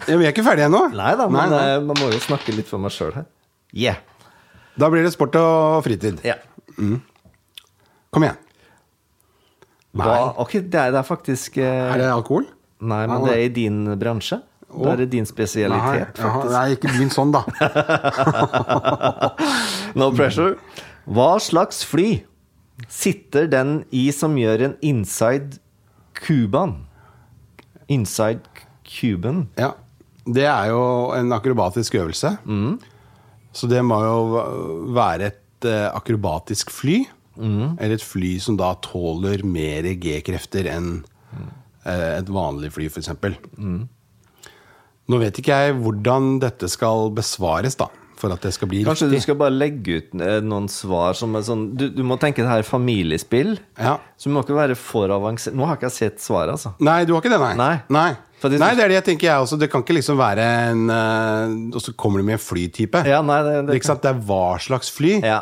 Ja, 0.08 0.16
vi 0.18 0.26
er 0.26 0.32
ikke 0.34 0.44
ferdige 0.46 0.66
ennå. 0.70 0.82
Nei 0.96 1.12
da, 1.20 1.28
men 1.30 1.38
Nei, 1.38 1.50
nei. 1.54 1.66
eh, 1.76 1.80
man 1.86 1.96
må 2.00 2.06
jo 2.14 2.20
snakke 2.24 2.54
litt 2.56 2.70
for 2.70 2.80
meg 2.82 2.92
sjøl 2.96 3.14
her. 3.20 3.26
Yeah. 3.74 3.98
Da 4.80 4.90
blir 4.92 5.04
det 5.06 5.12
sport 5.14 5.36
og 5.40 5.84
fritid. 5.86 6.22
Ja. 6.26 6.36
Kom 6.78 8.24
igjen. 8.26 8.40
Hva, 10.00 10.14
ok, 10.40 10.54
det 10.72 10.80
er, 10.80 10.94
det 10.96 11.00
er 11.02 11.04
faktisk 11.04 11.58
eh, 11.60 11.90
Er 11.92 12.00
det 12.00 12.06
alkohol? 12.08 12.46
Nei, 12.82 13.02
men 13.12 13.26
det 13.28 13.34
er 13.36 13.42
i 13.44 13.50
din 13.54 13.82
bransje. 14.00 14.38
Det 14.72 14.88
er 14.94 15.02
din 15.12 15.26
Nei, 15.26 15.28
spesialitet, 15.28 16.22
jaha, 16.24 16.46
nei, 16.48 16.62
ikke 16.78 16.88
begynn 16.94 17.10
sånn, 17.12 17.34
da. 17.36 17.42
No 20.00 20.08
pressure. 20.16 20.56
Hva 21.12 21.34
slags 21.44 21.82
fly 21.84 22.22
sitter 22.88 23.49
den 23.52 23.82
i 23.91 24.06
som 24.16 24.38
gjør 24.39 24.64
en 24.70 24.78
inside 24.80 25.60
Cuban? 26.16 26.78
Inside 27.91 28.47
Cuban? 28.88 29.49
Ja. 29.60 29.74
Det 30.32 30.45
er 30.47 30.69
jo 30.71 30.82
en 31.17 31.32
akrobatisk 31.36 31.95
øvelse. 31.99 32.34
Så 33.53 33.67
det 33.67 33.82
må 33.84 33.97
jo 34.03 34.17
være 34.95 35.32
et 35.32 35.67
eh, 35.67 35.88
akrobatisk 35.91 36.71
fly. 36.71 37.01
Eller 37.79 37.95
et 37.97 38.03
fly 38.05 38.36
som 38.43 38.57
da 38.59 38.73
tåler 38.84 39.43
mer 39.47 39.88
G-krefter 39.99 40.67
enn 40.71 40.91
eh, 41.86 42.19
et 42.19 42.29
vanlig 42.29 42.71
fly, 42.75 42.88
f.eks. 42.91 43.09
Nå 45.11 45.17
vet 45.19 45.39
ikke 45.41 45.55
jeg 45.65 45.75
hvordan 45.82 46.38
dette 46.39 46.69
skal 46.71 47.09
besvares, 47.17 47.75
da. 47.79 47.88
For 48.22 48.34
at 48.34 48.43
det 48.45 48.51
skal 48.53 48.69
bli 48.69 48.84
Kanskje 48.86 49.09
du 49.09 49.17
skal 49.24 49.38
bare 49.39 49.53
legge 49.55 49.97
ut 49.97 50.11
eh, 50.22 50.39
noen 50.45 50.67
svar 50.69 51.17
som 51.17 51.34
er 51.38 51.45
sånn 51.47 51.72
Du, 51.78 51.88
du 51.93 52.03
må 52.05 52.19
tenke 52.22 52.43
det 52.43 52.49
her 52.51 52.61
er 52.61 52.67
familiespill. 52.67 53.55
Ja. 53.80 53.95
Så 54.17 54.30
du 54.30 54.36
må 54.36 54.43
ikke 54.45 54.57
være 54.57 54.78
for 54.78 55.09
avansert. 55.13 55.57
Nå 55.57 55.65
har 55.65 55.80
ikke 55.80 55.89
jeg 55.89 55.97
sett 55.97 56.22
svaret, 56.24 56.53
altså. 56.53 56.76
Nei, 56.84 57.01
du 57.09 57.15
har 57.15 57.24
ikke 57.24 57.34
det, 57.34 57.41
nei? 57.41 57.55
Nei. 57.57 57.74
nei. 57.97 58.11
Fordi, 58.41 58.57
nei, 58.61 58.72
det 58.78 58.86
er 58.86 58.93
det 58.93 58.99
jeg 58.99 59.07
tenker 59.11 59.30
jeg 59.30 59.45
også. 59.45 59.57
Det 59.61 59.69
kan 59.74 59.84
ikke 59.86 59.97
liksom 59.97 60.19
være 60.22 60.45
en 60.69 60.86
eh, 60.93 61.55
Og 61.78 61.82
så 61.82 61.95
kommer 61.97 62.22
det 62.22 62.30
med 62.30 62.38
en 62.38 62.45
flytype. 62.45 63.03
Ja, 63.09 63.24
nei, 63.26 63.41
det, 63.47 63.57
Det 63.72 63.82
sant? 63.88 64.03
Det 64.05 64.13
er 64.13 64.22
hva 64.30 64.45
slags 64.61 64.93
fly. 64.93 65.17
Ja. 65.26 65.41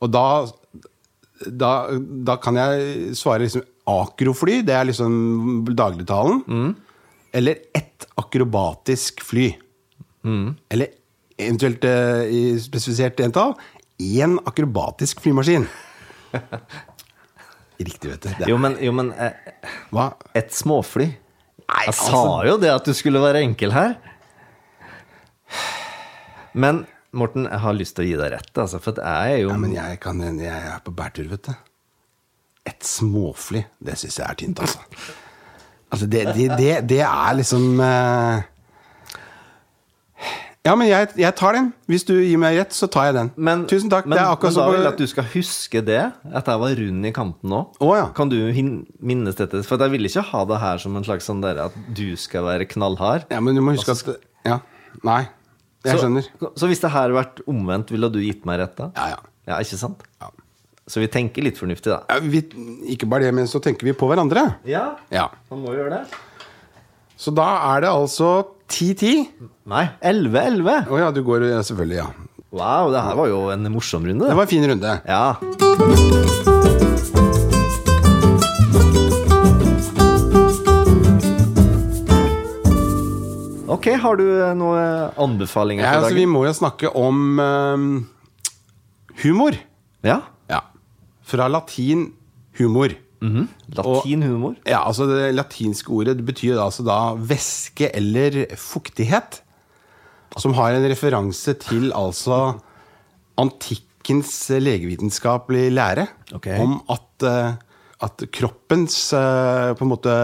Og 0.00 0.14
da 0.14 0.26
da, 1.40 1.72
da 2.28 2.36
kan 2.36 2.58
jeg 2.58 3.14
svare 3.16 3.46
liksom 3.46 3.62
akrofly, 3.88 4.58
det 4.66 4.74
er 4.76 4.86
liksom 4.90 5.14
dagligtalen. 5.72 6.74
Eller 7.32 7.62
ett 7.72 8.04
akrobatisk 8.20 9.22
fly. 9.24 9.46
Eller 10.68 10.99
eventuelt 11.46 11.84
eh, 11.88 12.22
i 12.30 12.42
spesifisert 12.62 13.20
entall 13.24 13.54
én 14.00 14.38
akrobatisk 14.48 15.20
flymaskin. 15.24 15.66
Riktig, 17.80 18.10
vet 18.10 18.22
du. 18.22 18.28
Det 18.28 18.44
er, 18.44 18.48
Jo, 18.52 18.58
men, 18.60 18.76
jo, 18.84 18.92
men 18.96 19.10
eh, 19.16 19.32
hva? 19.94 20.10
et 20.36 20.52
småfly 20.52 21.06
Nei, 21.70 21.84
Jeg 21.86 21.94
sa 21.94 22.10
altså- 22.10 22.46
jo 22.48 22.56
det 22.60 22.70
at 22.74 22.84
du 22.88 22.92
skulle 22.98 23.20
være 23.22 23.40
enkel 23.46 23.70
her. 23.72 23.92
Men 26.52 26.84
Morten, 27.12 27.46
jeg 27.50 27.58
har 27.62 27.74
lyst 27.74 27.96
til 27.96 28.04
å 28.04 28.08
gi 28.08 28.18
deg 28.20 28.32
rett, 28.36 28.50
altså, 28.62 28.78
for 28.82 28.98
jeg 29.02 29.32
er 29.34 29.40
jo 29.42 29.48
Ja, 29.50 29.56
men 29.58 29.72
jeg, 29.74 29.98
kan, 30.02 30.20
jeg 30.38 30.46
er 30.74 30.78
på 30.84 30.92
bærtur, 30.94 31.26
vet 31.32 31.48
du. 31.48 31.54
Et 32.70 32.86
småfly, 32.86 33.64
det 33.82 33.96
syns 33.98 34.18
jeg 34.20 34.26
er 34.28 34.38
tynt, 34.38 34.60
altså. 34.62 34.78
Altså, 35.90 36.06
det, 36.06 36.20
det, 36.36 36.46
det, 36.60 36.74
det 36.90 37.00
er 37.02 37.34
liksom 37.40 37.80
eh, 37.82 38.42
Ja, 40.66 40.74
men 40.76 40.90
jeg, 40.90 41.08
jeg 41.16 41.32
tar 41.40 41.56
den. 41.56 41.70
Hvis 41.88 42.02
du 42.04 42.12
gir 42.20 42.36
meg 42.40 42.58
rett, 42.58 42.74
så 42.76 42.84
tar 42.92 43.06
jeg 43.08 43.14
den. 43.16 43.30
Men, 43.40 43.62
Tusen 43.70 43.88
takk. 43.92 44.04
Men, 44.04 44.18
men 44.20 44.52
da 44.58 44.66
vil 44.68 44.82
jeg 44.82 44.90
at 44.90 44.98
du 45.00 45.06
skal 45.08 45.24
huske 45.32 45.80
det, 45.86 46.00
at 46.36 46.50
jeg 46.52 46.60
var 46.60 46.74
rund 46.82 47.08
i 47.08 47.12
kanten 47.16 47.48
nå. 47.54 47.60
Oh, 47.80 47.94
ja. 47.96 48.10
Kan 48.16 48.28
du 48.28 48.36
minnes 49.00 49.38
dette? 49.38 49.62
For 49.64 49.80
jeg 49.80 49.94
vil 49.94 50.04
ikke 50.10 50.24
ha 50.34 50.42
det 50.50 50.58
her 50.60 50.82
som 50.84 50.98
en 51.00 51.06
slags 51.06 51.30
sånn 51.30 51.40
der 51.40 51.62
at 51.64 51.78
du 51.96 52.10
skal 52.20 52.44
være 52.44 52.68
knallhard. 52.68 53.24
Ja, 53.32 53.40
men 53.40 53.56
du 53.56 53.64
må 53.64 53.72
huske 53.78 53.96
at 53.96 54.26
Ja. 54.44 54.60
Nei. 55.06 55.22
Jeg 55.86 55.96
skjønner. 56.02 56.28
Så, 56.36 56.52
så 56.60 56.68
hvis 56.68 56.82
det 56.84 56.92
her 56.92 57.16
vært 57.16 57.40
omvendt, 57.48 57.88
ville 57.94 58.12
du 58.12 58.20
gitt 58.20 58.44
meg 58.48 58.60
rett 58.60 58.76
da? 58.76 58.90
Ja, 59.00 59.08
ja. 59.14 59.20
Ja, 59.48 59.62
ikke 59.64 59.80
sant? 59.80 60.04
Ja. 60.20 60.28
Så 60.90 61.00
vi 61.00 61.08
tenker 61.08 61.44
litt 61.46 61.56
fornuftig, 61.56 61.88
da. 61.94 62.02
Ja, 62.10 62.20
vi, 62.20 62.42
ikke 62.92 63.08
bare 63.08 63.30
det, 63.30 63.32
men 63.38 63.48
så 63.48 63.62
tenker 63.64 63.88
vi 63.88 63.94
på 63.96 64.08
hverandre. 64.10 64.44
Ja, 64.68 64.90
Ja. 65.08 65.30
man 65.48 65.64
må 65.64 65.72
gjøre 65.72 66.02
det. 66.02 66.20
Så 67.20 67.32
da 67.36 67.46
er 67.74 67.82
det 67.84 67.90
altså 67.92 68.28
10-10. 68.72 69.26
Nei, 69.68 69.84
11-11. 70.00 70.86
Å 70.88 71.00
ja, 71.02 71.10
du 71.12 71.20
går 71.26 71.44
ja, 71.50 71.58
Selvfølgelig, 71.66 71.98
ja. 71.98 72.06
Wow, 72.50 72.88
det 72.94 73.02
her 73.04 73.18
var 73.18 73.28
jo 73.28 73.40
en 73.52 73.68
morsom 73.74 74.06
runde. 74.08 74.24
Det 74.24 74.36
var 74.38 74.46
en 74.46 74.50
fin 74.50 74.64
runde. 74.66 74.94
Ja. 75.04 75.36
Ok, 83.70 83.90
har 84.00 84.16
du 84.18 84.24
noen 84.58 85.12
anbefalinger 85.20 85.84
Ja, 85.84 85.92
altså, 86.00 86.16
vi 86.16 86.24
må 86.26 86.46
jo 86.48 86.56
snakke 86.56 86.88
om 86.96 87.36
eh, 87.44 87.86
humor. 89.26 89.60
Ja. 90.08 90.22
Ja. 90.48 90.64
Fra 91.28 91.52
latin 91.52 92.08
humor. 92.58 92.96
Latinhumor. 93.20 94.56
Ja, 94.64 94.80
altså 94.86 95.06
Det 95.10 95.34
latinske 95.34 95.92
ordet 95.92 96.16
det 96.16 96.24
betyr 96.24 96.60
altså 96.60 96.84
da 96.86 97.14
væske 97.14 97.90
eller 97.96 98.46
fuktighet. 98.56 99.42
Som 100.38 100.54
har 100.54 100.72
en 100.72 100.86
referanse 100.88 101.54
til 101.58 101.90
altså 101.92 102.60
antikkens 103.40 104.50
legevitenskapelige 104.62 105.72
lære 105.74 106.06
okay. 106.32 106.60
om 106.60 106.78
at, 106.90 107.26
eh, 107.26 107.58
at 108.06 108.24
kroppens 108.32 109.12
eh, 109.12 109.74
på 109.74 109.84
en 109.84 109.90
måte 109.90 110.14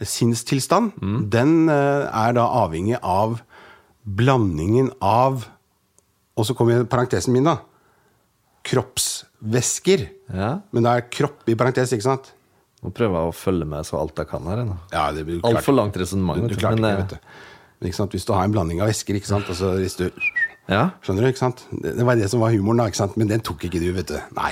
sinnstilstand, 0.00 0.92
den 1.30 1.68
eh, 1.68 2.08
er 2.08 2.34
da 2.38 2.46
avhengig 2.64 2.98
av 3.02 3.40
blandingen 4.02 4.92
av 5.04 5.44
Og 6.38 6.46
så 6.46 6.54
kommer 6.54 6.84
parentesen 6.86 7.32
min, 7.34 7.48
da. 7.48 7.56
Kroppsvæsker. 8.62 10.04
Ja. 10.34 10.50
Men 10.72 10.84
det 10.84 10.92
er 10.96 11.06
kropp 11.14 11.48
i 11.48 11.54
parentes, 11.58 11.92
ikke 11.96 12.04
sant? 12.08 12.32
Nå 12.84 12.92
prøver 12.94 13.16
jeg 13.18 13.30
å 13.32 13.34
følge 13.34 13.66
med 13.66 13.86
så 13.88 13.98
alt 13.98 14.18
jeg 14.20 14.28
kan 14.30 14.44
her. 14.46 14.60
Ja, 14.92 15.08
Altfor 15.48 15.74
langt 15.74 15.96
resonnement. 15.98 16.44
Du, 16.46 16.54
du 16.54 16.60
klarte 16.60 16.78
men, 16.78 16.84
ikke, 16.84 16.92
eh, 16.92 17.02
vet 17.02 17.16
du. 17.16 17.16
Men? 17.80 17.92
Hvis 18.12 18.26
du 18.26 18.32
har 18.34 18.44
en 18.44 18.54
blanding 18.54 18.80
av 18.82 18.88
væsker, 18.90 19.18
ikke 19.18 19.30
sant? 19.30 19.48
Altså, 19.50 19.76
hvis 19.78 19.96
du, 19.98 20.08
Ja, 20.68 20.90
skjønner 21.00 21.24
du? 21.24 21.28
ikke 21.32 21.40
sant? 21.40 21.62
Det, 21.72 21.94
det 21.96 22.04
var 22.04 22.18
det 22.20 22.26
som 22.28 22.42
var 22.42 22.50
humoren, 22.52 22.76
da. 22.82 22.86
ikke 22.90 22.98
sant? 23.00 23.14
Men 23.16 23.30
den 23.30 23.40
tok 23.40 23.62
ikke 23.64 23.80
du, 23.80 23.86
vet 23.96 24.10
du. 24.10 24.18
Nei. 24.36 24.50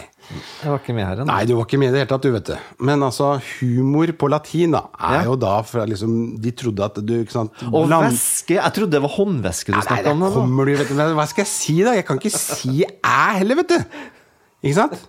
jeg 0.63 0.71
var 0.73 0.79
ikke 0.81 0.95
med 0.97 1.05
her 1.05 1.19
ennå. 1.21 1.27
Nei, 1.29 1.43
du 1.45 1.53
var 1.59 1.67
ikke 1.69 1.79
med 1.83 1.91
i 1.91 1.93
det 1.93 2.01
hele 2.01 2.09
tatt, 2.15 2.25
du, 2.25 2.31
vet 2.33 2.49
du. 2.49 2.55
Men 2.89 3.05
altså, 3.05 3.35
humor 3.59 4.15
på 4.17 4.31
latin 4.33 4.73
da, 4.79 4.81
er 4.97 5.19
Ja. 5.19 5.25
jo 5.29 5.37
da 5.37 5.61
fra 5.69 5.85
liksom 5.87 6.41
De 6.41 6.51
trodde 6.57 6.87
at 6.89 6.99
du 7.05 7.13
ikke 7.21 7.35
sant, 7.37 7.53
Og 7.69 7.87
bland- 7.91 8.09
væske 8.09 8.57
Jeg 8.57 8.73
trodde 8.79 8.91
det 8.97 9.03
var 9.05 9.13
håndvæske 9.19 9.75
du 9.75 9.81
snakka 9.83 10.11
om. 10.15 10.19
Nei, 10.25 10.29
det 10.31 10.35
kommer 10.41 10.65
du, 10.65 10.75
vet 10.81 10.89
du. 10.89 10.95
Hva 11.21 11.27
skal 11.29 11.45
jeg 11.45 11.53
si, 11.53 11.77
da? 11.85 11.93
Jeg 12.01 12.07
kan 12.09 12.17
ikke 12.23 12.33
si 12.39 12.83
æ 12.87 13.39
heller, 13.39 13.61
vet 13.63 13.69
du. 13.77 13.79
Ikke 14.65 14.79
sant? 14.79 14.97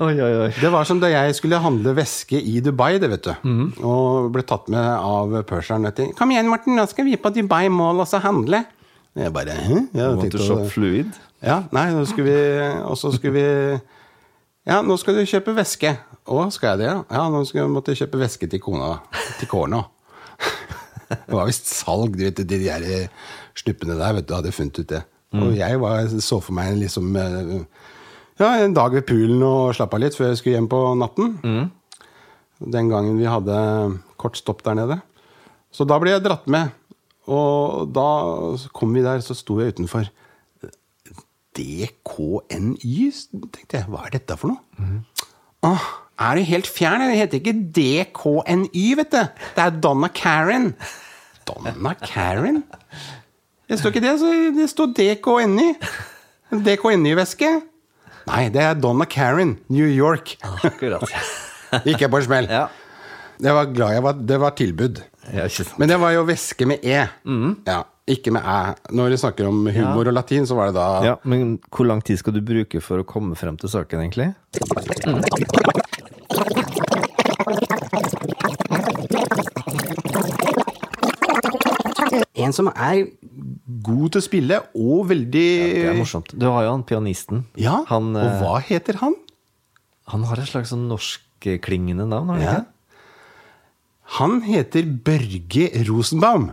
Oi, 0.00 0.14
oi, 0.16 0.30
oi. 0.46 0.52
Det 0.56 0.68
var 0.72 0.86
som 0.88 0.96
da 0.96 1.10
jeg 1.10 1.34
skulle 1.36 1.58
handle 1.60 1.92
væske 1.92 2.38
i 2.40 2.62
Dubai, 2.64 2.94
det 3.02 3.10
vet 3.12 3.26
du. 3.26 3.32
Mm. 3.44 3.66
Og 3.84 4.30
ble 4.32 4.44
tatt 4.48 4.70
med 4.72 4.80
av 4.80 5.34
du. 5.34 6.04
'Kom 6.16 6.30
igjen, 6.32 6.48
Morten, 6.48 6.72
nå 6.78 6.86
skal 6.88 7.04
vi 7.04 7.18
på 7.20 7.28
Dubai 7.34 7.68
Mall 7.68 8.00
og 8.00 8.08
så 8.08 8.16
handle'. 8.24 8.62
Jeg 9.14 9.32
bare 9.34 9.50
Hæ? 9.50 9.76
Jeg 9.92 10.16
Want 10.16 10.32
to 10.32 10.38
shop 10.38 10.70
fluid? 10.70 11.12
Ja, 11.42 11.64
nei, 11.72 11.90
nå 11.92 12.06
skulle 12.06 12.30
vi 12.30 12.62
Og 12.86 12.96
så 12.96 13.12
skulle 13.12 13.34
vi 13.34 13.80
Ja, 14.66 14.80
nå 14.80 14.96
skal 14.96 15.18
du 15.18 15.26
kjøpe 15.26 15.52
væske. 15.56 15.98
Å, 16.24 16.50
skal 16.50 16.68
jeg 16.68 16.78
det, 16.78 16.86
ja? 16.86 17.04
Ja, 17.10 17.28
nå 17.28 17.44
skal 17.44 17.60
jeg 17.60 17.70
måtte 17.74 17.96
kjøpe 17.96 18.20
væske 18.20 18.46
til 18.48 18.60
kona. 18.60 19.00
Til 19.40 19.48
kona. 19.48 19.82
Det 21.10 21.34
var 21.34 21.48
visst 21.48 21.66
salg, 21.66 22.14
du 22.16 22.22
vet, 22.24 22.36
de 22.46 22.58
der 22.64 23.08
snuppene 23.58 23.96
der, 23.98 24.12
vet 24.14 24.28
du, 24.28 24.34
hadde 24.36 24.52
funnet 24.54 24.78
ut 24.78 24.88
det. 24.88 25.02
Og 25.34 25.56
jeg 25.58 25.80
var, 25.80 26.06
så 26.22 26.38
for 26.40 26.54
meg 26.54 26.76
liksom 26.78 27.16
eh, 27.18 27.64
Ja, 28.40 28.54
en 28.64 28.72
dag 28.72 28.94
ved 28.96 29.04
poolen 29.04 29.42
og 29.44 29.74
slappa 29.76 29.98
litt 30.00 30.14
før 30.16 30.30
jeg 30.30 30.38
skulle 30.40 30.56
hjem 30.56 30.68
på 30.72 30.78
natten. 30.96 31.34
Den 32.60 32.88
gangen 32.88 33.18
vi 33.20 33.28
hadde 33.28 33.56
kort 34.20 34.38
stopp 34.40 34.62
der 34.64 34.78
nede. 34.78 34.96
Så 35.72 35.84
da 35.88 35.98
ble 36.00 36.14
jeg 36.14 36.24
dratt 36.24 36.48
med. 36.50 36.72
Og 37.28 37.92
da 37.92 38.06
kom 38.72 38.94
vi 38.96 39.04
der, 39.04 39.20
så 39.20 39.36
sto 39.36 39.58
jeg 39.60 39.74
utenfor. 39.76 40.08
DKNY, 41.60 43.10
tenkte 43.52 43.76
jeg. 43.76 43.86
Hva 43.92 44.06
er 44.06 44.14
dette 44.16 44.36
for 44.40 44.54
noe? 44.54 45.02
Åh, 45.68 45.84
er 46.24 46.40
du 46.40 46.48
helt 46.48 46.68
fjern? 46.70 47.04
Det 47.10 47.20
heter 47.20 47.42
ikke 47.42 47.56
DKNY, 47.76 48.86
vet 49.02 49.12
du. 49.12 49.20
Det 49.56 49.66
er 49.66 49.80
Donna 49.84 50.08
Karen. 50.16 50.70
Donna 51.48 51.92
Karen? 52.00 52.62
Det 53.68 53.78
står 53.78 53.92
ikke 53.92 54.06
det, 54.08 54.16
så 54.22 54.32
det 54.56 54.70
står 54.72 54.94
DKNY. 54.96 55.74
DKNY-væske. 56.50 57.50
Nei, 58.28 58.48
det 58.52 58.62
er 58.62 58.74
Donna 58.78 59.06
Karen, 59.08 59.56
New 59.72 59.86
York. 59.88 60.36
Akkurat. 60.66 61.06
Gikk 61.86 62.04
jeg 62.04 62.10
på 62.12 62.20
en 62.20 62.26
smell. 62.26 62.50
Ja. 62.50 62.66
Jeg 63.40 63.56
var 63.56 63.70
glad 63.72 63.94
jeg 63.96 64.04
var, 64.04 64.18
det 64.32 64.40
var 64.42 64.56
tilbud. 64.58 65.00
ja. 65.32 65.46
Men 65.80 65.88
det 65.88 65.96
var 66.02 66.12
jo 66.12 66.26
væske 66.28 66.66
med 66.68 66.84
E. 66.84 67.06
Ja, 67.66 67.78
ikke 68.10 68.34
med 68.34 68.44
æ. 68.44 68.74
Når 68.92 69.14
vi 69.14 69.20
snakker 69.22 69.48
om 69.48 69.62
humor 69.72 70.10
og 70.10 70.12
latin, 70.16 70.46
så 70.46 70.58
var 70.58 70.70
det 70.70 70.76
da 70.76 70.88
Ja, 71.06 71.14
men 71.24 71.58
hvor 71.70 71.88
lang 71.88 72.04
tid 72.04 72.20
skal 72.20 72.36
du 72.36 72.42
bruke 72.44 72.82
for 72.84 73.00
å 73.00 73.06
komme 73.08 73.36
frem 73.38 73.56
til 73.60 73.72
saken, 73.72 74.02
egentlig? 74.04 74.34
en 82.34 82.52
som 82.56 82.70
er 82.74 83.04
god 83.82 84.12
til 84.12 84.20
å 84.20 84.24
spille, 84.24 84.58
og 84.74 85.06
veldig 85.10 85.30
Det 85.32 85.86
er 85.90 85.98
morsomt. 85.98 86.32
Du 86.38 86.46
har 86.50 86.64
jo 86.66 86.70
han 86.74 86.82
pianisten. 86.84 87.44
Ja, 87.56 87.84
Han, 87.88 88.12
og 88.16 88.24
eh, 88.26 88.40
hva 88.42 88.60
heter 88.62 88.98
han? 89.02 89.14
han 90.10 90.24
har 90.26 90.40
et 90.42 90.48
slags 90.50 90.72
sånn 90.72 90.88
norskklingende 90.90 92.06
navn, 92.10 92.28
har 92.32 92.36
han 92.36 92.42
Ja. 92.42 92.54
ikke? 92.60 92.66
Han 94.18 94.40
heter 94.42 94.82
Børge 95.06 95.68
Rosenbaum. 95.86 96.48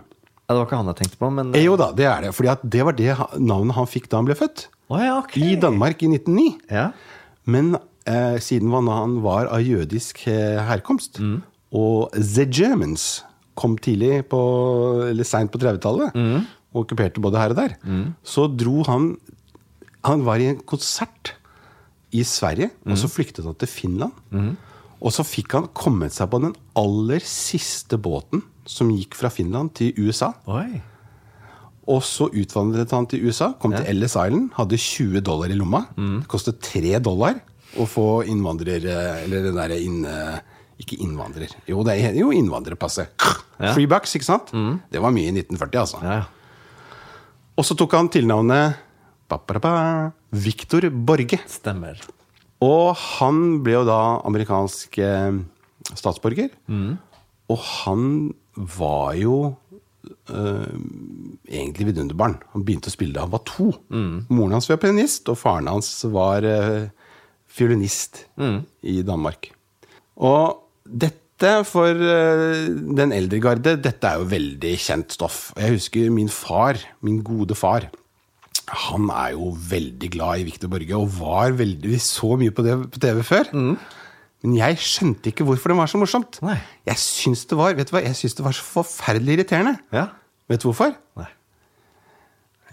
Ja, 0.47 0.53
det 0.53 0.57
var 0.59 0.65
ikke 0.67 0.77
han 0.79 0.89
jeg 0.91 0.95
tenkte 1.01 1.17
på, 1.19 1.29
men 1.33 1.53
Eh, 1.55 1.63
jo 1.65 1.75
da, 1.75 1.91
det 1.91 2.05
er 2.05 2.21
det. 2.27 2.33
Fordi 2.37 2.49
at 2.53 2.61
det 2.63 2.83
var 2.85 2.93
det 2.93 3.15
navnet 3.41 3.75
han 3.75 3.87
fikk 3.89 4.07
da 4.09 4.17
han 4.21 4.25
ble 4.29 4.35
født. 4.37 4.67
Oh, 4.89 4.99
ja, 5.01 5.17
ok. 5.19 5.35
I 5.41 5.55
Danmark 5.59 6.01
i 6.03 6.07
1909. 6.07 6.59
Ja. 6.71 6.91
Men 7.45 7.75
eh, 8.05 8.37
siden 8.39 8.71
han- 8.71 9.21
var 9.21 9.47
av 9.47 9.59
jødisk 9.59 10.27
eh, 10.27 10.61
herkomst, 10.63 11.19
og 11.73 12.11
The 12.13 12.45
Germans 12.45 13.23
kom 13.55 13.75
tidlig 13.77 14.23
på, 14.29 14.37
eller 15.09 15.23
seint 15.25 15.51
på 15.51 15.57
30-tallet 15.57 16.13
og 16.77 16.85
okkuperte 16.85 17.23
både 17.23 17.41
her 17.41 17.55
og 17.55 17.59
der, 17.59 17.73
så 18.21 18.45
dro 18.53 18.85
han 18.87 19.15
Han 20.05 20.21
var 20.23 20.39
i 20.39 20.45
en 20.47 20.59
konsert 20.63 21.33
i 22.15 22.21
Sverige, 22.23 22.69
og 22.87 22.95
så 23.01 23.09
flyktet 23.11 23.43
han 23.43 23.57
til 23.59 23.67
Finland. 23.67 24.13
Og 25.03 25.11
så 25.11 25.25
fikk 25.27 25.57
han 25.57 25.65
kommet 25.75 26.15
seg 26.15 26.29
på 26.31 26.39
den 26.45 26.53
aller 26.79 27.25
siste 27.27 27.97
båten 27.99 28.45
som 28.67 28.89
gikk 28.93 29.17
fra 29.17 29.29
Finland 29.33 29.73
til 29.75 29.91
USA. 29.99 30.31
Oi. 30.47 30.79
Og 31.87 32.01
så 32.03 32.29
utvandret 32.31 32.91
han 32.95 33.05
til 33.11 33.25
USA, 33.27 33.51
kom 33.59 33.75
til 33.75 33.85
Ellis 33.87 34.15
Island, 34.15 34.53
hadde 34.55 34.79
20 34.79 35.21
dollar 35.27 35.51
i 35.51 35.57
lomma. 35.59 35.85
Det 35.97 36.27
kostet 36.31 36.61
3 36.63 37.01
dollar 37.03 37.41
å 37.79 37.85
få 37.89 38.23
innvandrer... 38.31 38.87
Eller 39.25 39.49
den 39.49 39.59
derre 39.59 39.81
inn... 39.81 40.05
Ikke 40.77 40.93
innvandrer. 41.01 41.49
Jo, 41.65 41.81
det 41.81 41.95
er 42.05 42.13
jo 42.19 42.29
innvandrerpasset. 42.37 43.09
Ja. 43.57 43.71
Free 43.73 43.89
bucks, 43.89 44.11
ikke 44.13 44.27
sant? 44.27 44.51
Det 44.93 45.01
var 45.01 45.09
mye 45.15 45.31
i 45.31 45.33
1940, 45.33 45.79
altså. 45.81 46.01
Ja, 46.05 46.19
ja. 46.21 46.25
Og 47.57 47.65
så 47.65 47.73
tok 47.77 47.95
han 47.97 48.09
tilnavnet 48.13 48.77
ba, 49.27 49.39
ba, 49.41 49.59
ba, 49.59 49.73
Victor 50.29 50.87
Borge. 50.91 51.39
Stemmer. 51.49 51.99
Og 52.63 52.93
han 53.17 53.59
ble 53.65 53.79
jo 53.79 53.85
da 53.87 54.01
amerikansk 54.27 54.99
eh, 55.01 55.39
statsborger. 55.89 56.53
Og 57.47 57.59
han 57.63 58.05
var 58.77 59.17
jo 59.17 59.35
eh, 60.29 60.77
egentlig 61.49 61.89
vidunderbarn. 61.91 62.37
Han 62.53 62.65
begynte 62.67 62.91
å 62.91 62.95
spille 62.95 63.17
da 63.17 63.25
han 63.25 63.33
var 63.33 63.43
to. 63.49 63.71
Moren 64.29 64.57
hans 64.57 64.69
var 64.69 64.81
pianist, 64.81 65.27
og 65.33 65.39
faren 65.41 65.69
hans 65.71 65.91
var 66.13 66.45
eh, 66.47 66.89
fiolinist 67.49 68.25
i 68.85 68.99
Danmark. 69.05 69.51
Og 70.17 70.61
dette 70.85 71.26
for 71.67 71.87
eh, 71.93 72.65
den 72.97 73.11
eldre 73.13 73.39
garde, 73.43 73.75
dette 73.81 74.07
er 74.09 74.17
jo 74.21 74.25
veldig 74.31 74.73
kjent 74.81 75.13
stoff. 75.13 75.51
Jeg 75.57 75.75
husker 75.77 76.09
min 76.11 76.29
far, 76.29 76.79
min 77.05 77.19
gode 77.23 77.53
far. 77.55 77.85
Han 78.67 79.09
er 79.13 79.35
jo 79.37 79.53
veldig 79.69 80.09
glad 80.11 80.41
i 80.41 80.47
Viktor 80.49 80.67
Borge, 80.67 80.95
og 80.97 81.13
var 81.21 81.53
veldig 81.55 81.87
Vi 81.93 81.99
så 82.03 82.33
mye 82.37 82.51
på 82.51 82.65
det 82.65 82.73
på 82.91 82.99
TV 82.99 83.21
før. 83.23 83.51
Men 83.53 84.53
jeg 84.57 84.77
skjønte 84.77 85.31
ikke 85.31 85.45
hvorfor 85.47 85.71
det 85.71 85.77
var 85.79 85.87
så 85.89 85.97
morsomt. 86.01 86.39
Nei. 86.45 86.57
Jeg 86.85 86.97
syns 87.01 87.45
det 87.49 87.57
var 87.57 87.73
vet 87.77 87.87
du 87.89 87.95
hva, 87.95 88.01
jeg 88.05 88.15
syns 88.19 88.35
det 88.37 88.43
var 88.45 88.53
så 88.57 88.65
forferdelig 88.67 89.37
irriterende. 89.37 89.77
Ja. 89.95 90.07
Vet 90.51 90.61
du 90.61 90.67
hvorfor? 90.71 90.93
Nei. 91.17 91.29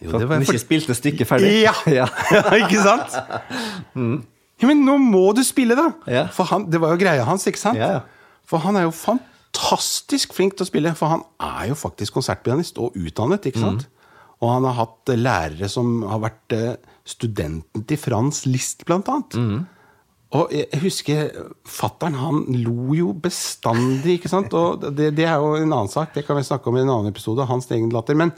Jo, 0.03 0.11
For 0.11 0.19
det 0.19 0.25
at 0.25 0.29
var 0.29 0.35
han 0.41 0.43
ikke 0.45 0.53
for- 0.57 0.65
spilte 0.65 0.97
stykket 0.99 1.29
ferdig? 1.31 1.53
Ja! 1.62 1.73
ja. 2.01 2.09
ikke 2.65 2.83
sant? 2.85 3.15
Ja, 3.95 4.67
men 4.69 4.83
nå 4.87 4.99
må 5.01 5.29
du 5.37 5.41
spille, 5.47 5.77
da! 5.79 5.87
Ja. 6.11 6.27
For 6.35 6.49
han, 6.51 6.67
Det 6.71 6.81
var 6.83 6.93
jo 6.97 7.01
greia 7.01 7.25
hans, 7.29 7.47
ikke 7.49 7.61
sant? 7.61 7.79
Ja, 7.81 7.93
ja. 8.01 8.03
For 8.49 8.61
han 8.64 8.76
er 8.76 8.86
jo 8.86 8.95
fantastisk 8.95 10.34
flink 10.36 10.57
til 10.59 10.66
å 10.66 10.70
spille. 10.70 10.95
For 10.99 11.12
han 11.14 11.22
er 11.42 11.70
jo 11.72 11.76
faktisk 11.78 12.16
konsertpianist 12.18 12.80
og 12.82 12.97
utdannet, 12.99 13.47
ikke 13.51 13.62
sant? 13.62 13.86
Og 14.42 14.51
han 14.51 14.66
har 14.68 14.74
hatt 14.82 15.12
eh, 15.14 15.20
lærere 15.20 15.68
som 15.72 16.03
har 16.11 16.20
vært 16.26 16.53
eh, 16.57 16.74
studenten 17.09 17.84
til 17.88 18.01
Frans 18.01 18.45
List, 18.51 18.84
blant 18.88 19.09
annet. 19.09 19.38
Og 20.34 20.51
jeg 20.51 20.80
husker 20.82 21.28
fattern, 21.64 22.16
han 22.18 22.40
lo 22.64 22.92
jo 22.99 23.12
bestandig, 23.14 24.18
ikke 24.18 24.28
sant? 24.32 24.53
Og 24.59 24.82
det, 24.99 25.12
det 25.16 25.28
er 25.30 25.38
jo 25.38 25.55
en 25.61 25.70
annen 25.70 25.88
sak, 25.92 26.11
det 26.16 26.24
kan 26.26 26.36
vi 26.36 26.42
snakke 26.42 26.66
om 26.68 26.76
i 26.76 26.82
en 26.82 26.90
annen 26.90 27.12
episode, 27.12 27.47
hans 27.47 27.70
egen 27.70 27.92
latter. 27.95 28.18
Men 28.18 28.32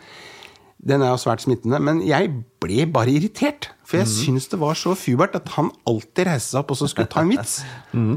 den 0.87 1.01
er 1.03 1.15
jo 1.15 1.17
svært 1.23 1.41
smittende. 1.47 1.81
Men 1.81 2.03
jeg 2.05 2.29
ble 2.61 2.85
bare 2.93 3.11
irritert. 3.17 3.71
For 3.89 3.97
jeg 4.03 4.11
syns 4.13 4.47
det 4.53 4.61
var 4.61 4.77
så 4.77 4.93
fubert 4.99 5.35
at 5.41 5.49
han 5.57 5.71
alltid 5.89 6.27
reiste 6.29 6.53
seg 6.53 6.61
opp 6.61 6.75
og 6.75 6.77
så 6.83 6.91
skulle 6.93 7.09
ta 7.11 7.25
en 7.25 7.33
vits. 7.33 7.63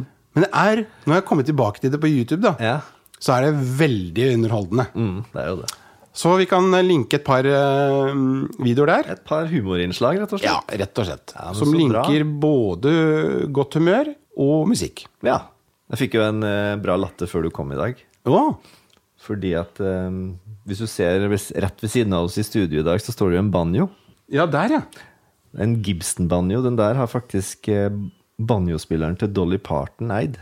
Men 0.39 0.45
det 0.45 0.49
er, 0.55 0.81
når 1.05 1.19
jeg 1.19 1.25
kommer 1.27 1.45
tilbake 1.47 1.83
til 1.83 1.91
det 1.91 1.99
på 1.99 2.07
YouTube, 2.07 2.39
da, 2.47 2.55
Ja. 2.63 2.77
så 3.19 3.35
er 3.35 3.49
det 3.49 3.67
veldig 3.81 4.29
underholdende. 4.37 4.87
Mm, 4.95 5.19
det 5.33 5.43
er 5.43 5.51
jo 5.51 5.59
det. 5.65 5.69
Så 6.19 6.31
vi 6.39 6.47
kan 6.49 6.65
eh, 6.73 6.83
linke 6.83 7.19
et 7.19 7.23
par 7.27 7.45
uh, 7.45 8.09
videoer 8.63 8.89
der. 8.95 9.11
Et 9.13 9.21
par 9.27 9.45
humorinnslag, 9.51 10.17
rett 10.23 10.31
og 10.33 10.39
slett. 10.41 10.49
Ja, 10.49 10.79
rett 10.81 10.99
og 11.03 11.05
slett. 11.11 11.35
Ja, 11.35 11.51
som 11.55 11.75
linker 11.75 12.23
bra. 12.25 12.39
både 12.47 12.93
godt 13.55 13.77
humør 13.79 14.13
og 14.39 14.67
musikk. 14.71 15.05
Ja. 15.23 15.41
Jeg 15.91 16.01
fikk 16.05 16.17
jo 16.19 16.25
en 16.25 16.41
uh, 16.43 16.75
bra 16.81 16.95
latter 16.99 17.29
før 17.29 17.45
du 17.47 17.51
kom 17.53 17.71
i 17.75 17.79
dag. 17.79 17.99
Ja. 18.27 18.43
Fordi 19.19 19.51
at 19.59 19.79
eh, 19.83 20.17
hvis 20.69 20.79
du 20.79 20.87
ser 20.87 21.25
rett 21.27 21.81
ved 21.83 21.91
siden 21.91 22.13
av 22.15 22.29
oss 22.29 22.37
i 22.39 22.45
studio 22.47 22.79
i 22.79 22.85
dag, 22.87 23.01
så 23.03 23.11
står 23.11 23.33
det 23.33 23.35
jo 23.39 23.43
en 23.43 23.51
banjo. 23.51 23.87
ja, 24.31 24.45
der, 24.47 24.77
ja. 24.79 24.81
En 25.59 25.79
Gibson-banjo. 25.83 26.61
Den 26.63 26.77
der 26.79 26.95
har 26.95 27.07
faktisk 27.09 27.67
eh, 27.73 27.89
banjospilleren 28.39 29.17
til 29.19 29.31
Dolly 29.35 29.59
Parton 29.61 30.11
eid. 30.15 30.37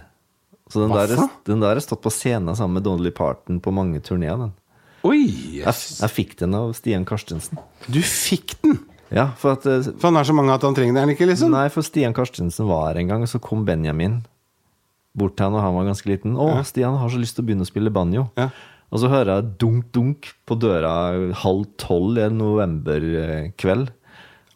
Så 0.69 0.83
den 0.83 0.91
der, 0.93 1.13
den 1.47 1.61
der 1.63 1.77
er 1.79 1.83
stått 1.83 2.03
på 2.03 2.11
scenen 2.11 2.55
sammen 2.57 2.77
med 2.79 2.85
Dolly 2.87 3.11
Parton 3.15 3.61
på 3.63 3.71
mange 3.73 4.01
turneer. 4.03 4.37
den. 4.37 4.53
Oi, 5.07 5.21
Jeg, 5.61 5.63
yes. 5.63 5.99
jeg 6.01 6.11
fikk 6.11 6.35
den 6.41 6.55
av 6.57 6.73
Stian 6.75 7.05
Karstensen. 7.07 7.59
Du 7.87 8.01
fikk 8.03 8.57
den! 8.65 8.79
Ja, 9.13 9.29
for 9.39 9.55
at 9.55 9.63
eh, 9.69 9.85
For 9.95 10.09
han 10.09 10.17
er 10.19 10.27
så 10.27 10.33
mange 10.35 10.51
at 10.51 10.65
han 10.67 10.75
trenger 10.75 10.97
den 10.97 11.13
ikke, 11.13 11.27
liksom? 11.29 11.53
Nei, 11.53 11.69
for 11.71 11.85
Stian 11.85 12.15
Karstensen 12.17 12.67
var 12.67 12.89
her 12.89 12.99
en 12.99 13.07
gang, 13.13 13.21
og 13.23 13.31
så 13.31 13.39
kom 13.39 13.63
Benjamin 13.67 14.17
bort 15.17 15.37
til 15.37 15.47
han, 15.47 15.55
og 15.55 15.63
han 15.63 15.77
var 15.77 15.87
ganske 15.87 16.09
liten. 16.11 16.35
'Å, 16.35 16.59
Stian 16.67 16.97
har 16.99 17.09
så 17.09 17.17
lyst 17.21 17.37
til 17.37 17.45
å 17.45 17.47
begynne 17.47 17.63
å 17.65 17.69
spille 17.69 17.93
banjo'. 17.93 18.27
Ja. 18.37 18.49
Og 18.91 18.99
så 19.01 19.09
hører 19.11 19.31
jeg 19.37 19.55
dunk-dunk 19.63 20.27
på 20.47 20.55
døra 20.59 20.91
halv 21.41 21.65
tolv 21.81 22.19
en 22.23 22.37
novemberkveld. 22.39 23.89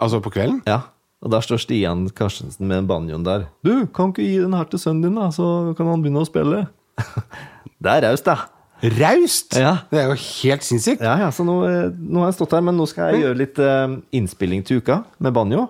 Altså 0.01 0.19
på 0.23 0.31
kvelden? 0.35 0.61
Ja, 0.67 0.81
og 1.21 1.29
der 1.29 1.43
står 1.45 1.61
Stian 1.61 2.07
Karstensen 2.17 2.65
med 2.67 2.87
banjoen 2.89 3.25
der. 3.25 3.45
'Du, 3.63 3.85
kan 3.93 4.09
ikke 4.09 4.25
gi 4.25 4.39
den 4.41 4.53
her 4.57 4.65
til 4.65 4.81
sønnen 4.81 5.03
din, 5.05 5.19
da, 5.19 5.29
så 5.29 5.73
kan 5.77 5.87
han 5.87 6.01
begynne 6.01 6.23
å 6.23 6.29
spille?' 6.29 6.65
det 7.83 7.91
er 7.91 8.03
raust, 8.07 8.25
da. 8.25 8.49
Raust! 8.81 9.53
Ja. 9.53 9.75
Det 9.91 10.01
er 10.01 10.09
jo 10.09 10.17
helt 10.17 10.65
sinnssykt. 10.65 11.03
Ja, 11.05 11.19
ja, 11.21 11.29
så 11.29 11.45
nå, 11.45 11.59
eh, 11.69 11.93
nå 11.93 12.23
har 12.23 12.31
jeg 12.31 12.39
stått 12.39 12.55
her, 12.57 12.65
men 12.65 12.77
nå 12.77 12.87
skal 12.89 13.13
jeg 13.13 13.27
gjøre 13.27 13.37
litt 13.37 13.61
eh, 13.61 13.95
innspilling 14.17 14.65
til 14.65 14.81
uka 14.81 15.03
med 15.21 15.35
banjo. 15.37 15.67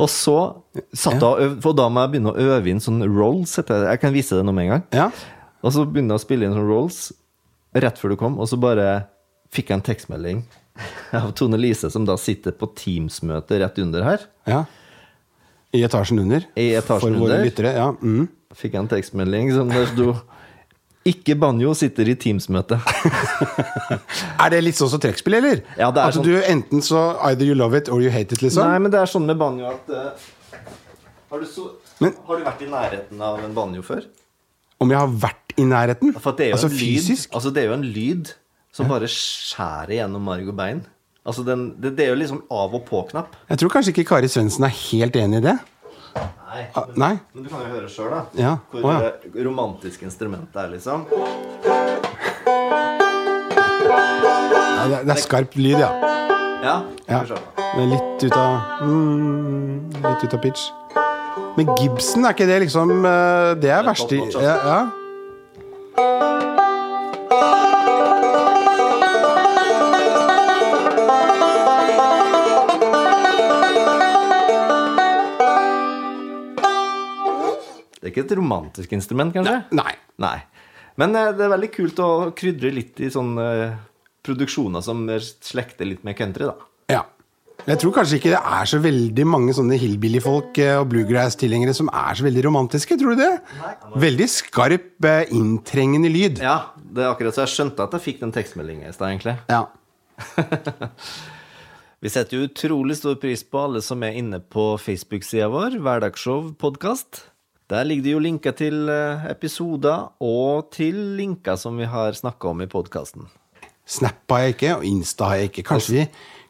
Og 0.00 0.08
så 0.08 0.36
satt 0.94 1.18
jeg 1.18 1.50
og 1.50 1.58
for 1.60 1.76
da 1.76 1.88
må 1.90 2.04
jeg 2.04 2.14
begynne 2.14 2.32
å 2.32 2.46
øve 2.54 2.70
inn 2.70 2.80
sånn 2.80 3.02
rolls. 3.10 3.56
Jeg 3.58 4.00
kan 4.00 4.14
vise 4.14 4.38
det 4.38 4.46
nå 4.46 4.54
med 4.54 4.68
en 4.68 4.72
gang. 4.76 4.84
Ja. 4.94 5.08
Og 5.60 5.74
så 5.74 5.82
begynner 5.84 6.14
jeg 6.14 6.22
å 6.22 6.24
spille 6.24 6.46
inn 6.46 6.54
sånn 6.54 6.70
rolls 6.70 7.10
rett 7.76 7.98
før 8.00 8.14
du 8.14 8.20
kom, 8.22 8.38
og 8.40 8.48
så 8.50 8.56
bare 8.58 8.86
fikk 9.54 9.70
jeg 9.70 9.80
en 9.80 9.86
tekstmelding 9.86 10.40
av 11.20 11.32
Tone 11.38 11.58
Lise, 11.60 11.90
som 11.90 12.04
da 12.08 12.16
sitter 12.20 12.54
på 12.56 12.68
Teams-møte 12.76 13.58
rett 13.62 13.78
under 13.82 14.06
her. 14.06 14.28
ja. 14.50 14.64
I 15.70 15.84
etasjen 15.86 16.18
under. 16.18 16.42
I 16.58 16.72
etasjen 16.74 17.14
For 17.14 17.28
våre 17.28 17.36
lyttere. 17.44 17.70
Ja. 17.76 17.92
Mm. 18.02 18.24
Fikk 18.58 18.72
jeg 18.74 18.80
en 18.80 18.88
tekstmelding 18.90 19.52
som 19.54 19.68
der 19.70 19.84
sto 19.86 20.16
'Ikke 21.06 21.36
banjo 21.38 21.72
sitter 21.78 22.08
i 22.10 22.16
Teams-møte'. 22.18 22.76
Er 24.42 24.50
det 24.50 24.58
litt 24.64 24.76
sånn 24.76 24.90
som 24.90 25.00
trekkspill, 25.00 25.38
eller? 25.38 25.62
Ja, 25.78 25.92
det 25.94 26.02
er 26.02 26.10
At 26.10 26.18
sånn. 26.18 26.26
du 26.26 26.34
enten 26.42 26.82
så 26.84 27.14
Either 27.22 27.46
you 27.46 27.54
love 27.54 27.78
it 27.78 27.88
or 27.88 28.02
you 28.02 28.10
hate 28.10 28.34
it, 28.34 28.42
liksom? 28.42 28.66
Nei, 28.66 28.82
men 28.82 28.92
det 28.92 29.00
er 29.00 29.08
sånn 29.08 29.24
med 29.30 29.38
banjo 29.40 29.70
at 29.70 29.88
uh, 29.94 30.10
har, 31.30 31.40
du 31.40 31.46
så, 31.46 31.70
Men- 32.02 32.18
har 32.26 32.36
du 32.36 32.44
vært 32.44 32.66
i 32.66 32.68
nærheten 32.68 33.22
av 33.22 33.40
en 33.44 33.54
banjo 33.54 33.82
før? 33.86 34.04
Om 34.80 34.90
jeg 34.90 34.98
har 34.98 35.16
vært 35.24 35.54
i 35.56 35.64
nærheten? 35.70 36.12
Er 36.16 36.52
altså 36.52 36.66
en 36.68 36.76
lyd, 36.76 36.80
fysisk? 36.82 37.32
Altså 37.32 37.54
det 37.54 37.62
er 37.62 37.70
jo 37.70 37.78
en 37.78 37.86
lyd 37.94 38.34
som 38.74 38.90
bare 38.90 39.08
skjærer 39.10 39.96
gjennom 39.98 40.24
marg 40.24 40.48
og 40.50 40.56
bein. 40.58 40.84
Altså 41.26 41.44
den, 41.44 41.74
det, 41.80 41.94
det 41.98 42.06
er 42.06 42.14
jo 42.14 42.20
liksom 42.20 42.44
av 42.50 42.74
og 42.74 42.86
på-knapp. 42.88 43.34
Jeg 43.50 43.60
tror 43.60 43.72
kanskje 43.74 43.92
ikke 43.94 44.06
Kari 44.14 44.30
Svendsen 44.30 44.64
er 44.66 44.72
helt 44.88 45.18
enig 45.20 45.42
i 45.42 45.46
det. 45.50 45.56
Nei. 46.50 46.62
Ah, 46.74 46.86
nei? 46.98 47.12
Men 47.34 47.44
du 47.44 47.50
kan 47.52 47.60
jo 47.62 47.68
høre 47.76 47.90
sjøl, 47.92 48.10
da. 48.10 48.22
Ja. 48.38 48.54
Hvor 48.72 48.82
oh, 48.82 48.94
ja. 48.96 48.98
det 49.04 50.64
er, 50.64 50.72
liksom. 50.72 51.04
Ja, 54.80 54.88
det, 54.88 54.96
er- 54.96 55.04
det 55.04 55.14
er 55.14 55.22
skarp 55.22 55.54
lyd, 55.60 55.78
ja. 55.78 55.92
Ja. 56.60 56.74
ja. 57.08 57.20
Det 57.24 57.78
er 57.84 57.86
litt 57.88 58.24
ut 58.26 58.34
av 58.36 58.82
mm, 58.84 60.00
Litt 60.02 60.24
ut 60.26 60.34
av 60.36 60.42
pitch. 60.42 60.66
Men 61.56 61.70
Gibson, 61.78 62.26
er 62.26 62.34
ikke 62.34 62.48
det 62.50 62.58
liksom 62.66 62.98
eh, 62.98 63.52
Det 63.62 63.70
er 63.70 63.78
er 63.80 63.86
verste 63.86 64.18
altså. 64.24 64.42
ja, 64.44 64.56
ja. 64.66 66.26
Er 78.10 78.14
ikke 78.14 78.26
et 78.26 78.38
romantisk 78.38 78.92
instrument, 78.96 79.32
kanskje? 79.34 79.60
Nei. 79.78 79.94
Nei. 80.20 80.38
Men 81.00 81.16
eh, 81.16 81.30
det 81.36 81.46
er 81.46 81.54
veldig 81.54 81.70
kult 81.74 82.02
å 82.02 82.10
krydre 82.36 82.74
litt 82.74 83.00
i 83.00 83.08
sånne 83.12 83.46
eh, 83.52 83.78
produksjoner 84.26 84.84
som 84.84 85.06
slekter 85.40 85.88
litt 85.88 86.04
med 86.06 86.18
country, 86.18 86.50
da. 86.50 86.68
Ja. 86.90 87.06
Jeg 87.66 87.76
tror 87.82 87.92
kanskje 87.92 88.16
ikke 88.16 88.30
det 88.32 88.40
er 88.40 88.68
så 88.68 88.78
veldig 88.80 89.24
mange 89.28 89.54
sånne 89.56 89.76
hillbilly-folk 89.80 90.60
eh, 90.62 90.76
og 90.80 90.88
bluegrass-tilhengere 90.92 91.74
som 91.76 91.90
er 91.92 92.16
så 92.16 92.24
veldig 92.26 92.44
romantiske, 92.48 92.96
tror 93.00 93.16
du 93.16 93.24
det? 93.24 93.32
Veldig 94.00 94.28
skarp, 94.32 95.08
inntrengende 95.36 96.12
lyd. 96.12 96.40
Ja, 96.44 96.72
det 96.76 97.04
er 97.04 97.12
akkurat 97.12 97.36
så 97.36 97.44
jeg 97.44 97.54
skjønte 97.56 97.84
at 97.84 97.96
jeg 97.96 98.06
fikk 98.06 98.24
den 98.24 98.34
tekstmeldingen 98.36 98.88
i 98.88 98.96
stad, 98.96 99.12
egentlig. 99.12 99.36
Ja. 99.52 99.66
Vi 102.00 102.08
setter 102.08 102.38
jo 102.38 102.46
utrolig 102.48 102.96
stor 102.96 103.18
pris 103.20 103.42
på 103.44 103.60
alle 103.60 103.82
som 103.84 104.00
er 104.06 104.16
inne 104.16 104.40
på 104.40 104.72
Facebook-sida 104.80 105.50
vår, 105.52 105.76
Hverdagsshow 105.84 106.54
podkast. 106.60 107.26
Der 107.70 107.84
ligger 107.86 108.02
det 108.02 108.12
jo 108.16 108.20
linker 108.22 108.54
til 108.58 108.88
eh, 108.90 109.26
episoder 109.30 110.08
og 110.26 110.72
til 110.74 110.96
linker 111.20 111.54
som 111.60 111.76
vi 111.78 111.86
har 111.86 112.16
snakka 112.18 112.50
om 112.50 112.64
i 112.64 112.66
podkasten. 112.70 113.28
Snap 113.86 114.26
har 114.34 114.42
jeg 114.42 114.56
ikke, 114.56 114.72
og 114.80 114.86
Insta 114.88 115.28
har 115.30 115.38
jeg 115.38 115.50
ikke. 115.52 115.64
Kanskje 115.68 115.94
vi, 115.94 116.06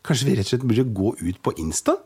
kanskje 0.06 0.28
vi 0.28 0.36
rett 0.38 0.48
og 0.48 0.52
slett 0.54 0.64
burde 0.70 0.86
gå 0.96 1.12
ut 1.20 1.42
på 1.44 1.52
Insta? 1.60 1.98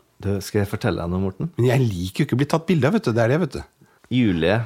Skal 0.42 0.64
jeg 0.64 0.70
fortelle 0.70 1.02
deg 1.02 1.12
noe, 1.12 1.22
Morten? 1.28 1.52
Men 1.58 1.68
jeg 1.68 1.84
liker 1.84 2.22
jo 2.22 2.26
ikke 2.28 2.38
å 2.38 2.40
bli 2.40 2.48
tatt 2.50 2.66
bilde 2.66 2.90
av, 2.90 2.96
vet 2.96 3.06
du. 3.06 3.12
Det 3.14 3.22
er 3.22 3.32
det, 3.34 3.38
vet 3.44 3.54
du. 3.54 3.60
Julie, 4.14 4.58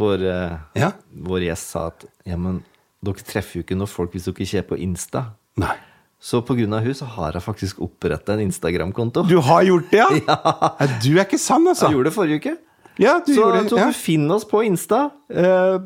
vår, 0.00 0.26
eh, 0.34 0.58
Ja? 0.82 0.90
vår 1.30 1.48
gjest, 1.48 1.72
sa 1.72 1.86
at 1.88 2.04
ja, 2.28 2.36
men 2.40 2.60
dere 3.04 3.24
treffer 3.24 3.60
jo 3.60 3.64
ikke 3.64 3.78
noen 3.78 3.92
folk 3.94 4.12
hvis 4.12 4.28
dere 4.28 4.44
ikke 4.48 4.60
er 4.60 4.68
på 4.68 4.80
Insta. 4.84 5.24
Nei. 5.60 5.76
Så 6.24 6.40
av 6.40 6.56
hun 6.56 6.94
så 6.96 7.08
har 7.16 7.32
jeg 7.36 7.44
faktisk 7.44 7.80
oppretta 7.84 8.32
en 8.32 8.44
Instagram-konto. 8.48 9.26
Du 9.28 9.40
har 9.40 9.64
gjort 9.64 9.90
det, 9.92 9.98
ja? 10.00 10.08
ja. 10.28 10.86
Du 11.04 11.10
er 11.16 11.24
ikke 11.24 11.40
sann, 11.40 11.66
altså. 11.68 11.88
Jeg 11.88 11.96
gjorde 11.98 12.08
det 12.12 12.16
forrige 12.16 12.40
uke. 12.40 12.56
Ja, 13.00 13.18
du 13.26 13.32
Så, 13.34 13.40
gjorde 13.40 13.68
så 13.68 13.76
det. 13.76 13.82
Ja. 13.82 13.86
du 13.90 13.98
finner 13.98 14.36
oss 14.38 14.44
på 14.48 14.62
Insta. 14.66 15.10
Eh, 15.30 15.78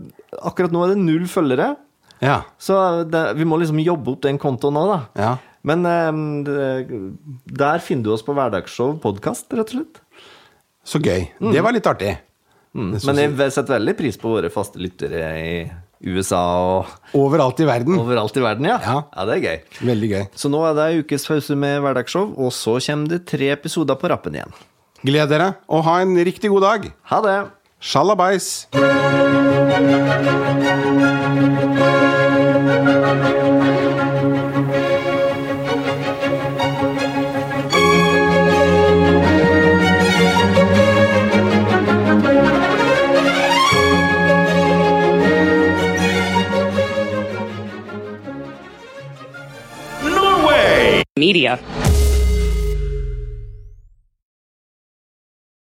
akkurat 0.45 0.75
nå 0.75 0.85
er 0.85 0.95
det 0.95 1.03
null 1.03 1.27
følgere. 1.31 1.77
ja. 2.21 2.43
Så 2.59 2.77
det, 3.09 3.23
vi 3.39 3.47
må 3.49 3.59
liksom 3.61 3.81
jobbe 3.81 4.13
opp 4.17 4.23
den 4.27 4.39
kontoen 4.39 4.77
nå, 4.77 4.85
da. 4.91 5.01
Ja. 5.17 5.33
Men 5.69 5.85
eh, 5.89 6.85
der 7.49 7.83
finner 7.85 8.05
du 8.05 8.13
oss 8.15 8.25
på 8.25 8.37
Hverdagsshow 8.37 8.99
podkast, 9.03 9.49
rett 9.53 9.73
og 9.73 9.81
slett. 9.81 10.01
Så 10.89 11.01
gøy. 11.05 11.27
Det 11.53 11.61
var 11.65 11.75
litt 11.77 11.89
artig. 11.89 12.15
Mm. 12.77 12.95
Men 13.05 13.19
jeg 13.25 13.53
setter 13.53 13.79
veldig 13.79 13.95
pris 13.99 14.17
på 14.21 14.31
våre 14.37 14.51
faste 14.53 14.81
lyttere 14.81 15.29
i 15.41 15.53
USA 16.05 16.41
og 16.63 17.17
Overalt 17.19 17.59
i 17.61 17.67
verden. 17.67 17.97
overalt 17.99 18.37
i 18.39 18.43
verden, 18.45 18.69
ja. 18.71 18.77
Ja. 18.85 18.99
ja 19.17 19.25
det 19.27 19.35
er 19.39 19.43
gøy. 19.43 19.79
Veldig 19.89 20.11
gøy. 20.13 20.25
Så 20.39 20.51
nå 20.53 20.61
er 20.69 20.77
det 20.79 20.89
ukes 21.03 21.27
pause 21.27 21.57
med 21.59 21.81
hverdagsshow, 21.83 22.31
og 22.39 22.53
så 22.55 22.77
kommer 22.85 23.17
det 23.17 23.25
tre 23.27 23.51
episoder 23.57 23.99
på 23.99 24.11
rappen 24.13 24.37
igjen. 24.39 24.55
Gled 25.07 25.31
dere, 25.31 25.53
og 25.71 25.85
ha 25.87 26.01
en 26.03 26.17
riktig 26.27 26.51
god 26.51 26.65
dag. 26.67 26.91
Ha 27.07 27.23
det! 27.23 27.39
Sjalabais! 27.79 28.67
Media. 51.19 51.59